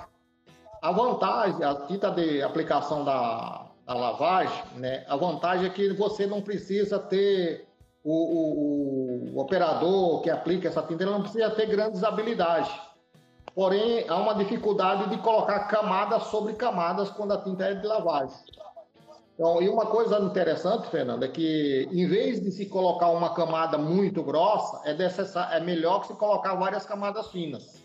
A 0.84 0.92
vantagem, 0.92 1.64
a 1.64 1.74
tinta 1.88 2.12
de 2.12 2.44
aplicação 2.44 3.04
da, 3.04 3.66
da 3.88 3.94
lavagem, 3.96 4.64
né? 4.76 5.04
A 5.08 5.16
vantagem 5.16 5.66
é 5.66 5.70
que 5.72 5.94
você 5.94 6.28
não 6.28 6.44
precisa 6.44 7.00
ter 7.00 7.68
o, 8.04 8.14
o, 8.14 9.36
o 9.36 9.40
operador 9.40 10.22
que 10.22 10.30
aplica 10.30 10.68
essa 10.68 10.84
tinta, 10.84 11.02
ele 11.02 11.12
não 11.12 11.24
precisa 11.24 11.50
ter 11.50 11.66
grandes 11.66 12.04
habilidades. 12.04 12.72
Porém, 13.56 14.06
há 14.08 14.16
uma 14.18 14.36
dificuldade 14.36 15.10
de 15.10 15.18
colocar 15.18 15.62
camadas 15.62 16.24
sobre 16.26 16.54
camadas 16.54 17.10
quando 17.10 17.34
a 17.34 17.42
tinta 17.42 17.64
é 17.64 17.74
de 17.74 17.88
lavagem. 17.88 18.38
Então, 19.36 19.62
e 19.62 19.68
uma 19.68 19.86
coisa 19.88 20.18
interessante, 20.20 20.88
Fernando, 20.88 21.24
é 21.24 21.28
que 21.28 21.90
em 21.92 22.08
vez 22.08 22.42
de 22.42 22.52
se 22.52 22.68
colocar 22.68 23.10
uma 23.10 23.34
camada 23.34 23.78
muito 23.78 24.24
grossa, 24.24 24.82
é, 24.86 24.96
é 25.58 25.60
melhor 25.60 26.00
que 26.00 26.08
se 26.08 26.14
colocar 26.14 26.56
várias 26.56 26.86
camadas 26.86 27.28
finas. 27.28 27.84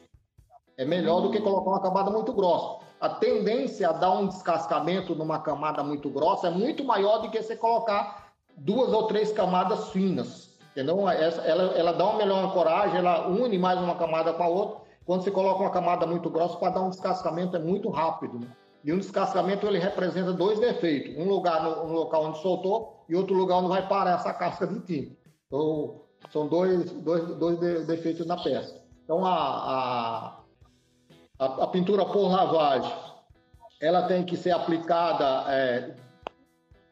É 0.79 0.85
melhor 0.85 1.21
do 1.21 1.31
que 1.31 1.41
colocar 1.41 1.71
uma 1.71 1.83
camada 1.83 2.11
muito 2.11 2.33
grossa. 2.33 2.85
A 3.01 3.09
tendência 3.09 3.89
a 3.89 3.93
dar 3.93 4.13
um 4.13 4.29
descascamento 4.29 5.15
numa 5.15 5.41
camada 5.41 5.83
muito 5.83 6.09
grossa 6.09 6.47
é 6.47 6.51
muito 6.51 6.85
maior 6.85 7.19
do 7.19 7.31
que 7.31 7.43
você 7.43 7.57
colocar 7.57 8.33
duas 8.57 8.93
ou 8.93 9.09
três 9.09 9.33
camadas 9.33 9.91
finas. 9.91 10.51
Entendeu? 10.71 11.09
Essa, 11.09 11.43
ela, 11.43 11.77
ela 11.77 11.93
dá 11.93 12.05
uma 12.05 12.19
melhor 12.19 12.45
ancoragem, 12.45 12.97
ela 12.97 13.27
une 13.27 13.59
mais 13.59 13.81
uma 13.81 13.97
camada 13.97 14.33
com 14.33 14.43
a 14.43 14.49
outra. 14.49 14.81
Quando 15.05 15.25
você 15.25 15.31
coloca 15.33 15.61
uma 15.61 15.71
camada 15.71 16.07
muito 16.07 16.31
grossa, 16.31 16.57
para 16.57 16.71
dar 16.71 16.83
um 16.83 16.91
descascamento 16.91 17.57
é 17.57 17.59
muito 17.59 17.91
rápido. 17.91 18.39
Né? 18.39 18.47
E 18.83 18.93
um 18.93 18.99
descascamento 18.99 19.67
ele 19.67 19.79
representa 19.79 20.33
dois 20.33 20.59
defeitos: 20.59 21.17
um 21.17 21.29
lugar 21.29 21.63
no 21.63 21.85
um 21.85 21.93
local 21.93 22.25
onde 22.25 22.41
soltou 22.41 23.05
e 23.09 23.15
outro 23.15 23.35
lugar 23.35 23.57
onde 23.57 23.69
vai 23.69 23.87
parar 23.87 24.17
essa 24.17 24.33
casca 24.33 24.67
de 24.67 24.81
tinta. 24.81 25.17
Então, 25.47 26.03
são 26.33 26.47
dois, 26.47 26.91
dois, 26.91 27.25
dois 27.37 27.87
defeitos 27.87 28.27
na 28.27 28.37
peça. 28.37 28.81
Então, 29.05 29.25
a, 29.27 30.37
a, 31.39 31.45
a, 31.45 31.67
pintura 31.67 32.05
por 32.05 32.29
lavagem 32.29 32.93
ela 33.81 34.03
tem 34.03 34.25
que 34.25 34.37
ser 34.37 34.53
aplicada 34.53 35.51
é, 35.53 35.95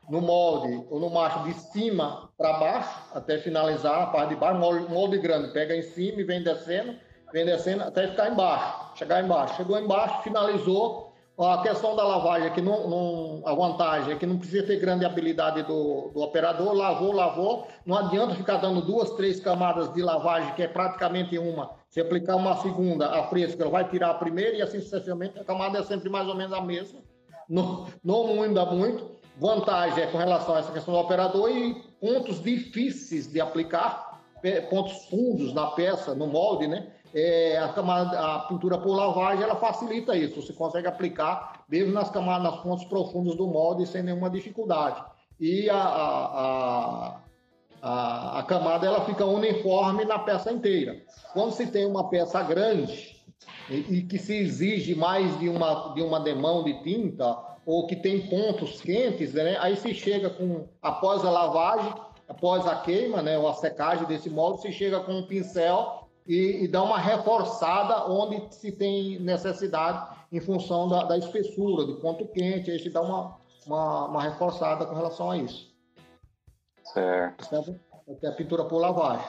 no 0.09 0.21
molde 0.21 0.85
ou 0.91 0.99
no 0.99 1.11
macho 1.11 1.45
de 1.45 1.55
cima 1.55 2.29
para 2.37 2.55
baixo, 2.55 3.03
até 3.15 3.39
finalizar 3.39 4.03
a 4.03 4.07
parte 4.07 4.31
de 4.31 4.37
baixo. 4.37 4.59
Molde, 4.59 4.93
molde 4.93 5.19
grande, 5.19 5.53
pega 5.53 5.77
em 5.77 5.83
cima 5.83 6.21
e 6.21 6.25
vem 6.25 6.43
descendo, 6.43 6.97
vem 7.33 7.45
descendo 7.45 7.85
até 7.85 8.09
ficar 8.09 8.31
embaixo, 8.31 8.97
chegar 8.97 9.23
embaixo. 9.23 9.55
Chegou 9.55 9.79
embaixo, 9.79 10.23
finalizou 10.23 11.08
a 11.39 11.63
questão 11.63 11.95
da 11.95 12.03
lavagem, 12.03 12.53
que 12.53 12.61
não, 12.61 12.89
não, 12.91 13.43
a 13.47 13.55
vantagem 13.55 14.13
é 14.13 14.17
que 14.17 14.27
não 14.27 14.39
precisa 14.39 14.67
ter 14.67 14.81
grande 14.81 15.05
habilidade 15.05 15.63
do, 15.63 16.11
do, 16.13 16.21
operador, 16.21 16.73
lavou, 16.73 17.13
lavou, 17.13 17.69
não 17.87 17.97
adianta 17.97 18.35
ficar 18.35 18.57
dando 18.57 18.81
duas, 18.83 19.11
três 19.13 19.39
camadas 19.39 19.93
de 19.93 20.03
lavagem, 20.03 20.53
que 20.55 20.63
é 20.63 20.69
praticamente 20.69 21.39
uma. 21.39 21.71
Se 21.89 22.01
aplicar 22.01 22.35
uma 22.35 22.57
segunda, 22.57 23.07
a 23.07 23.29
fresca, 23.29 23.69
vai 23.69 23.89
tirar 23.89 24.11
a 24.11 24.15
primeira 24.15 24.57
e 24.57 24.63
assim 24.63 24.81
sucessivamente, 24.81 25.39
a 25.39 25.45
camada 25.45 25.79
é 25.79 25.83
sempre 25.85 26.09
mais 26.09 26.27
ou 26.27 26.35
menos 26.35 26.53
a 26.53 26.61
mesma, 26.61 27.01
não, 27.49 27.87
não 28.05 28.35
muda 28.35 28.65
muito. 28.67 29.17
Vantagem 29.41 30.03
é 30.03 30.07
com 30.09 30.19
relação 30.19 30.57
a 30.57 30.59
essa 30.59 30.73
questão 30.73 30.93
do 30.93 31.01
operador 31.01 31.49
e 31.51 31.75
pontos 32.01 32.43
difíceis 32.43 33.31
de 33.31 33.41
aplicar, 33.41 34.21
pontos 34.69 35.05
fundos 35.05 35.55
na 35.55 35.69
peça, 35.69 36.15
no 36.15 36.27
molde, 36.27 36.67
né? 36.67 36.89
É, 37.15 37.59
a, 37.59 37.69
camada, 37.69 38.19
a 38.19 38.39
pintura 38.41 38.79
por 38.79 38.95
lavagem 38.95 39.43
ela 39.43 39.57
facilita 39.57 40.17
isso. 40.17 40.43
Você 40.43 40.53
consegue 40.53 40.87
aplicar 40.87 41.65
mesmo 41.69 41.93
nas 41.93 42.11
camadas, 42.11 42.53
nas 42.53 42.63
pontos 42.63 42.85
profundos 42.85 43.37
do 43.37 43.47
molde 43.47 43.87
sem 43.87 44.03
nenhuma 44.03 44.31
dificuldade. 44.31 45.03
E 45.41 45.71
a, 45.71 45.77
a, 45.77 47.21
a, 47.83 48.39
a, 48.41 48.43
camada 48.43 48.87
ela 48.87 49.05
fica 49.05 49.25
uniforme 49.25 50.05
na 50.05 50.19
peça 50.19 50.53
inteira. 50.53 51.01
Quando 51.33 51.53
se 51.53 51.67
tem 51.67 51.87
uma 51.87 52.09
peça 52.09 52.43
grande 52.43 53.17
e, 53.71 53.77
e, 53.77 54.03
que 54.03 54.19
se 54.19 54.35
exige 54.35 54.95
mais 54.95 55.39
de 55.39 55.49
uma, 55.49 55.95
de 55.95 56.03
uma 56.03 56.21
demão 56.21 56.65
de 56.65 56.83
tinta 56.83 57.39
ou 57.65 57.87
que 57.87 57.95
tem 57.95 58.27
pontos 58.29 58.81
quentes, 58.81 59.35
né, 59.35 59.57
aí 59.61 59.77
se 59.77 59.95
chega 59.95 60.31
com 60.31 60.67
após 60.81 61.25
a 61.25 61.31
lavagem, 61.31 61.93
após 62.27 62.67
a 62.67 62.77
queima, 62.77 63.23
né, 63.23 63.39
ou 63.39 63.47
a 63.47 63.55
secagem 63.55 64.07
desse 64.07 64.31
molde, 64.31 64.63
se 64.63 64.73
chega 64.73 65.01
com 65.01 65.13
um 65.13 65.27
pincel 65.27 66.08
e, 66.29 66.65
e 66.65 66.69
dá 66.69 66.83
uma 66.83 66.99
reforçada 66.99 68.05
onde 68.07 68.55
se 68.55 68.71
tem 68.71 69.19
necessidade 69.19 70.07
em 70.31 70.41
função 70.41 70.87
da, 70.87 71.05
da 71.05 71.17
espessura, 71.17 71.87
de 71.87 71.95
ponto 71.95 72.27
quente, 72.29 72.71
aí 72.71 72.79
se 72.79 72.91
dá 72.91 73.01
uma, 73.01 73.39
uma, 73.67 74.05
uma 74.05 74.23
reforçada 74.23 74.85
com 74.85 74.95
relação 74.95 75.31
a 75.31 75.39
isso. 75.39 75.75
Certo. 76.93 77.47
certo? 77.47 77.81
É 78.23 78.29
a 78.29 78.33
pintura 78.33 78.65
por 78.65 78.79
lavagem. 78.79 79.27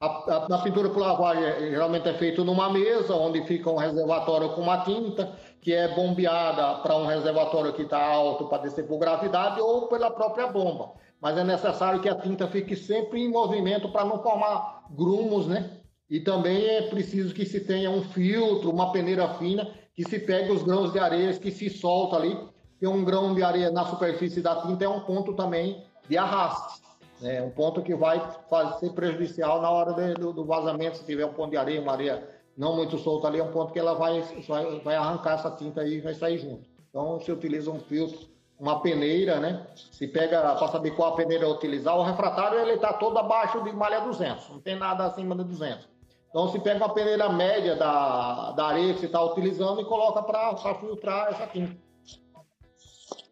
A, 0.00 0.06
a, 0.06 0.46
a, 0.56 0.58
pintura 0.58 0.88
por 0.90 1.00
lavagem 1.00 1.44
é, 1.44 1.70
geralmente 1.70 2.08
é 2.08 2.14
feita 2.14 2.42
numa 2.42 2.70
mesa, 2.70 3.14
onde 3.14 3.42
fica 3.46 3.70
um 3.70 3.76
reservatório 3.76 4.54
com 4.54 4.62
uma 4.62 4.84
tinta, 4.84 5.32
que 5.60 5.72
é 5.72 5.94
bombeada 5.94 6.80
para 6.80 6.96
um 6.96 7.06
reservatório 7.06 7.72
que 7.74 7.82
está 7.82 8.02
alto 8.02 8.46
para 8.46 8.62
descer 8.62 8.86
por 8.86 8.98
gravidade 8.98 9.60
ou 9.60 9.86
pela 9.88 10.10
própria 10.10 10.46
bomba. 10.46 10.92
Mas 11.20 11.36
é 11.36 11.44
necessário 11.44 12.00
que 12.00 12.08
a 12.08 12.14
tinta 12.14 12.46
fique 12.46 12.76
sempre 12.76 13.22
em 13.22 13.30
movimento 13.30 13.90
para 13.90 14.04
não 14.04 14.22
formar 14.22 14.84
grumos, 14.90 15.46
né? 15.46 15.80
E 16.08 16.20
também 16.20 16.64
é 16.66 16.82
preciso 16.82 17.34
que 17.34 17.44
se 17.44 17.60
tenha 17.60 17.90
um 17.90 18.02
filtro, 18.02 18.70
uma 18.70 18.92
peneira 18.92 19.28
fina, 19.34 19.68
que 19.94 20.08
se 20.08 20.18
pegue 20.20 20.52
os 20.52 20.62
grãos 20.62 20.92
de 20.92 20.98
areia 20.98 21.32
que 21.34 21.50
se 21.50 21.68
solta 21.68 22.16
ali, 22.16 22.36
porque 22.70 22.86
um 22.86 23.04
grão 23.04 23.34
de 23.34 23.42
areia 23.42 23.70
na 23.70 23.84
superfície 23.86 24.40
da 24.40 24.62
tinta 24.62 24.84
é 24.84 24.88
um 24.88 25.00
ponto 25.00 25.32
também 25.34 25.82
de 26.08 26.16
arraste. 26.16 26.82
É 27.22 27.42
um 27.42 27.50
ponto 27.50 27.82
que 27.82 27.94
vai 27.94 28.20
fazer, 28.48 28.78
ser 28.78 28.92
prejudicial 28.92 29.60
na 29.62 29.70
hora 29.70 29.94
de, 29.94 30.14
do, 30.14 30.32
do, 30.32 30.44
vazamento, 30.44 30.98
se 30.98 31.04
tiver 31.04 31.24
um 31.24 31.32
ponto 31.32 31.50
de 31.50 31.56
areia, 31.56 31.80
uma 31.80 31.92
areia 31.92 32.28
não 32.56 32.76
muito 32.76 32.98
solta 32.98 33.26
ali, 33.26 33.38
é 33.38 33.42
um 33.42 33.50
ponto 33.50 33.72
que 33.72 33.78
ela 33.78 33.94
vai, 33.94 34.22
vai, 34.46 34.80
vai 34.80 34.94
arrancar 34.94 35.34
essa 35.34 35.50
tinta 35.50 35.80
aí 35.80 35.94
e 35.94 36.00
vai 36.00 36.14
sair 36.14 36.38
junto. 36.38 36.68
Então, 36.90 37.18
se 37.20 37.32
utiliza 37.32 37.70
um 37.70 37.80
filtro, 37.80 38.28
uma 38.60 38.80
peneira, 38.80 39.40
né? 39.40 39.66
Se 39.74 40.06
pega, 40.06 40.40
para 40.54 40.68
saber 40.68 40.90
qual 40.92 41.14
a 41.14 41.16
peneira 41.16 41.48
utilizar, 41.48 41.96
o 41.98 42.02
refratário 42.02 42.58
ele 42.58 42.72
está 42.72 42.92
todo 42.92 43.18
abaixo 43.18 43.62
de 43.64 43.72
malha 43.72 44.00
200, 44.00 44.50
não 44.50 44.60
tem 44.60 44.76
nada 44.76 45.06
acima 45.06 45.34
de 45.34 45.44
200. 45.44 45.95
Então, 46.36 46.48
se 46.48 46.58
pega 46.58 46.84
uma 46.84 46.92
peneira 46.92 47.30
média 47.30 47.76
da, 47.76 48.52
da 48.52 48.66
areia 48.66 48.92
que 48.92 49.00
você 49.00 49.06
está 49.06 49.24
utilizando 49.24 49.80
e 49.80 49.86
coloca 49.86 50.22
para 50.22 50.54
filtrar 50.74 51.28
essa 51.28 51.46
tinta. 51.46 51.74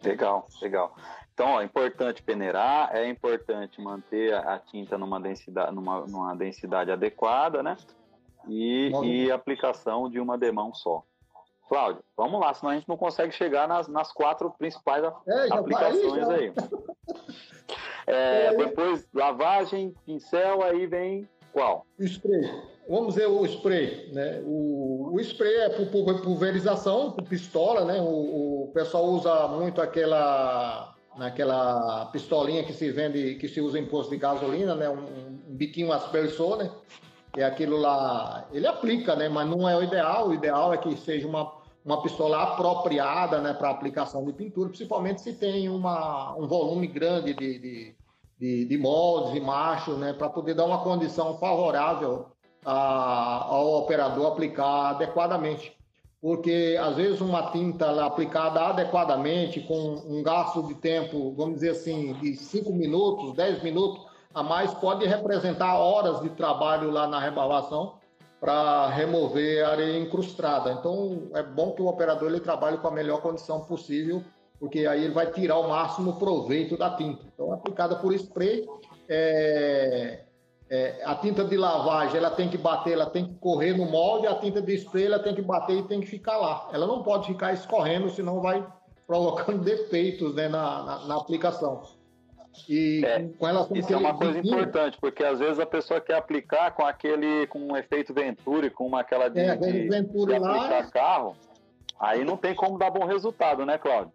Legal, 0.02 0.48
legal. 0.62 0.96
Então, 1.34 1.48
ó, 1.50 1.60
é 1.60 1.64
importante 1.66 2.22
peneirar, 2.22 2.96
é 2.96 3.06
importante 3.06 3.78
manter 3.78 4.32
a 4.32 4.58
tinta 4.58 4.96
numa 4.96 5.20
densidade, 5.20 5.74
numa, 5.74 6.06
numa 6.06 6.34
densidade 6.34 6.90
adequada, 6.90 7.62
né? 7.62 7.76
E, 8.48 8.90
e 9.02 9.30
aplicação 9.30 10.08
de 10.08 10.18
uma 10.18 10.38
demão 10.38 10.72
só. 10.72 11.02
Cláudio, 11.68 12.02
vamos 12.16 12.40
lá, 12.40 12.54
senão 12.54 12.72
a 12.72 12.74
gente 12.74 12.88
não 12.88 12.96
consegue 12.96 13.32
chegar 13.32 13.68
nas, 13.68 13.86
nas 13.86 14.14
quatro 14.14 14.50
principais 14.52 15.04
é, 15.04 15.52
aplicações 15.52 16.28
aí. 16.30 16.44
aí. 16.46 16.54
É, 18.06 18.48
é, 18.48 18.54
depois, 18.54 19.08
lavagem, 19.14 19.94
pincel, 20.04 20.62
aí 20.62 20.86
vem 20.86 21.26
qual? 21.54 21.86
Spray 21.98 22.73
vamos 22.88 23.14
ver 23.14 23.26
o 23.26 23.44
spray, 23.46 24.10
né? 24.12 24.42
O, 24.44 25.12
o 25.14 25.20
spray 25.20 25.54
é 25.54 25.68
por 25.68 25.86
pulverização, 26.22 27.12
por 27.12 27.24
pistola, 27.24 27.84
né? 27.84 28.00
O, 28.00 28.64
o 28.64 28.70
pessoal 28.72 29.06
usa 29.06 29.48
muito 29.48 29.80
aquela 29.80 30.92
naquela 31.16 32.06
pistolinha 32.06 32.64
que 32.64 32.72
se 32.72 32.90
vende, 32.90 33.36
que 33.36 33.46
se 33.46 33.60
usa 33.60 33.78
em 33.78 33.86
posto 33.86 34.10
de 34.10 34.16
gasolina, 34.16 34.74
né? 34.74 34.88
Um, 34.88 35.50
um 35.50 35.56
biquinho 35.56 35.92
aspersor, 35.92 36.56
né? 36.56 36.70
E 37.36 37.42
aquilo 37.42 37.76
lá, 37.76 38.48
ele 38.52 38.66
aplica, 38.66 39.14
né? 39.14 39.28
Mas 39.28 39.48
não 39.48 39.68
é 39.68 39.76
o 39.76 39.82
ideal. 39.82 40.28
O 40.28 40.34
ideal 40.34 40.72
é 40.72 40.76
que 40.76 40.96
seja 40.96 41.26
uma 41.26 41.64
uma 41.84 42.02
pistola 42.02 42.42
apropriada, 42.42 43.40
né, 43.42 43.52
para 43.52 43.68
aplicação 43.68 44.24
de 44.24 44.32
pintura, 44.32 44.70
principalmente 44.70 45.20
se 45.20 45.34
tem 45.34 45.68
uma, 45.68 46.34
um 46.34 46.46
volume 46.46 46.86
grande 46.86 47.34
de, 47.34 47.58
de, 47.58 47.96
de, 48.38 48.64
de 48.64 48.78
moldes 48.78 49.34
e 49.34 49.40
machos, 49.40 49.98
né, 49.98 50.14
para 50.14 50.30
poder 50.30 50.54
dar 50.54 50.64
uma 50.64 50.82
condição 50.82 51.36
favorável 51.36 52.33
a, 52.64 53.46
ao 53.48 53.74
operador 53.78 54.26
aplicar 54.26 54.90
adequadamente. 54.90 55.76
Porque, 56.20 56.78
às 56.80 56.96
vezes, 56.96 57.20
uma 57.20 57.50
tinta 57.50 58.02
aplicada 58.04 58.60
adequadamente, 58.60 59.60
com 59.60 60.02
um 60.06 60.22
gasto 60.22 60.62
de 60.62 60.74
tempo, 60.74 61.34
vamos 61.36 61.56
dizer 61.56 61.70
assim, 61.70 62.14
de 62.14 62.34
5 62.34 62.72
minutos, 62.72 63.34
10 63.34 63.62
minutos, 63.62 64.06
a 64.32 64.42
mais 64.42 64.72
pode 64.72 65.06
representar 65.06 65.76
horas 65.76 66.22
de 66.22 66.30
trabalho 66.30 66.90
lá 66.90 67.06
na 67.06 67.20
rebarbação 67.20 67.96
para 68.40 68.88
remover 68.88 69.64
areia 69.66 69.98
incrustada. 69.98 70.72
Então, 70.72 71.28
é 71.34 71.42
bom 71.42 71.72
que 71.72 71.82
o 71.82 71.86
operador 71.86 72.30
ele 72.30 72.40
trabalhe 72.40 72.78
com 72.78 72.88
a 72.88 72.90
melhor 72.90 73.20
condição 73.20 73.60
possível, 73.60 74.22
porque 74.58 74.86
aí 74.86 75.04
ele 75.04 75.14
vai 75.14 75.30
tirar 75.30 75.58
o 75.58 75.68
máximo 75.68 76.18
proveito 76.18 76.76
da 76.76 76.90
tinta. 76.96 77.22
Então, 77.32 77.52
aplicada 77.52 77.96
por 77.96 78.14
spray, 78.14 78.66
é, 79.08 80.24
é, 80.70 81.02
a 81.04 81.14
tinta 81.14 81.44
de 81.44 81.56
lavagem 81.56 82.16
ela 82.16 82.30
tem 82.30 82.48
que 82.48 82.56
bater, 82.56 82.94
ela 82.94 83.06
tem 83.06 83.26
que 83.26 83.34
correr 83.34 83.76
no 83.76 83.84
molde, 83.84 84.26
a 84.26 84.34
tinta 84.34 84.62
de 84.62 84.74
spray 84.74 85.06
ela 85.06 85.18
tem 85.18 85.34
que 85.34 85.42
bater 85.42 85.78
e 85.78 85.82
tem 85.82 86.00
que 86.00 86.06
ficar 86.06 86.36
lá. 86.36 86.70
Ela 86.72 86.86
não 86.86 87.02
pode 87.02 87.26
ficar 87.26 87.52
escorrendo, 87.52 88.08
senão 88.10 88.40
vai 88.40 88.66
provocando 89.06 89.62
defeitos 89.64 90.34
né, 90.34 90.48
na, 90.48 90.82
na, 90.82 91.06
na 91.06 91.16
aplicação. 91.16 91.82
E 92.68 93.04
é, 93.04 93.28
com 93.36 93.46
relação 93.46 93.76
isso 93.76 93.92
é 93.92 93.96
uma 93.96 94.14
coisa 94.14 94.34
biquinho, 94.34 94.60
importante, 94.60 94.96
porque 95.00 95.24
às 95.24 95.40
vezes 95.40 95.58
a 95.58 95.66
pessoa 95.66 96.00
quer 96.00 96.14
aplicar 96.14 96.70
com 96.70 96.86
aquele, 96.86 97.46
com 97.48 97.58
um 97.58 97.76
efeito 97.76 98.14
Venturi, 98.14 98.70
com 98.70 98.86
uma, 98.86 99.00
aquela 99.00 99.28
de, 99.28 99.40
é, 99.40 99.56
de, 99.56 99.88
Venturi 99.88 100.32
de 100.32 100.36
aplicar 100.36 100.70
lá, 100.70 100.82
carro, 100.84 101.36
aí 101.98 102.24
não 102.24 102.36
tem 102.36 102.54
como 102.54 102.78
dar 102.78 102.90
bom 102.90 103.04
resultado, 103.04 103.66
né, 103.66 103.76
Cláudio? 103.76 104.12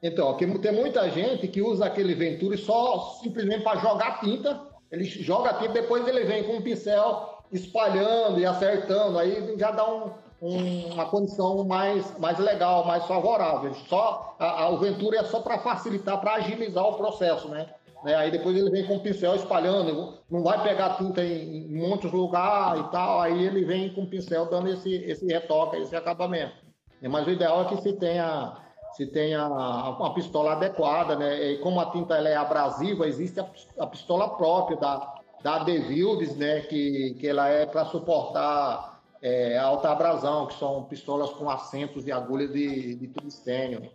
Então, 0.00 0.36
tem 0.36 0.72
muita 0.72 1.10
gente 1.10 1.48
que 1.48 1.60
usa 1.60 1.86
aquele 1.86 2.14
Venturi 2.14 2.56
só 2.56 3.16
simplesmente 3.20 3.64
para 3.64 3.80
jogar 3.80 4.20
tinta. 4.20 4.75
Ele 4.90 5.04
joga 5.04 5.50
a 5.50 5.54
tinta, 5.54 5.72
depois 5.72 6.06
ele 6.06 6.24
vem 6.24 6.44
com 6.44 6.56
um 6.56 6.62
pincel 6.62 7.42
espalhando 7.52 8.38
e 8.40 8.46
acertando, 8.46 9.18
aí 9.18 9.56
já 9.58 9.70
dá 9.70 9.88
um, 9.88 10.10
um, 10.42 10.92
uma 10.92 11.06
condição 11.06 11.64
mais, 11.64 12.18
mais 12.18 12.38
legal, 12.38 12.84
mais 12.86 13.04
favorável. 13.04 13.72
Só 13.88 14.36
a, 14.38 14.64
a, 14.64 14.68
o 14.70 14.78
Venturi 14.78 15.16
é 15.16 15.24
só 15.24 15.40
para 15.40 15.58
facilitar, 15.58 16.20
para 16.20 16.34
agilizar 16.34 16.84
o 16.84 16.94
processo, 16.94 17.48
né? 17.48 17.68
né? 18.04 18.14
Aí 18.14 18.30
depois 18.30 18.56
ele 18.56 18.70
vem 18.70 18.86
com 18.86 18.96
o 18.96 19.00
pincel 19.00 19.34
espalhando, 19.34 20.14
não 20.30 20.42
vai 20.42 20.62
pegar 20.62 20.96
tinta 20.96 21.22
em, 21.22 21.66
em 21.66 21.88
muitos 21.88 22.12
lugares 22.12 22.82
e 22.82 22.90
tal, 22.90 23.20
aí 23.20 23.44
ele 23.44 23.64
vem 23.64 23.92
com 23.94 24.02
o 24.02 24.06
pincel 24.06 24.46
dando 24.46 24.68
esse, 24.68 24.94
esse 24.94 25.26
retoque, 25.26 25.76
esse 25.76 25.94
acabamento. 25.94 26.54
Mas 27.02 27.26
o 27.26 27.30
ideal 27.30 27.62
é 27.62 27.64
que 27.66 27.76
se 27.82 27.92
tenha 27.94 28.56
se 28.96 29.06
tenha 29.06 29.46
uma 29.46 30.14
pistola 30.14 30.52
adequada, 30.52 31.14
né? 31.16 31.52
E 31.52 31.58
como 31.58 31.78
a 31.80 31.90
tinta 31.90 32.16
ela 32.16 32.30
é 32.30 32.36
abrasiva, 32.36 33.06
existe 33.06 33.38
a, 33.38 33.46
a 33.78 33.86
pistola 33.86 34.36
própria 34.36 34.78
da, 34.78 35.14
da 35.42 35.58
Devildes, 35.58 36.34
né? 36.34 36.60
Que, 36.62 37.14
que 37.20 37.28
ela 37.28 37.46
é 37.48 37.66
para 37.66 37.84
suportar 37.84 39.02
é, 39.20 39.58
alta 39.58 39.90
abrasão, 39.90 40.46
que 40.46 40.54
são 40.54 40.84
pistolas 40.84 41.30
com 41.30 41.50
assentos 41.50 42.06
e 42.06 42.12
agulhas 42.12 42.50
de, 42.50 42.94
de 42.94 43.08
tungstênio, 43.08 43.90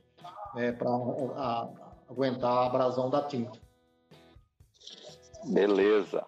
né? 0.54 0.72
Para 0.72 0.92
aguentar 2.08 2.52
a 2.52 2.66
abrasão 2.68 3.10
da 3.10 3.24
tinta. 3.24 3.60
Beleza. 5.46 6.24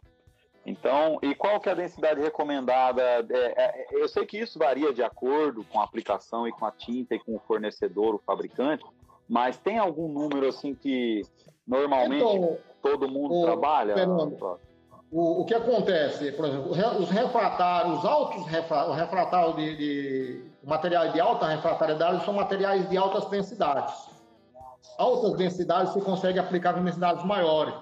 Então, 0.65 1.19
e 1.21 1.35
qual 1.35 1.59
que 1.59 1.67
é 1.67 1.73
a 1.73 1.75
densidade 1.75 2.21
recomendada? 2.21 3.01
É, 3.01 3.25
é, 3.29 3.87
eu 3.91 4.07
sei 4.07 4.25
que 4.25 4.39
isso 4.39 4.57
varia 4.57 4.93
de 4.93 5.03
acordo 5.03 5.63
com 5.65 5.79
a 5.79 5.83
aplicação 5.83 6.47
e 6.47 6.51
com 6.51 6.65
a 6.65 6.71
tinta 6.71 7.15
e 7.15 7.19
com 7.19 7.35
o 7.35 7.39
fornecedor, 7.39 8.15
o 8.15 8.19
fabricante, 8.19 8.85
mas 9.27 9.57
tem 9.57 9.77
algum 9.77 10.07
número 10.07 10.47
assim 10.47 10.73
que 10.73 11.21
normalmente 11.67 12.23
então, 12.23 12.57
todo 12.81 13.09
mundo 13.09 13.35
o, 13.35 13.43
trabalha? 13.43 13.93
Fernando, 13.93 14.59
o, 15.11 15.41
o, 15.41 15.45
que 15.45 15.53
acontece, 15.53 16.31
por 16.31 16.45
exemplo, 16.45 16.71
os 16.71 17.09
refratários, 17.09 17.99
os 17.99 18.05
altos 18.05 18.45
refratários 18.47 19.55
de, 19.55 19.75
de 19.75 20.45
materiais 20.63 21.13
de 21.13 21.19
alta 21.19 21.45
refratariedade 21.45 22.23
são 22.23 22.33
materiais 22.33 22.89
de 22.89 22.97
altas 22.97 23.25
densidades. 23.25 23.93
Altas 24.97 25.33
densidades 25.33 25.93
se 25.93 26.01
consegue 26.01 26.39
aplicar 26.39 26.73
com 26.73 26.83
densidades 26.83 27.23
maiores. 27.25 27.73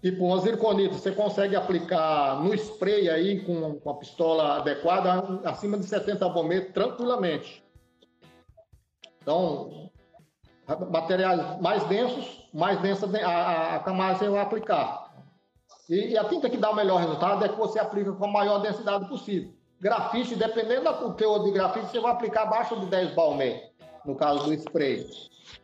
Tipo, 0.00 0.24
um 0.24 0.38
zirconito, 0.38 0.94
você 0.94 1.12
consegue 1.12 1.54
aplicar 1.54 2.42
no 2.42 2.54
spray 2.54 3.10
aí 3.10 3.40
com, 3.40 3.78
a 3.90 3.94
pistola 3.94 4.56
adequada 4.56 5.40
acima 5.44 5.76
de 5.76 5.84
70 5.84 6.28
bombeiros 6.30 6.72
tranquilamente. 6.72 7.62
Então, 9.22 9.90
materiais 10.90 11.60
mais 11.60 11.84
densos, 11.84 12.48
mais 12.52 12.80
densa 12.80 13.06
a, 13.24 13.76
a, 13.76 13.78
camada 13.80 14.18
você 14.18 14.28
vai 14.28 14.40
aplicar. 14.40 15.10
E, 15.88 16.12
e, 16.12 16.18
a 16.18 16.24
tinta 16.24 16.48
que 16.48 16.56
dá 16.56 16.70
o 16.70 16.74
melhor 16.76 17.00
resultado 17.00 17.44
é 17.44 17.48
que 17.48 17.58
você 17.58 17.78
aplica 17.78 18.12
com 18.12 18.24
a 18.24 18.28
maior 18.28 18.60
densidade 18.60 19.06
possível. 19.08 19.52
Grafite, 19.80 20.36
dependendo 20.36 20.92
do 20.92 21.14
teor 21.14 21.44
de 21.44 21.50
grafite, 21.50 21.86
você 21.86 22.00
vai 22.00 22.12
aplicar 22.12 22.42
abaixo 22.42 22.78
de 22.78 22.86
10 22.86 23.14
balmê, 23.14 23.70
no 24.04 24.14
caso 24.14 24.44
do 24.44 24.54
spray. 24.54 25.06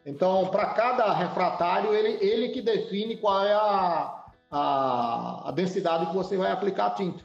Então, 0.05 0.47
para 0.49 0.67
cada 0.75 1.13
refratário, 1.13 1.95
ele, 1.95 2.25
ele 2.25 2.49
que 2.49 2.63
define 2.63 3.17
qual 3.17 3.45
é 3.45 3.53
a, 3.53 4.16
a, 4.51 5.49
a 5.49 5.53
densidade 5.53 6.07
que 6.07 6.15
você 6.15 6.37
vai 6.37 6.51
aplicar 6.51 6.87
a 6.87 6.91
tinta. 6.91 7.25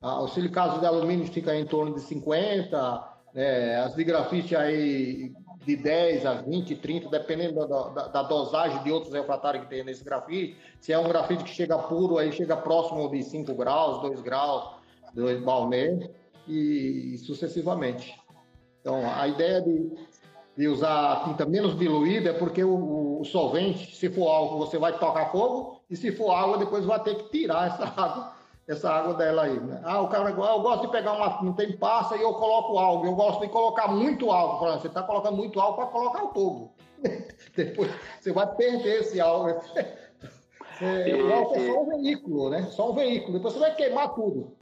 Ah, 0.00 0.22
o 0.22 0.28
silicato 0.28 0.80
de 0.80 0.86
alumínio 0.86 1.26
fica 1.26 1.54
em 1.54 1.66
torno 1.66 1.94
de 1.94 2.00
50, 2.00 3.04
né, 3.34 3.76
as 3.76 3.94
de 3.94 4.04
grafite 4.04 4.56
aí 4.56 5.32
de 5.64 5.76
10 5.76 6.24
a 6.24 6.34
20, 6.34 6.74
30, 6.76 7.08
dependendo 7.10 7.66
da, 7.68 7.88
da, 7.88 8.08
da, 8.08 8.22
dosagem 8.22 8.82
de 8.82 8.90
outros 8.90 9.12
refratários 9.12 9.64
que 9.64 9.70
tem 9.70 9.84
nesse 9.84 10.02
grafite. 10.02 10.56
Se 10.80 10.92
é 10.92 10.98
um 10.98 11.06
grafite 11.06 11.44
que 11.44 11.50
chega 11.50 11.76
puro, 11.78 12.16
aí 12.16 12.32
chega 12.32 12.56
próximo 12.56 13.10
de 13.10 13.22
5 13.22 13.54
graus, 13.54 14.00
2 14.00 14.22
graus, 14.22 14.70
2 15.14 15.42
balmê 15.42 16.10
e, 16.48 17.12
e 17.14 17.18
sucessivamente. 17.18 18.18
Então, 18.80 19.02
a 19.14 19.28
ideia 19.28 19.60
de, 19.60 19.92
de 20.60 20.68
usar 20.68 21.12
a 21.12 21.24
tinta 21.24 21.46
menos 21.46 21.74
diluída 21.78 22.30
é 22.30 22.32
porque 22.34 22.62
o, 22.62 23.18
o 23.18 23.24
solvente, 23.24 23.96
se 23.96 24.10
for 24.10 24.28
álcool, 24.28 24.58
você 24.58 24.76
vai 24.76 24.92
tocar 24.98 25.32
fogo, 25.32 25.80
e 25.88 25.96
se 25.96 26.12
for 26.12 26.32
água, 26.32 26.58
depois 26.58 26.84
vai 26.84 27.02
ter 27.02 27.14
que 27.14 27.30
tirar 27.30 27.68
essa 27.72 27.84
água, 27.84 28.32
essa 28.68 28.90
água 28.90 29.14
dela 29.14 29.44
aí. 29.44 29.58
Né? 29.58 29.80
Ah, 29.82 30.02
o 30.02 30.08
cara, 30.08 30.28
eu 30.28 30.36
gosto 30.60 30.82
de 30.82 30.92
pegar 30.92 31.14
uma, 31.14 31.42
não 31.42 31.54
tem 31.54 31.74
passa 31.78 32.14
e 32.14 32.20
eu 32.20 32.34
coloco 32.34 32.78
álcool. 32.78 33.06
Eu 33.06 33.14
gosto 33.14 33.40
de 33.40 33.48
colocar 33.48 33.88
muito 33.88 34.30
álcool. 34.30 34.78
Você 34.78 34.88
está 34.88 35.02
colocando 35.02 35.38
muito 35.38 35.58
álcool 35.58 35.76
para 35.80 35.86
colocar 35.86 36.24
o 36.24 36.28
todo. 36.28 36.70
depois 37.56 37.90
você 38.20 38.30
vai 38.30 38.54
perder 38.54 39.00
esse 39.00 39.18
álcool. 39.18 39.62
É, 40.82 41.14
o 41.14 41.30
álcool 41.30 41.56
é 41.56 41.66
só 41.66 41.82
um 41.82 41.86
veículo, 41.88 42.48
né? 42.48 42.62
Só 42.70 42.90
um 42.90 42.94
veículo. 42.94 43.34
Depois 43.34 43.52
você 43.52 43.60
vai 43.60 43.74
queimar 43.74 44.14
tudo. 44.14 44.56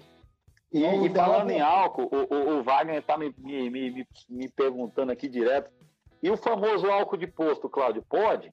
E, 0.73 0.85
e 0.85 1.11
falando 1.11 1.49
em 1.51 1.61
álcool, 1.61 2.11
o, 2.11 2.35
o, 2.35 2.59
o 2.59 2.63
Wagner 2.65 2.99
está 2.99 3.17
me, 3.17 3.33
me, 3.39 3.71
me, 3.71 4.07
me 4.29 4.49
perguntando 4.49 5.13
aqui 5.13 5.29
direto. 5.29 5.71
E 6.23 6.31
o 6.31 6.37
famoso 6.37 6.91
álcool 6.91 7.17
de 7.17 7.27
posto, 7.27 7.69
Cláudio, 7.69 8.05
pode? 8.09 8.53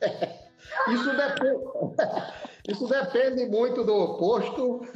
Isso 0.88 1.16
depende, 1.16 1.64
isso 2.68 2.86
depende 2.86 3.46
muito 3.46 3.84
do 3.84 4.16
posto, 4.16 4.86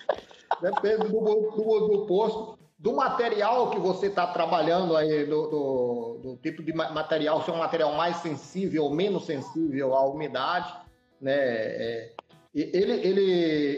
depende 0.62 1.08
do, 1.08 1.20
do, 1.20 1.88
do 1.88 2.06
posto, 2.06 2.58
do 2.78 2.92
material 2.94 3.70
que 3.70 3.78
você 3.78 4.06
está 4.06 4.28
trabalhando 4.28 4.96
aí, 4.96 5.26
do, 5.26 5.48
do, 5.48 6.20
do, 6.22 6.36
tipo 6.36 6.62
de 6.62 6.72
material, 6.72 7.42
se 7.42 7.50
é 7.50 7.52
um 7.52 7.58
material 7.58 7.92
mais 7.94 8.18
sensível 8.18 8.84
ou 8.84 8.94
menos 8.94 9.26
sensível 9.26 9.94
à 9.94 10.04
umidade, 10.06 10.72
né? 11.20 11.34
É, 11.34 12.12
ele, 12.54 12.92
ele, 13.06 13.30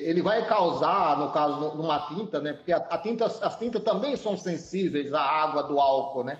ele 0.04 0.22
vai 0.22 0.46
causar, 0.46 1.18
no 1.18 1.32
caso, 1.32 1.74
numa 1.74 2.06
tinta, 2.06 2.40
né? 2.40 2.52
Porque 2.52 2.72
a, 2.72 2.76
a 2.76 2.98
tinta, 2.98 3.24
as 3.24 3.58
tintas 3.58 3.82
também 3.82 4.14
são 4.14 4.36
sensíveis 4.36 5.12
à 5.12 5.20
água 5.20 5.64
do 5.64 5.80
álcool, 5.80 6.22
né? 6.22 6.38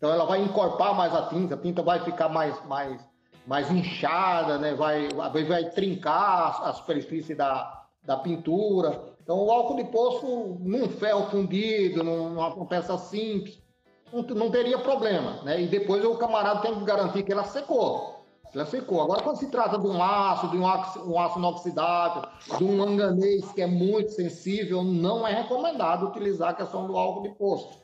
Então 0.00 0.10
ela 0.10 0.24
vai 0.24 0.40
encorpar 0.40 0.96
mais 0.96 1.14
a 1.14 1.26
tinta, 1.26 1.56
a 1.56 1.58
tinta 1.58 1.82
vai 1.82 2.00
ficar 2.00 2.30
mais, 2.30 2.58
mais, 2.64 2.98
mais 3.46 3.70
inchada, 3.70 4.56
né? 4.56 4.72
vai, 4.74 5.08
vai 5.44 5.64
trincar 5.72 6.62
a 6.62 6.72
superfície 6.72 7.34
da, 7.34 7.84
da 8.02 8.16
pintura. 8.16 8.98
Então, 9.22 9.36
o 9.36 9.50
álcool 9.50 9.76
de 9.76 9.84
poço, 9.84 10.56
num 10.60 10.88
ferro 10.88 11.26
fundido, 11.26 12.02
numa 12.02 12.64
peça 12.64 12.96
simples, 12.96 13.62
não, 14.10 14.22
não 14.22 14.50
teria 14.50 14.78
problema. 14.78 15.42
Né? 15.42 15.60
E 15.60 15.66
depois 15.66 16.02
o 16.02 16.16
camarada 16.16 16.62
tem 16.62 16.74
que 16.74 16.84
garantir 16.86 17.22
que 17.22 17.32
ela 17.32 17.44
secou. 17.44 18.19
Ela 18.54 18.66
secou. 18.66 19.00
Agora, 19.00 19.22
quando 19.22 19.36
se 19.36 19.48
trata 19.48 19.78
de 19.78 19.86
um 19.86 20.02
aço, 20.02 20.48
de 20.48 20.56
um 20.56 20.66
aço, 20.66 21.00
um 21.08 21.18
aço 21.18 21.38
inoxidável, 21.38 22.22
de 22.58 22.64
um 22.64 22.76
manganês 22.76 23.50
que 23.52 23.62
é 23.62 23.66
muito 23.66 24.10
sensível, 24.10 24.82
não 24.82 25.26
é 25.26 25.42
recomendado 25.42 26.08
utilizar 26.08 26.50
a 26.50 26.54
questão 26.54 26.86
do 26.86 26.96
álcool 26.96 27.22
de 27.22 27.30
poço. 27.30 27.80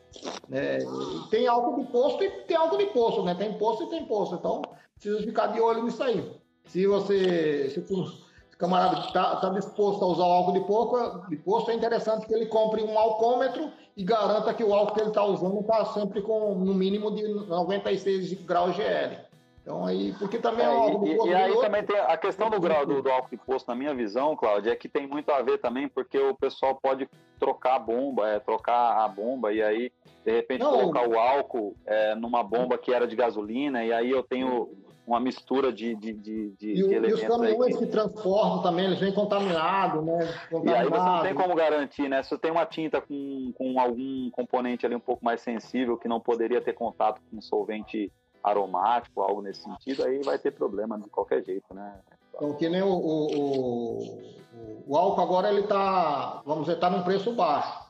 É, 0.50 0.78
tem 1.30 1.46
álcool 1.46 1.82
de 1.82 1.90
poço 1.90 2.22
e 2.22 2.30
tem 2.46 2.56
álcool 2.56 2.78
de 2.78 2.86
poço, 2.86 3.22
né? 3.22 3.34
Tem 3.34 3.56
poço 3.58 3.84
e 3.84 3.90
tem 3.90 4.04
poço. 4.06 4.34
Então, 4.34 4.62
precisa 4.94 5.22
ficar 5.22 5.48
de 5.48 5.60
olho 5.60 5.84
nisso 5.84 6.02
aí. 6.02 6.32
Se 6.66 6.86
você, 6.86 7.70
se 7.70 7.80
o 7.80 8.26
camarada 8.58 9.00
está 9.00 9.36
tá 9.36 9.50
disposto 9.50 10.02
a 10.02 10.08
usar 10.08 10.24
o 10.24 10.32
álcool 10.32 10.52
de, 10.52 10.60
pouco, 10.60 11.28
de 11.28 11.36
posto, 11.36 11.70
é 11.70 11.74
interessante 11.74 12.26
que 12.26 12.34
ele 12.34 12.46
compre 12.46 12.82
um 12.82 12.98
alcômetro 12.98 13.70
e 13.96 14.02
garanta 14.02 14.52
que 14.52 14.64
o 14.64 14.74
álcool 14.74 14.94
que 14.94 15.00
ele 15.00 15.08
está 15.10 15.24
usando 15.24 15.60
está 15.60 15.84
sempre 15.86 16.22
com 16.22 16.54
no 16.54 16.74
mínimo 16.74 17.14
de 17.14 17.22
96 17.28 18.32
graus 18.44 18.74
GL. 18.74 19.25
Então 19.66 19.84
aí, 19.84 20.14
porque 20.16 20.38
também 20.38 20.64
é, 20.64 20.68
é 20.68 20.72
álcool 20.72 21.08
e, 21.08 21.28
e 21.28 21.34
aí 21.34 21.50
outro, 21.50 21.66
também 21.66 21.82
tem 21.82 21.98
a 21.98 22.16
questão 22.16 22.48
do 22.48 22.60
grau 22.60 22.86
do, 22.86 23.02
do, 23.02 23.10
álcool 23.10 23.30
de 23.30 23.36
posto, 23.36 23.66
na 23.66 23.74
minha 23.74 23.92
visão, 23.92 24.36
Cláudio, 24.36 24.70
é 24.70 24.76
que 24.76 24.88
tem 24.88 25.08
muito 25.08 25.32
a 25.32 25.42
ver 25.42 25.58
também, 25.58 25.88
porque 25.88 26.16
o 26.16 26.36
pessoal 26.36 26.78
pode 26.80 27.08
trocar 27.40 27.74
a 27.74 27.78
bomba, 27.80 28.28
é, 28.28 28.38
trocar 28.38 29.04
a 29.04 29.08
bomba 29.08 29.52
e 29.52 29.60
aí 29.60 29.90
de 30.24 30.30
repente 30.30 30.60
Não, 30.60 30.70
colocar 30.70 31.08
o 31.08 31.18
álcool 31.18 31.74
é, 31.84 32.14
numa 32.14 32.44
bomba 32.44 32.78
que 32.78 32.94
era 32.94 33.08
de 33.08 33.16
gasolina 33.16 33.84
e 33.84 33.92
aí 33.92 34.08
eu 34.08 34.22
tenho 34.22 34.70
uma 35.04 35.18
mistura 35.18 35.72
de, 35.72 35.96
de, 35.96 36.12
de, 36.12 36.50
de, 36.50 36.70
e, 36.70 36.74
de 36.74 36.94
elementos. 36.94 37.22
E 37.22 37.26
os 37.26 37.36
caminhões 37.36 37.76
que 37.76 37.86
transportam 37.86 38.62
também, 38.62 38.84
eles 38.84 39.00
vêm 39.00 39.12
contaminados, 39.12 40.04
né? 40.04 40.32
Contaminado. 40.50 40.66
E 40.66 40.74
aí 40.74 40.88
você 40.88 41.08
não 41.08 41.22
tem 41.22 41.34
como 41.34 41.54
garantir, 41.54 42.08
né? 42.08 42.22
Se 42.22 42.30
você 42.30 42.38
tem 42.38 42.50
uma 42.50 42.66
tinta 42.66 43.00
com, 43.00 43.52
com 43.56 43.80
algum 43.80 44.30
componente 44.30 44.84
ali 44.84 44.94
um 44.94 45.00
pouco 45.00 45.24
mais 45.24 45.40
sensível, 45.40 45.96
que 45.96 46.08
não 46.08 46.20
poderia 46.20 46.60
ter 46.60 46.72
contato 46.72 47.20
com 47.30 47.40
solvente 47.40 48.12
aromático, 48.46 49.20
algo 49.20 49.42
nesse 49.42 49.62
sentido, 49.62 50.04
aí 50.04 50.22
vai 50.22 50.38
ter 50.38 50.52
problema 50.52 50.98
de 50.98 51.10
qualquer 51.10 51.44
jeito, 51.44 51.74
né? 51.74 51.98
Então, 52.34 52.54
que 52.54 52.68
nem 52.68 52.82
o, 52.82 52.88
o, 52.88 53.36
o, 53.36 54.84
o 54.86 54.96
álcool 54.96 55.22
agora, 55.22 55.50
ele 55.50 55.62
está, 55.62 56.42
vamos 56.44 56.64
dizer, 56.64 56.74
está 56.74 56.88
num 56.88 57.02
preço 57.02 57.32
baixo 57.32 57.85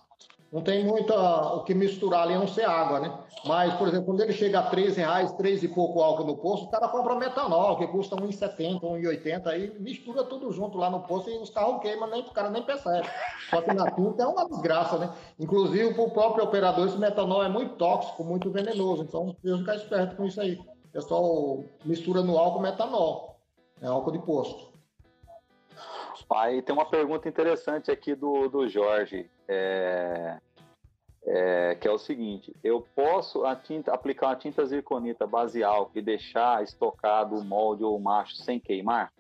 não 0.57 0.63
tem 0.63 0.87
muito 0.87 1.13
o 1.13 1.65
que 1.65 1.75
misturar 1.75 2.23
ali, 2.23 2.33
a 2.33 2.39
não 2.39 2.49
ser 2.49 2.65
água, 2.65 2.99
né? 2.99 3.15
Mas, 3.45 3.75
por 3.75 3.89
exemplo, 3.89 4.07
quando 4.07 4.23
ele 4.23 4.33
chega 4.33 4.61
a 4.61 4.63
13 4.63 5.01
reais, 5.01 5.31
3 5.35 5.65
e 5.65 5.69
pouco 5.69 6.01
álcool 6.01 6.25
no 6.25 6.35
posto, 6.39 6.65
o 6.65 6.71
cara 6.71 6.89
compra 6.89 7.15
metanol, 7.15 7.77
que 7.77 7.87
custa 7.87 8.17
1,70, 8.17 8.81
1,80, 8.81 9.47
aí 9.49 9.79
mistura 9.79 10.25
tudo 10.25 10.51
junto 10.51 10.79
lá 10.79 10.89
no 10.89 11.01
posto 11.01 11.29
e 11.29 11.37
os 11.37 11.51
carros 11.51 11.83
queimam, 11.83 12.09
nem, 12.09 12.23
o 12.23 12.31
cara 12.33 12.49
nem 12.49 12.63
percebe. 12.63 13.07
Só 13.51 13.61
que 13.61 13.75
na 13.75 13.91
tinta 13.91 14.23
é 14.23 14.27
uma 14.27 14.49
desgraça, 14.49 14.97
né? 14.97 15.13
Inclusive, 15.39 15.93
para 15.93 16.05
o 16.05 16.11
próprio 16.11 16.45
operador, 16.45 16.87
esse 16.87 16.97
metanol 16.97 17.45
é 17.45 17.51
muito 17.51 17.75
tóxico, 17.75 18.25
muito 18.25 18.51
venenoso, 18.51 19.03
então 19.03 19.35
precisa 19.35 19.59
ficar 19.59 19.75
esperto 19.75 20.17
com 20.17 20.25
isso 20.25 20.41
aí. 20.41 20.55
O 20.55 20.89
pessoal 20.91 21.65
mistura 21.85 22.23
no 22.23 22.39
álcool 22.39 22.61
metanol, 22.61 23.39
é 23.83 23.87
álcool 23.89 24.13
de 24.13 24.21
posto. 24.21 24.73
Aí 26.31 26.63
tem 26.63 26.75
uma 26.75 26.87
pergunta 26.87 27.29
interessante 27.29 27.91
aqui 27.91 28.15
do, 28.15 28.49
do 28.49 28.67
Jorge. 28.67 29.29
É, 29.49 30.39
é, 31.27 31.75
que 31.75 31.89
é 31.89 31.91
o 31.91 31.99
seguinte: 31.99 32.55
eu 32.63 32.87
posso 32.95 33.43
tinta, 33.65 33.93
aplicar 33.93 34.29
uma 34.29 34.37
tinta 34.37 34.65
zirconita 34.65 35.29
álcool 35.65 35.99
e 35.99 36.03
deixar 36.03 36.63
estocado 36.63 37.37
o 37.37 37.45
molde 37.45 37.83
ou 37.83 37.97
o 37.97 38.01
macho 38.01 38.37
sem 38.37 38.61
queimar? 38.61 39.13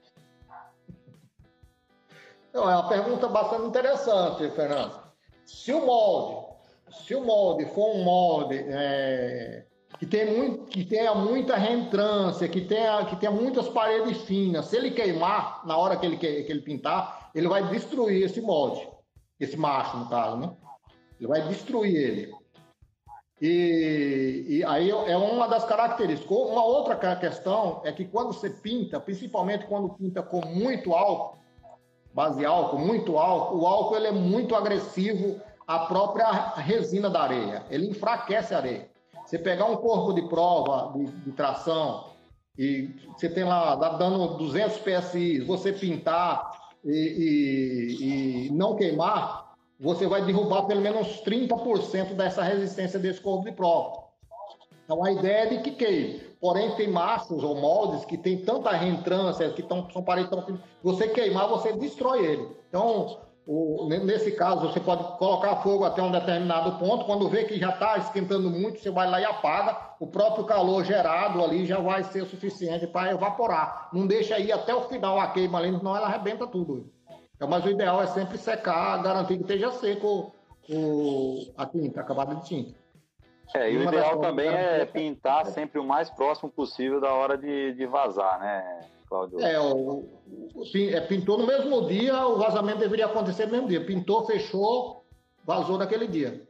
Não, 2.53 2.70
é 2.70 2.74
uma 2.74 2.89
pergunta 2.89 3.29
bastante 3.29 3.66
interessante, 3.66 4.49
Fernando. 4.51 4.99
Se 5.45 5.72
o 5.72 5.85
molde, 5.85 6.47
se 6.91 7.14
o 7.14 7.22
molde 7.22 7.66
for 7.66 7.95
um 7.95 8.03
molde 8.03 8.64
é, 8.68 9.64
que, 9.99 10.07
tem 10.07 10.35
muito, 10.35 10.64
que 10.64 10.85
tenha 10.85 11.14
muita 11.14 11.57
reentrância, 11.57 12.49
que 12.49 12.62
tenha, 12.62 13.05
que 13.05 13.16
tenha 13.16 13.31
muitas 13.31 13.68
paredes 13.68 14.22
finas, 14.22 14.66
se 14.66 14.77
ele 14.77 14.91
queimar 14.91 15.66
na 15.66 15.77
hora 15.77 15.97
que 15.97 16.07
ele, 16.07 16.16
que 16.16 16.27
ele 16.27 16.62
pintar, 16.62 17.31
ele 17.35 17.49
vai 17.49 17.68
destruir 17.68 18.24
esse 18.24 18.41
molde, 18.41 18.89
esse 19.39 19.57
macho, 19.57 19.97
no 19.97 20.09
caso, 20.09 20.37
né? 20.37 20.53
Ele 21.18 21.28
vai 21.28 21.47
destruir 21.49 21.95
ele. 21.95 22.34
E, 23.41 24.47
e, 24.49 24.64
aí 24.64 24.91
é 24.91 25.16
uma 25.16 25.47
das 25.47 25.64
características. 25.64 26.30
Uma 26.30 26.64
outra 26.64 26.97
questão 27.16 27.82
é 27.84 27.93
que 27.93 28.05
quando 28.07 28.32
você 28.32 28.49
pinta, 28.49 28.99
principalmente 28.99 29.66
quando 29.66 29.91
pinta 29.91 30.22
com 30.22 30.41
muito 30.47 30.95
álcool, 30.95 31.39
base 32.14 32.47
álcool, 32.47 32.78
muito 32.78 33.18
álcool, 33.18 33.61
o 33.61 33.66
álcool 33.66 33.97
ele 33.97 34.07
é 34.07 34.12
muito 34.12 34.55
agressivo 34.55 35.39
à 35.66 35.80
própria 35.80 36.30
resina 36.57 37.11
da 37.11 37.22
areia. 37.22 37.66
Ele 37.68 37.91
enfraquece 37.91 38.55
a 38.55 38.59
areia. 38.59 38.91
Você 39.26 39.39
pegar 39.39 39.66
um 39.66 39.76
corpo 39.76 40.14
de 40.14 40.22
prova 40.28 40.97
de, 40.97 41.05
de 41.05 41.32
tração 41.32 42.12
e 42.57 42.89
você 43.12 43.28
tem 43.28 43.45
lá 43.45 43.74
dando 43.74 44.39
200 44.39 44.78
PSI, 44.78 45.41
você 45.41 45.72
pintar 45.72 46.66
e, 46.87 47.97
e, 48.01 48.47
e 48.47 48.51
não 48.53 48.76
queimar, 48.76 49.55
você 49.78 50.07
vai 50.07 50.24
derrubar 50.24 50.66
pelo 50.66 50.80
menos 50.80 51.22
30% 51.22 52.14
dessa 52.14 52.43
resistência 52.43 52.99
desse 52.99 53.20
corpo 53.20 53.45
de 53.45 53.53
prova. 53.53 54.07
Então 54.84 55.05
a 55.05 55.12
ideia 55.12 55.45
é 55.45 55.47
de 55.47 55.59
que 55.59 55.72
queime. 55.72 56.20
Porém, 56.41 56.70
tem 56.76 56.89
machos 56.89 57.43
ou 57.43 57.57
moldes 57.57 58.05
que 58.05 58.16
tem 58.16 58.39
tanta 58.39 58.70
reentrância, 58.70 59.51
que 59.51 59.62
tão, 59.62 59.91
são 59.91 60.05
finas, 60.05 60.61
você 60.82 61.09
queimar, 61.09 61.49
você 61.49 61.72
destrói 61.72 62.24
ele. 62.24 62.49
Então, 62.68 63.18
o, 63.47 63.86
nesse 63.88 64.32
caso, 64.32 64.68
você 64.68 64.80
pode 64.80 65.05
colocar 65.18 65.57
fogo 65.57 65.84
até 65.84 66.03
um 66.03 66.11
determinado 66.11 66.80
ponto, 66.80 67.05
quando 67.05 67.28
vê 67.28 67.44
que 67.44 67.57
já 67.59 67.70
está 67.70 67.97
esquentando 67.97 68.51
muito, 68.51 68.80
você 68.80 68.90
vai 68.90 69.09
lá 69.09 69.20
e 69.20 69.24
apaga, 69.24 69.78
o 70.01 70.07
próprio 70.09 70.44
calor 70.44 70.84
gerado 70.84 71.42
ali 71.44 71.64
já 71.64 71.78
vai 71.78 72.03
ser 72.03 72.22
o 72.22 72.26
suficiente 72.26 72.88
para 72.88 73.12
evaporar. 73.12 73.88
Não 73.92 74.05
deixa 74.05 74.36
ir 74.40 74.51
até 74.51 74.74
o 74.74 74.88
final 74.88 75.20
a 75.20 75.28
queima 75.28 75.59
ali, 75.59 75.76
senão 75.76 75.97
ela 75.97 76.09
arrebenta 76.09 76.44
tudo. 76.44 76.90
Então, 77.36 77.47
mas 77.47 77.64
o 77.64 77.70
ideal 77.70 78.03
é 78.03 78.09
sempre 78.09 78.36
secar, 78.36 79.01
garantir 79.01 79.36
que 79.36 79.42
esteja 79.42 79.70
seco 79.70 80.34
o, 80.68 81.53
a 81.57 81.66
tinta, 81.66 82.01
a 82.01 82.05
camada 82.05 82.34
de 82.34 82.47
tinta. 82.47 82.74
É, 83.55 83.70
e 83.70 83.76
o 83.76 83.84
ideal 83.84 84.18
também 84.18 84.49
é 84.49 84.84
pintar 84.84 85.47
sempre 85.47 85.78
o 85.78 85.84
mais 85.84 86.11
próximo 86.11 86.51
possível 86.51 87.01
da 87.01 87.12
hora 87.12 87.38
de, 87.38 87.74
de 87.74 87.86
vazar, 87.86 88.40
né, 88.40 88.80
Cláudio? 89.09 89.41
É, 89.41 89.59
o, 89.61 90.05
o, 90.55 90.65
é, 90.75 91.01
pintou 91.01 91.39
no 91.39 91.47
mesmo 91.47 91.87
dia, 91.87 92.27
o 92.27 92.39
vazamento 92.39 92.79
deveria 92.79 93.07
acontecer 93.07 93.47
no 93.47 93.53
mesmo 93.53 93.69
dia. 93.69 93.85
Pintou, 93.85 94.27
fechou, 94.27 95.05
vazou 95.45 95.79
naquele 95.79 96.07
dia. 96.07 96.43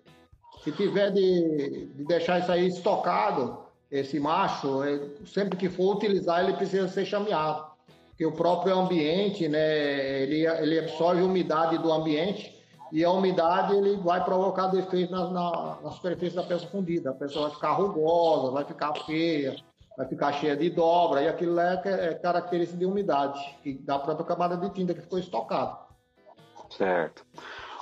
Se 0.63 0.73
tiver 0.73 1.11
de, 1.13 1.87
de 1.95 2.05
deixar 2.05 2.41
isso 2.41 2.51
aí 2.51 2.67
estocado, 2.67 3.59
esse 3.91 4.19
macho, 4.19 4.83
é, 4.83 5.01
sempre 5.27 5.57
que 5.57 5.69
for 5.69 5.97
utilizar, 5.97 6.43
ele 6.43 6.57
precisa 6.57 6.89
ser 6.89 7.05
chameado 7.05 7.77
que 8.17 8.25
o 8.25 8.33
próprio 8.33 8.75
ambiente, 8.75 9.47
né, 9.47 10.23
ele, 10.23 10.47
ele 10.47 10.79
absorve 10.79 11.23
umidade 11.23 11.77
do 11.79 11.93
ambiente 11.93 12.55
e 12.91 13.05
a 13.05 13.11
umidade 13.11 13.75
ele 13.75 13.97
vai 13.99 14.25
provocar 14.25 14.69
defeito 14.69 15.13
na, 15.13 15.29
na, 15.31 15.79
na 15.83 15.91
superfície 15.91 16.35
da 16.35 16.43
peça 16.43 16.67
fundida. 16.69 17.11
A 17.11 17.15
pessoa 17.15 17.49
vai 17.49 17.55
ficar 17.55 17.73
rugosa, 17.73 18.53
vai 18.53 18.65
ficar 18.65 18.95
feia, 19.05 19.57
vai 19.97 20.07
ficar 20.07 20.33
cheia 20.33 20.57
de 20.57 20.71
dobra, 20.71 21.23
e 21.23 21.29
aquilo 21.29 21.59
é, 21.59 21.81
é 21.85 22.15
característica 22.15 22.79
de 22.79 22.85
umidade, 22.85 23.41
que 23.63 23.75
da 23.75 23.99
própria 23.99 24.27
camada 24.27 24.57
de 24.57 24.71
tinta 24.75 24.95
que 24.95 25.01
ficou 25.01 25.19
estocada. 25.19 25.79
Certo. 26.71 27.25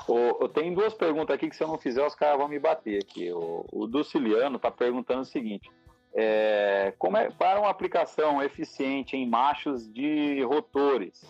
O, 0.07 0.43
eu 0.43 0.49
tenho 0.49 0.75
duas 0.75 0.95
perguntas 0.95 1.35
aqui 1.35 1.49
que 1.49 1.57
se 1.57 1.65
eu 1.65 1.69
não 1.69 1.79
fizer, 1.79 2.07
os 2.07 2.15
caras 2.15 2.39
vão 2.39 2.49
me 2.49 2.59
bater 2.59 3.03
aqui. 3.03 3.33
O, 3.33 3.65
o 3.73 3.87
Duciliano 3.87 4.57
está 4.57 4.71
perguntando 4.71 5.23
o 5.23 5.25
seguinte: 5.25 5.71
é, 6.15 6.93
como 6.99 7.17
é, 7.17 7.31
para 7.31 7.59
uma 7.59 7.71
aplicação 7.71 8.43
eficiente 8.43 9.17
em 9.17 9.29
machos 9.29 9.91
de 9.91 10.43
rotores, 10.45 11.25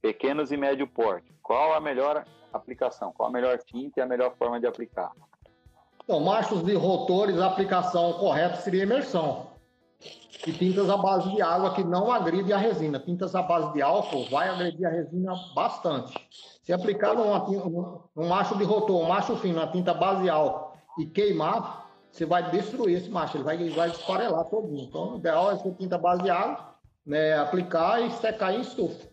pequenos 0.00 0.50
e 0.50 0.56
médio 0.56 0.86
porte, 0.86 1.32
qual 1.42 1.74
a 1.74 1.80
melhor 1.80 2.24
aplicação? 2.52 3.12
Qual 3.12 3.28
a 3.28 3.32
melhor 3.32 3.58
tinta 3.58 4.00
e 4.00 4.02
a 4.02 4.06
melhor 4.06 4.34
forma 4.36 4.58
de 4.58 4.66
aplicar? 4.66 5.12
Então, 6.02 6.20
machos 6.20 6.64
de 6.64 6.74
rotores, 6.74 7.38
a 7.38 7.46
aplicação 7.46 8.14
correta 8.14 8.56
seria 8.56 8.84
imersão. 8.84 9.55
E 10.46 10.52
tintas 10.52 10.88
à 10.88 10.96
base 10.96 11.28
de 11.34 11.42
água 11.42 11.74
que 11.74 11.82
não 11.82 12.12
agride 12.12 12.52
a 12.52 12.58
resina. 12.58 13.00
Tintas 13.00 13.34
à 13.34 13.42
base 13.42 13.72
de 13.72 13.82
álcool 13.82 14.28
vai 14.30 14.48
agredir 14.48 14.86
a 14.86 14.90
resina 14.90 15.34
bastante. 15.54 16.14
Se 16.62 16.72
aplicar 16.72 17.14
num, 17.14 18.06
num 18.14 18.28
macho 18.28 18.56
de 18.56 18.64
rotor, 18.64 19.02
um 19.02 19.08
macho 19.08 19.36
fino, 19.36 19.58
uma 19.58 19.66
tinta 19.66 19.92
base 19.92 20.22
de 20.22 20.30
álcool 20.30 20.76
e 20.98 21.06
queimar, 21.06 21.90
você 22.10 22.24
vai 22.24 22.50
destruir 22.50 22.96
esse 22.96 23.10
macho, 23.10 23.36
ele 23.36 23.44
vai, 23.44 23.68
vai 23.70 23.90
esfarelar 23.90 24.44
todinho. 24.44 24.84
Então, 24.84 25.14
o 25.14 25.18
ideal 25.18 25.50
é 25.50 25.56
você 25.56 25.70
tinta 25.72 25.98
baseado, 25.98 26.64
né, 27.04 27.36
aplicar 27.38 28.00
e 28.00 28.10
secar 28.12 28.54
em 28.54 28.60
estufa. 28.60 29.08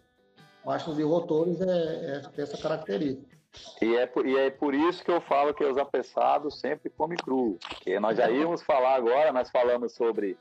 Machos 0.65 0.97
e 0.97 1.03
rotores 1.03 1.59
é, 1.59 2.21
é 2.35 2.41
essa 2.41 2.57
característica. 2.57 3.33
E 3.81 3.95
é, 3.95 4.05
por, 4.05 4.25
e 4.25 4.37
é 4.37 4.49
por 4.49 4.73
isso 4.73 5.03
que 5.03 5.11
eu 5.11 5.21
falo 5.21 5.53
que 5.53 5.63
os 5.63 5.77
apessados 5.77 6.59
sempre 6.59 6.89
come 6.89 7.15
cru. 7.17 7.57
Porque 7.67 7.99
nós 7.99 8.17
já 8.17 8.29
íamos 8.31 8.61
falar 8.61 8.95
agora, 8.95 9.33
nós 9.33 9.49
falamos 9.51 9.93
sobre 9.93 10.37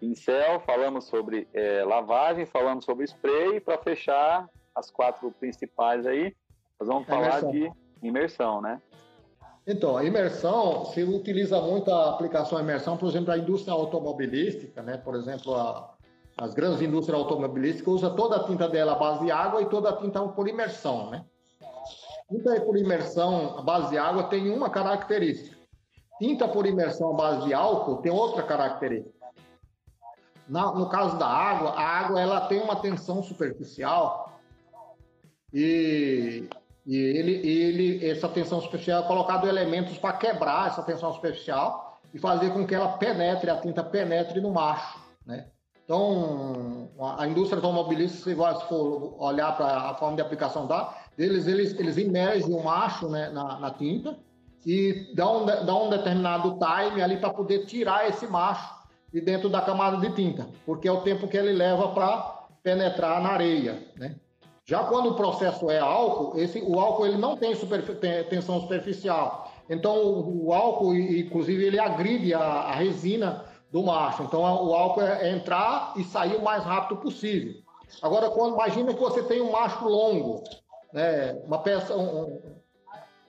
pincel, 0.00 0.60
falamos 0.60 1.04
sobre 1.04 1.48
é, 1.52 1.84
lavagem, 1.84 2.46
falamos 2.46 2.84
sobre 2.84 3.04
spray, 3.04 3.60
para 3.60 3.78
fechar 3.78 4.48
as 4.74 4.90
quatro 4.90 5.30
principais 5.32 6.06
aí, 6.06 6.34
nós 6.78 6.88
vamos 6.88 7.06
falar 7.06 7.40
de 7.50 7.70
imersão, 8.02 8.60
né? 8.60 8.80
Então, 9.66 9.96
a 9.96 10.04
imersão, 10.04 10.84
se 10.86 11.02
utiliza 11.02 11.60
muito 11.60 11.90
a 11.90 12.10
aplicação 12.10 12.60
imersão, 12.60 12.96
por 12.96 13.08
exemplo, 13.08 13.32
a 13.32 13.38
indústria 13.38 13.74
automobilística, 13.74 14.80
né? 14.80 14.96
Por 14.96 15.16
exemplo, 15.16 15.54
a, 15.54 15.92
as 16.36 16.54
grandes 16.54 16.82
indústrias 16.82 17.18
automobilísticas 17.18 17.94
usa 17.94 18.10
toda 18.10 18.36
a 18.36 18.44
tinta 18.44 18.68
dela 18.68 18.92
à 18.92 18.94
base 18.94 19.24
de 19.24 19.30
água 19.30 19.62
e 19.62 19.66
toda 19.66 19.90
a 19.90 19.96
tinta 19.96 20.20
por 20.28 20.46
imersão, 20.46 21.10
né? 21.10 21.24
Tinta 22.28 22.60
por 22.60 22.76
imersão 22.76 23.58
à 23.58 23.62
base 23.62 23.90
de 23.90 23.98
água 23.98 24.24
tem 24.24 24.50
uma 24.50 24.70
característica. 24.70 25.56
Tinta 26.20 26.46
por 26.46 26.66
imersão 26.66 27.14
à 27.14 27.16
base 27.16 27.46
de 27.46 27.54
álcool 27.54 27.96
tem 27.96 28.12
outra 28.12 28.42
característica. 28.42 29.15
Na, 30.48 30.72
no 30.72 30.88
caso 30.88 31.18
da 31.18 31.26
água, 31.26 31.70
a 31.70 31.82
água 31.82 32.20
ela 32.20 32.40
tem 32.42 32.60
uma 32.60 32.76
tensão 32.76 33.22
superficial 33.22 34.38
e 35.52 36.48
e 36.86 36.96
ele, 36.96 37.32
ele, 37.44 38.08
essa 38.08 38.28
tensão 38.28 38.60
superficial 38.60 39.02
é 39.02 39.06
colocado 39.08 39.48
elementos 39.48 39.98
para 39.98 40.12
quebrar 40.12 40.68
essa 40.68 40.82
tensão 40.84 41.12
superficial 41.12 42.00
e 42.14 42.18
fazer 42.18 42.50
com 42.50 42.64
que 42.64 42.76
ela 42.76 42.96
penetre, 42.96 43.50
a 43.50 43.60
tinta 43.60 43.82
penetre 43.82 44.40
no 44.40 44.52
macho, 44.52 45.00
né? 45.26 45.48
Então, 45.84 46.88
a 47.18 47.26
indústria 47.26 47.58
automobilística, 47.58 48.30
se 48.30 48.68
for 48.68 49.16
olhar 49.20 49.56
para 49.56 49.90
a 49.90 49.94
forma 49.94 50.16
de 50.16 50.22
aplicação 50.22 50.66
da, 50.66 50.94
eles, 51.18 51.46
eles, 51.46 51.78
eles 51.78 51.96
imergem 51.96 52.52
o 52.52 52.62
macho 52.62 53.08
né, 53.08 53.30
na, 53.30 53.58
na 53.58 53.70
tinta 53.70 54.18
e 54.64 55.12
um, 55.12 55.46
dá 55.46 55.76
um 55.76 55.88
determinado 55.88 56.58
time 56.58 57.02
ali 57.02 57.18
para 57.18 57.30
poder 57.30 57.66
tirar 57.66 58.08
esse 58.08 58.26
macho 58.26 58.75
de 59.16 59.22
dentro 59.22 59.48
da 59.48 59.62
camada 59.62 59.96
de 59.96 60.14
tinta, 60.14 60.46
porque 60.66 60.86
é 60.86 60.92
o 60.92 61.00
tempo 61.00 61.26
que 61.26 61.38
ele 61.38 61.54
leva 61.54 61.88
para 61.88 62.44
penetrar 62.62 63.22
na 63.22 63.30
areia, 63.30 63.82
né? 63.96 64.14
Já 64.62 64.84
quando 64.84 65.10
o 65.10 65.14
processo 65.14 65.70
é 65.70 65.78
álcool, 65.78 66.38
esse, 66.38 66.60
o 66.60 66.78
álcool 66.78 67.06
ele 67.06 67.16
não 67.16 67.34
tem, 67.34 67.54
tem 67.54 68.24
tensão 68.24 68.60
superficial. 68.60 69.50
Então, 69.70 69.96
o, 69.96 70.48
o, 70.48 70.52
álcool, 70.52 70.94
inclusive, 70.94 71.64
ele 71.64 71.78
agride 71.78 72.34
a, 72.34 72.40
a, 72.40 72.72
resina 72.74 73.44
do 73.72 73.82
macho. 73.84 74.24
Então, 74.24 74.40
o 74.42 74.74
álcool 74.74 75.02
é, 75.02 75.28
é 75.28 75.32
entrar 75.32 75.94
e 75.96 76.04
sair 76.04 76.36
o 76.36 76.42
mais 76.42 76.64
rápido 76.64 77.00
possível. 77.00 77.54
Agora, 78.02 78.28
quando 78.28 78.54
imagina 78.54 78.92
que 78.92 79.00
você 79.00 79.22
tem 79.22 79.40
um 79.40 79.52
macho 79.52 79.88
longo, 79.88 80.42
né, 80.92 81.40
uma 81.46 81.58
peça 81.60 81.96
um, 81.96 82.24
um, 82.24 82.40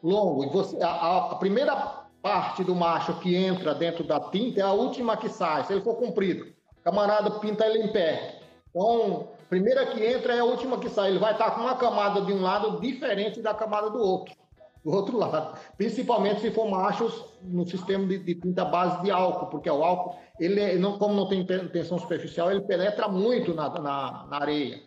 longo, 0.04 0.44
e 0.44 0.50
você, 0.50 0.76
a, 0.82 1.32
a, 1.32 1.36
primeira 1.36 2.07
parte 2.28 2.62
do 2.62 2.76
macho 2.76 3.18
que 3.22 3.34
entra 3.34 3.74
dentro 3.74 4.04
da 4.04 4.20
tinta 4.20 4.60
é 4.60 4.64
a 4.64 4.74
última 4.74 5.16
que 5.16 5.30
sai, 5.30 5.64
se 5.64 5.72
ele 5.72 5.82
for 5.82 5.96
comprido. 5.96 6.46
Camarada 6.84 7.32
pinta 7.40 7.66
ele 7.66 7.84
em 7.84 7.88
pé. 7.88 8.42
Então, 8.70 9.30
primeira 9.50 9.86
que 9.86 10.04
entra 10.04 10.36
é 10.36 10.40
a 10.40 10.44
última 10.44 10.78
que 10.78 10.90
sai. 10.90 11.10
Ele 11.10 11.20
vai 11.20 11.32
estar 11.32 11.52
com 11.52 11.62
uma 11.62 11.78
camada 11.78 12.22
de 12.22 12.34
um 12.34 12.42
lado 12.42 12.82
diferente 12.82 13.42
da 13.42 13.54
camada 13.54 13.90
do 13.90 14.00
outro, 14.00 14.36
do 14.84 14.92
outro 14.92 15.18
lado. 15.18 15.58
Principalmente 15.78 16.42
se 16.42 16.52
for 16.52 16.70
machos 16.70 17.24
no 17.42 17.66
sistema 17.66 18.06
de, 18.06 18.18
de 18.18 18.36
tinta 18.36 18.66
base 18.66 19.02
de 19.04 19.10
álcool, 19.10 19.46
porque 19.46 19.70
o 19.70 19.82
álcool, 19.82 20.18
ele 20.38 20.78
não, 20.78 20.98
como 20.98 21.14
não 21.14 21.30
tem 21.30 21.46
tensão 21.46 21.98
superficial, 21.98 22.52
ele 22.52 22.62
penetra 22.62 23.08
muito 23.08 23.54
na, 23.54 23.70
na, 23.70 24.28
na 24.30 24.38
areia. 24.38 24.82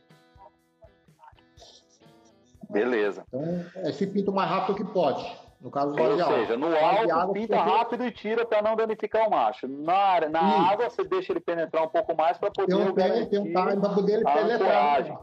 Beleza. 2.68 3.24
Então, 3.28 3.92
se 3.94 4.06
pinta 4.06 4.30
o 4.30 4.34
mais 4.34 4.50
rápido 4.50 4.76
que 4.76 4.84
pode. 4.84 5.49
No 5.60 5.70
caso 5.70 5.94
do 5.94 6.02
Ou 6.02 6.16
seja, 6.16 6.56
no 6.56 6.74
álcool 6.74 7.32
pinta 7.34 7.60
rápido 7.60 8.04
e 8.04 8.10
tira 8.10 8.46
para 8.46 8.62
não 8.62 8.74
danificar 8.74 9.28
o 9.28 9.30
macho. 9.30 9.68
Na, 9.68 10.20
na 10.30 10.70
água 10.70 10.88
você 10.88 11.04
deixa 11.04 11.32
ele 11.32 11.40
penetrar 11.40 11.84
um 11.84 11.88
pouco 11.88 12.16
mais 12.16 12.38
para 12.38 12.50
poder 12.50 12.74
tem 12.74 12.88
um, 12.88 12.94
garantir 12.94 13.26
tem 13.28 13.40
um 13.40 13.44
time 13.44 13.76
para 13.76 13.90
poder 13.90 14.12
ele 14.14 14.24
penetrar. 14.24 15.04
Né? 15.04 15.18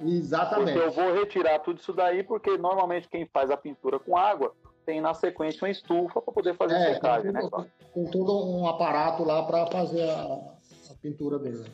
Exatamente. 0.00 0.72
Porque 0.72 0.86
eu 0.86 0.90
vou 0.90 1.14
retirar 1.14 1.58
tudo 1.58 1.78
isso 1.78 1.92
daí 1.92 2.22
porque 2.22 2.56
normalmente 2.56 3.08
quem 3.08 3.26
faz 3.26 3.50
a 3.50 3.56
pintura 3.56 3.98
com 3.98 4.16
água 4.16 4.54
tem 4.86 5.00
na 5.00 5.12
sequência 5.12 5.62
uma 5.62 5.70
estufa 5.70 6.20
para 6.22 6.32
poder 6.32 6.56
fazer 6.56 6.74
é, 6.74 6.94
secagem, 6.94 7.32
tem, 7.32 7.42
né? 7.42 7.50
Tem 7.94 8.10
todo 8.10 8.46
um 8.46 8.66
aparato 8.66 9.22
lá 9.24 9.42
para 9.44 9.66
fazer 9.66 10.08
a, 10.08 10.22
a 10.22 10.94
pintura 11.00 11.38
dele. 11.38 11.70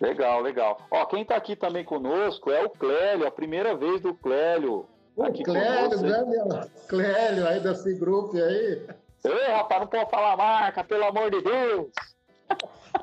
Legal, 0.00 0.40
legal. 0.40 0.78
Ó, 0.90 1.04
quem 1.06 1.22
está 1.22 1.36
aqui 1.36 1.56
também 1.56 1.84
conosco 1.84 2.50
é 2.50 2.64
o 2.64 2.70
Clélio, 2.70 3.26
a 3.26 3.30
primeira 3.30 3.74
vez 3.74 4.00
do 4.00 4.14
Clélio. 4.14 4.86
Aqui 5.20 5.42
Clélio, 5.42 6.00
né, 6.00 6.68
Clélio 6.88 7.46
aí 7.48 7.60
desse 7.60 7.94
grupo 7.94 8.36
aí. 8.36 8.86
Ei, 9.24 9.48
rapaz, 9.48 9.80
não 9.80 9.88
pode 9.88 10.10
falar 10.10 10.36
marca, 10.36 10.84
pelo 10.84 11.04
amor 11.04 11.30
de 11.30 11.42
Deus. 11.42 11.88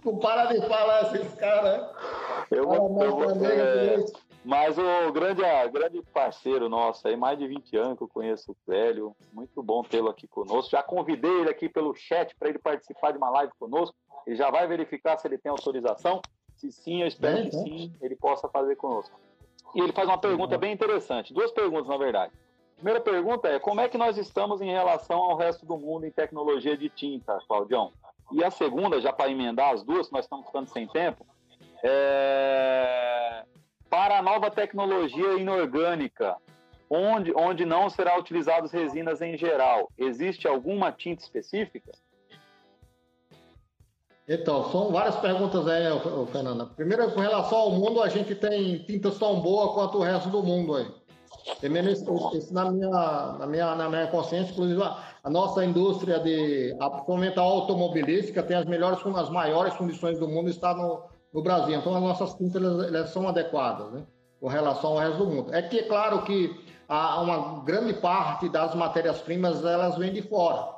Não 0.04 0.18
para 0.18 0.46
de 0.46 0.62
falar 0.68 1.14
esses 1.14 1.34
caras. 1.36 1.90
Eu, 2.50 2.64
vou, 2.64 3.04
eu 3.04 3.12
vou, 3.12 3.46
é, 3.46 4.06
mas 4.46 4.78
o 4.78 5.12
grande, 5.12 5.42
grande 5.72 6.02
parceiro 6.14 6.70
nosso 6.70 7.08
aí, 7.08 7.18
mais 7.18 7.38
de 7.38 7.48
20 7.48 7.78
anos 7.78 7.98
que 7.98 8.04
eu 8.04 8.08
conheço 8.08 8.52
o 8.52 8.56
Clélio, 8.66 9.16
muito 9.34 9.62
bom 9.62 9.84
tê-lo 9.84 10.10
aqui 10.10 10.28
conosco. 10.28 10.72
Já 10.72 10.84
convidei 10.84 11.42
ele 11.42 11.50
aqui 11.50 11.68
pelo 11.68 11.94
chat 11.96 12.36
para 12.38 12.50
ele 12.50 12.60
participar 12.60 13.12
de 13.12 13.18
uma 13.18 13.30
live 13.32 13.52
conosco. 13.60 13.96
Ele 14.26 14.36
já 14.36 14.50
vai 14.50 14.68
verificar 14.68 15.18
se 15.18 15.28
ele 15.28 15.38
tem 15.38 15.50
autorização. 15.50 16.22
Se 16.56 16.72
sim, 16.72 17.02
eu 17.02 17.08
espero 17.08 17.40
é, 17.40 17.50
que 17.50 17.56
é. 17.56 17.60
sim, 17.60 17.94
ele 18.02 18.16
possa 18.16 18.48
fazer 18.48 18.76
conosco. 18.76 19.20
E 19.76 19.82
ele 19.82 19.92
faz 19.92 20.08
uma 20.08 20.18
pergunta 20.18 20.58
bem 20.58 20.72
interessante, 20.72 21.34
duas 21.34 21.52
perguntas 21.52 21.88
na 21.88 21.98
verdade. 21.98 22.32
A 22.74 22.76
primeira 22.76 23.02
pergunta 23.02 23.50
é: 23.50 23.60
como 23.60 23.82
é 23.82 23.90
que 23.90 23.98
nós 23.98 24.18
estamos 24.18 24.62
em 24.62 24.72
relação 24.72 25.18
ao 25.18 25.36
resto 25.36 25.66
do 25.66 25.78
mundo 25.78 26.06
em 26.06 26.12
tecnologia 26.12 26.78
de 26.78 26.90
tinta, 26.90 27.38
Claudião? 27.48 27.92
E 28.32 28.44
a 28.44 28.50
segunda, 28.50 29.00
já 29.02 29.14
para 29.14 29.30
emendar 29.30 29.74
as 29.74 29.84
duas, 29.84 30.10
nós 30.12 30.26
estamos 30.26 30.46
ficando 30.48 30.68
sem 30.68 30.88
tempo, 30.88 31.26
é... 31.84 33.44
para 33.90 34.18
a 34.18 34.22
nova 34.22 34.50
tecnologia 34.50 35.34
inorgânica, 35.34 36.36
onde, 36.90 37.34
onde 37.36 37.66
não 37.66 37.90
será 37.90 38.18
utilizadas 38.18 38.72
resinas 38.72 39.22
em 39.22 39.38
geral, 39.38 39.92
existe 39.98 40.48
alguma 40.48 40.92
tinta 40.92 41.22
específica? 41.22 41.92
Então, 44.28 44.72
são 44.72 44.92
várias 44.92 45.16
perguntas 45.18 45.68
aí, 45.68 45.84
Fernanda. 46.32 46.66
Primeiro, 46.66 47.12
com 47.12 47.20
relação 47.20 47.58
ao 47.60 47.72
mundo, 47.72 48.02
a 48.02 48.10
gente 48.10 48.34
tem 48.34 48.80
tintas 48.80 49.20
tão 49.20 49.40
boas 49.40 49.74
quanto 49.74 50.00
o 50.00 50.02
resto 50.02 50.30
do 50.30 50.42
mundo 50.42 50.76
aí. 50.76 50.88
Primeiro, 51.60 51.92
isso 51.92 52.52
na 52.52 52.72
minha, 52.72 52.90
na, 52.90 53.46
minha, 53.46 53.76
na 53.76 53.88
minha 53.88 54.08
consciência, 54.08 54.52
inclusive 54.52 54.82
a, 54.82 54.98
a 55.24 55.30
nossa 55.30 55.64
indústria 55.64 56.20
de 56.20 56.76
fomental 57.06 57.48
automobilística 57.48 58.42
tem 58.42 58.58
as 58.58 58.66
melhores, 58.66 59.00
as 59.06 59.30
maiores 59.30 59.76
condições 59.76 60.18
do 60.18 60.28
mundo 60.28 60.50
está 60.50 60.74
no, 60.74 61.04
no 61.32 61.44
Brasil. 61.44 61.76
Então, 61.76 61.96
as 61.96 62.02
nossas 62.02 62.34
tintas 62.34 62.56
elas, 62.56 62.88
elas 62.88 63.10
são 63.12 63.28
adequadas, 63.28 63.92
né? 63.92 64.04
Com 64.40 64.48
relação 64.48 64.92
ao 64.94 64.98
resto 64.98 65.18
do 65.20 65.28
mundo. 65.28 65.54
É 65.54 65.62
que, 65.62 65.80
é 65.80 65.84
claro 65.84 66.24
que 66.24 66.50
a, 66.90 67.22
uma 67.22 67.64
grande 67.64 67.94
parte 67.94 68.50
das 68.50 68.74
matérias-primas 68.74 69.64
elas 69.64 69.98
vêm 69.98 70.12
de 70.12 70.24
fora. 70.24 70.75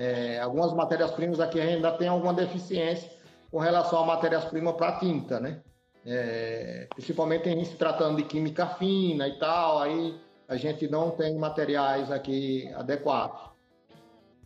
É, 0.00 0.40
algumas 0.40 0.72
matérias-primas 0.72 1.40
aqui 1.40 1.60
ainda 1.60 1.92
tem 1.92 2.08
alguma 2.08 2.32
deficiência 2.32 3.10
com 3.50 3.58
relação 3.58 4.02
a 4.02 4.06
matérias-primas 4.06 4.74
para 4.74 4.98
tinta, 4.98 5.38
né? 5.38 5.60
É, 6.06 6.88
principalmente 6.94 7.50
em 7.50 7.62
se 7.66 7.76
tratando 7.76 8.16
de 8.16 8.22
química 8.22 8.66
fina 8.66 9.28
e 9.28 9.38
tal, 9.38 9.78
aí 9.78 10.18
a 10.48 10.56
gente 10.56 10.88
não 10.88 11.10
tem 11.10 11.36
materiais 11.36 12.10
aqui 12.10 12.72
adequados. 12.74 13.50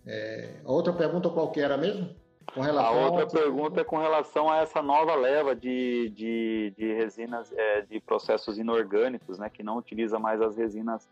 É, 0.05 0.55
outra 0.65 0.93
pergunta 0.93 1.31
qual 1.31 1.53
que 1.53 1.61
era 1.61 1.77
mesmo? 1.77 2.11
Com 2.53 2.61
relação 2.61 2.93
a 2.93 3.07
outra 3.07 3.25
a... 3.25 3.31
pergunta 3.31 3.81
é 3.81 3.85
com 3.85 3.99
relação 3.99 4.51
a 4.51 4.57
essa 4.59 4.83
nova 4.83 5.15
leva 5.15 5.55
de, 5.55 6.11
de, 6.11 6.75
de 6.77 6.93
resinas, 6.95 7.53
é, 7.53 7.83
de 7.83 8.01
processos 8.01 8.59
inorgânicos, 8.59 9.39
né, 9.39 9.49
que 9.49 9.63
não 9.63 9.77
utiliza 9.77 10.19
mais 10.19 10.43
as 10.43 10.57
resinas 10.57 11.09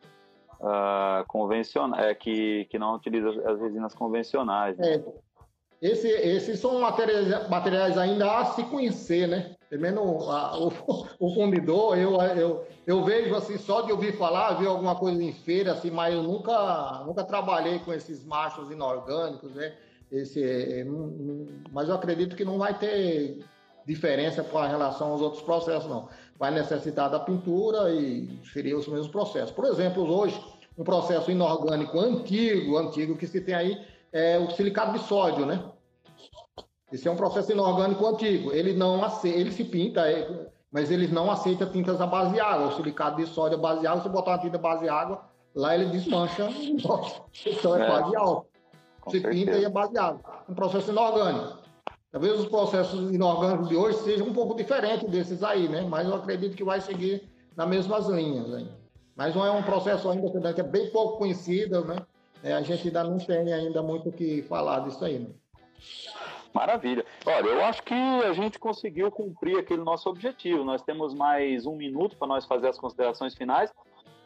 uh, 0.62 0.66
ah, 0.66 1.24
convencionais, 1.26 2.04
é, 2.04 2.14
que, 2.14 2.66
que 2.70 2.78
não 2.78 2.94
utiliza 2.94 3.28
as 3.50 3.60
resinas 3.60 3.94
convencionais. 3.94 4.78
Né? 4.78 4.94
É. 4.94 5.04
Esse, 5.82 6.06
esses 6.08 6.60
são 6.60 6.80
materiais, 6.80 7.48
materiais 7.48 7.98
ainda 7.98 8.38
a 8.38 8.44
se 8.44 8.62
conhecer, 8.64 9.26
né? 9.26 9.56
Pelo 9.68 9.82
menos 9.82 10.04
o, 10.04 10.72
o 11.18 11.34
fundidor, 11.34 11.98
eu, 11.98 12.20
eu, 12.20 12.64
eu 12.86 13.02
vejo 13.02 13.34
assim, 13.34 13.58
só 13.58 13.82
de 13.82 13.90
ouvir 13.90 14.16
falar, 14.16 14.54
ver 14.54 14.68
alguma 14.68 14.94
coisa 14.94 15.20
em 15.20 15.32
feira, 15.32 15.72
assim, 15.72 15.90
mas 15.90 16.14
eu 16.14 16.22
nunca, 16.22 17.02
nunca 17.04 17.24
trabalhei 17.24 17.80
com 17.80 17.92
esses 17.92 18.24
machos 18.24 18.70
inorgânicos, 18.70 19.52
né? 19.54 19.74
Esse, 20.12 20.44
é, 20.44 20.80
é, 20.80 20.86
mas 21.72 21.88
eu 21.88 21.96
acredito 21.96 22.36
que 22.36 22.44
não 22.44 22.58
vai 22.58 22.78
ter 22.78 23.42
diferença 23.84 24.44
com 24.44 24.60
relação 24.60 25.10
aos 25.10 25.20
outros 25.20 25.42
processos, 25.42 25.88
não. 25.90 26.08
Vai 26.38 26.52
necessitar 26.52 27.10
da 27.10 27.18
pintura 27.18 27.90
e 27.90 28.38
seria 28.52 28.76
os 28.76 28.86
mesmos 28.86 29.08
processos. 29.08 29.50
Por 29.50 29.64
exemplo, 29.64 30.04
hoje, 30.04 30.38
um 30.76 30.84
processo 30.84 31.30
inorgânico 31.30 31.98
antigo, 31.98 32.76
antigo 32.76 33.16
que 33.16 33.26
se 33.26 33.40
tem 33.40 33.54
aí, 33.54 33.86
é 34.12 34.38
o 34.38 34.50
silicado 34.50 34.98
de 34.98 35.04
sódio, 35.04 35.46
né? 35.46 35.62
Esse 36.92 37.08
é 37.08 37.10
um 37.10 37.16
processo 37.16 37.50
inorgânico 37.52 38.06
antigo. 38.06 38.52
Ele 38.52 38.74
não 38.74 39.02
aceita, 39.02 39.38
ele 39.38 39.50
se 39.50 39.64
pinta, 39.64 40.02
é, 40.10 40.50
mas 40.70 40.90
ele 40.90 41.08
não 41.08 41.30
aceita 41.30 41.64
tintas 41.64 42.00
à 42.00 42.06
base 42.06 42.34
de 42.34 42.40
água. 42.40 42.68
O 42.68 42.76
silicado 42.76 43.16
de 43.16 43.26
sódio 43.26 43.56
à 43.56 43.60
base 43.60 43.80
de 43.80 43.86
água, 43.86 44.02
se 44.02 44.08
botar 44.08 44.32
uma 44.32 44.38
tinta 44.38 44.56
à 44.56 44.60
base 44.60 44.82
de 44.82 44.88
água, 44.90 45.22
lá 45.54 45.74
ele 45.74 45.86
desmancha. 45.86 46.48
Então 47.46 47.76
é, 47.76 47.84
é. 47.84 47.88
base 47.88 48.10
de 48.10 48.16
álcool. 48.16 48.46
Se 49.08 49.20
pinta 49.20 49.52
e 49.52 49.64
é 49.64 49.68
base 49.70 49.92
de 49.92 49.98
água. 49.98 50.20
Um 50.48 50.54
processo 50.54 50.90
inorgânico. 50.90 51.58
Talvez 52.10 52.38
os 52.38 52.46
processos 52.46 53.10
inorgânicos 53.10 53.68
de 53.70 53.76
hoje 53.76 53.98
sejam 53.98 54.26
um 54.26 54.34
pouco 54.34 54.54
diferentes 54.54 55.08
desses 55.08 55.42
aí, 55.42 55.66
né? 55.66 55.80
Mas 55.80 56.06
eu 56.06 56.14
acredito 56.14 56.54
que 56.54 56.62
vai 56.62 56.78
seguir 56.78 57.26
nas 57.56 57.66
mesmas 57.66 58.06
linhas 58.06 58.52
ainda. 58.52 58.81
Mas 59.22 59.36
não 59.36 59.46
é 59.46 59.52
um 59.52 59.62
processo 59.62 60.10
ainda 60.10 60.52
que 60.52 60.60
é 60.60 60.64
bem 60.64 60.90
pouco 60.90 61.18
conhecido, 61.18 61.84
né? 61.84 61.94
É, 62.42 62.54
a 62.54 62.62
gente 62.62 62.88
ainda 62.88 63.04
não 63.04 63.18
tem 63.18 63.52
ainda 63.52 63.80
muito 63.80 64.08
o 64.08 64.12
que 64.12 64.42
falar 64.42 64.80
disso 64.80 65.04
aí, 65.04 65.20
né? 65.20 65.28
Maravilha. 66.52 67.06
Olha, 67.24 67.46
eu 67.46 67.64
acho 67.64 67.84
que 67.84 67.94
a 67.94 68.32
gente 68.32 68.58
conseguiu 68.58 69.12
cumprir 69.12 69.60
aquele 69.60 69.84
nosso 69.84 70.10
objetivo. 70.10 70.64
Nós 70.64 70.82
temos 70.82 71.14
mais 71.14 71.66
um 71.66 71.76
minuto 71.76 72.16
para 72.16 72.26
nós 72.26 72.44
fazer 72.46 72.66
as 72.66 72.76
considerações 72.76 73.32
finais, 73.36 73.72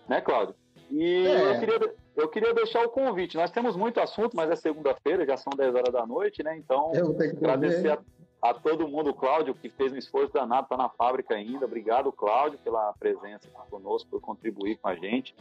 né, 0.08 0.22
Cláudio? 0.22 0.54
E 0.90 1.26
é. 1.26 1.50
eu, 1.50 1.60
queria, 1.60 1.94
eu 2.16 2.28
queria 2.28 2.54
deixar 2.54 2.82
o 2.82 2.88
convite. 2.88 3.36
Nós 3.36 3.50
temos 3.50 3.76
muito 3.76 4.00
assunto, 4.00 4.34
mas 4.34 4.50
é 4.50 4.56
segunda-feira, 4.56 5.26
já 5.26 5.36
são 5.36 5.52
10 5.54 5.74
horas 5.74 5.92
da 5.92 6.06
noite, 6.06 6.42
né? 6.42 6.56
Então, 6.56 6.92
agradecer 7.36 7.92
a, 7.92 7.98
a, 8.40 8.54
todo 8.54 8.88
mundo, 8.88 9.14
Cláudio, 9.14 9.54
que 9.54 9.68
fez 9.68 9.92
um 9.92 9.96
esforço 9.96 10.32
danado, 10.32 10.64
está 10.64 10.76
na 10.76 10.88
fábrica 10.88 11.34
ainda. 11.34 11.64
Obrigado, 11.64 12.12
Cláudio, 12.12 12.58
pela 12.58 12.92
presença 12.94 13.48
conosco, 13.70 14.10
por 14.10 14.20
contribuir 14.20 14.76
com 14.76 14.88
a 14.88 14.94
gente. 14.94 15.34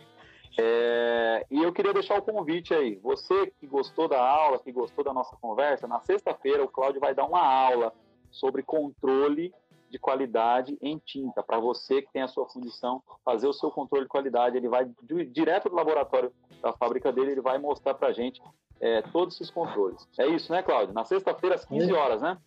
É, 0.58 1.46
e 1.52 1.62
eu 1.62 1.74
queria 1.74 1.94
deixar 1.94 2.18
o 2.18 2.22
convite 2.22 2.74
aí. 2.74 2.96
Você 2.98 3.48
que 3.60 3.68
gostou 3.68 4.08
da 4.08 4.22
aula, 4.22 4.60
que 4.60 4.72
gostou 4.72 5.04
da 5.04 5.14
nossa 5.14 5.36
conversa, 5.38 5.88
na 5.88 6.00
sexta-feira 6.00 6.64
o 6.64 6.68
Cláudio 6.68 7.02
vai 7.02 7.14
dar 7.14 7.26
uma 7.26 7.46
aula 7.46 7.94
sobre 8.32 8.64
controle 8.64 9.54
de 9.90 10.00
qualidade 10.00 10.78
em 10.82 10.98
tinta. 10.98 11.44
Para 11.44 11.60
você 11.60 12.02
que 12.02 12.12
tem 12.12 12.22
a 12.22 12.28
sua 12.28 12.48
fundição, 12.48 13.04
fazer 13.24 13.48
o 13.48 13.54
seu 13.54 13.70
controle 13.70 14.06
de 14.06 14.10
qualidade, 14.10 14.58
ele 14.58 14.70
vai 14.70 14.90
direto 15.30 15.70
do 15.70 15.76
laboratório 15.76 16.32
da 16.62 16.74
fábrica 16.74 17.12
dele, 17.12 17.32
ele 17.32 17.42
vai 17.42 17.58
mostrar 17.58 17.94
para 17.94 18.08
a 18.10 18.14
gente 18.14 18.42
é, 18.80 19.02
todos 19.02 19.36
esses 19.36 19.50
controles. 19.50 20.08
É 20.18 20.28
isso, 20.28 20.52
né, 20.52 20.64
Cláudio? 20.64 20.94
Na 20.94 21.06
sexta-feira, 21.06 21.56
às 21.56 21.66
15 21.66 21.92
horas, 21.94 22.22
né? 22.22 22.38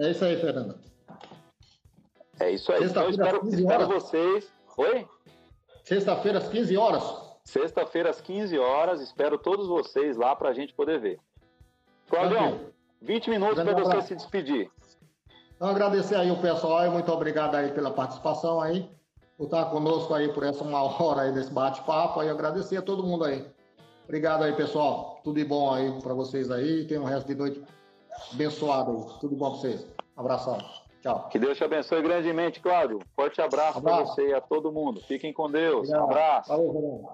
É 0.00 0.10
isso 0.10 0.24
aí, 0.24 0.36
Fernando. 0.40 0.74
É 2.40 2.50
isso 2.50 2.72
aí. 2.72 2.84
Então, 2.84 3.02
eu 3.04 3.10
espero, 3.10 3.46
espero 3.46 3.86
vocês. 3.86 4.50
Oi? 4.78 5.06
Sexta-feira 5.84 6.38
às 6.38 6.48
15 6.48 6.74
horas. 6.78 7.02
Sexta-feira 7.44 8.08
às 8.08 8.18
15 8.18 8.58
horas. 8.58 9.02
Espero 9.02 9.36
todos 9.36 9.68
vocês 9.68 10.16
lá 10.16 10.34
para 10.34 10.48
a 10.48 10.54
gente 10.54 10.72
poder 10.72 10.98
ver. 10.98 11.20
Claudião, 12.08 12.60
20 13.02 13.28
minutos 13.28 13.62
para 13.62 13.74
você 13.74 14.00
se 14.00 14.16
despedir. 14.16 14.70
Então, 15.54 15.68
agradecer 15.68 16.14
aí 16.14 16.30
o 16.30 16.40
pessoal 16.40 16.86
e 16.86 16.88
muito 16.88 17.12
obrigado 17.12 17.54
aí 17.54 17.70
pela 17.70 17.90
participação 17.90 18.58
aí, 18.58 18.90
por 19.36 19.44
estar 19.44 19.66
conosco 19.66 20.14
aí 20.14 20.32
por 20.32 20.42
essa 20.44 20.64
uma 20.64 20.80
hora 20.80 21.22
aí 21.22 21.32
desse 21.32 21.52
bate-papo 21.52 22.20
aí, 22.20 22.30
agradecer 22.30 22.78
a 22.78 22.82
todo 22.82 23.02
mundo 23.02 23.24
aí. 23.24 23.44
Obrigado 24.04 24.44
aí, 24.44 24.54
pessoal. 24.54 25.20
Tudo 25.22 25.36
de 25.36 25.44
bom 25.44 25.74
aí 25.74 26.00
para 26.00 26.14
vocês 26.14 26.50
aí. 26.50 26.86
Tenham 26.86 27.02
um 27.02 27.06
resto 27.06 27.26
de 27.26 27.34
noite 27.34 27.62
abençoado 28.32 28.92
aí. 28.92 29.18
Tudo 29.20 29.36
bom 29.36 29.50
para 29.50 29.60
vocês. 29.60 29.86
Abração. 30.16 30.58
Tchau. 31.02 31.28
Que 31.28 31.38
Deus 31.38 31.56
te 31.56 31.64
abençoe 31.64 32.02
grandemente, 32.02 32.60
Cláudio. 32.60 32.98
Forte 33.16 33.40
abraço, 33.40 33.78
abraço. 33.78 34.04
para 34.04 34.14
você 34.14 34.28
e 34.28 34.34
a 34.34 34.40
todo 34.40 34.70
mundo. 34.72 35.00
Fiquem 35.00 35.32
com 35.32 35.50
Deus. 35.50 35.88
Obrigado. 35.88 36.04
Abraço. 36.04 36.48
Valeu, 36.50 37.08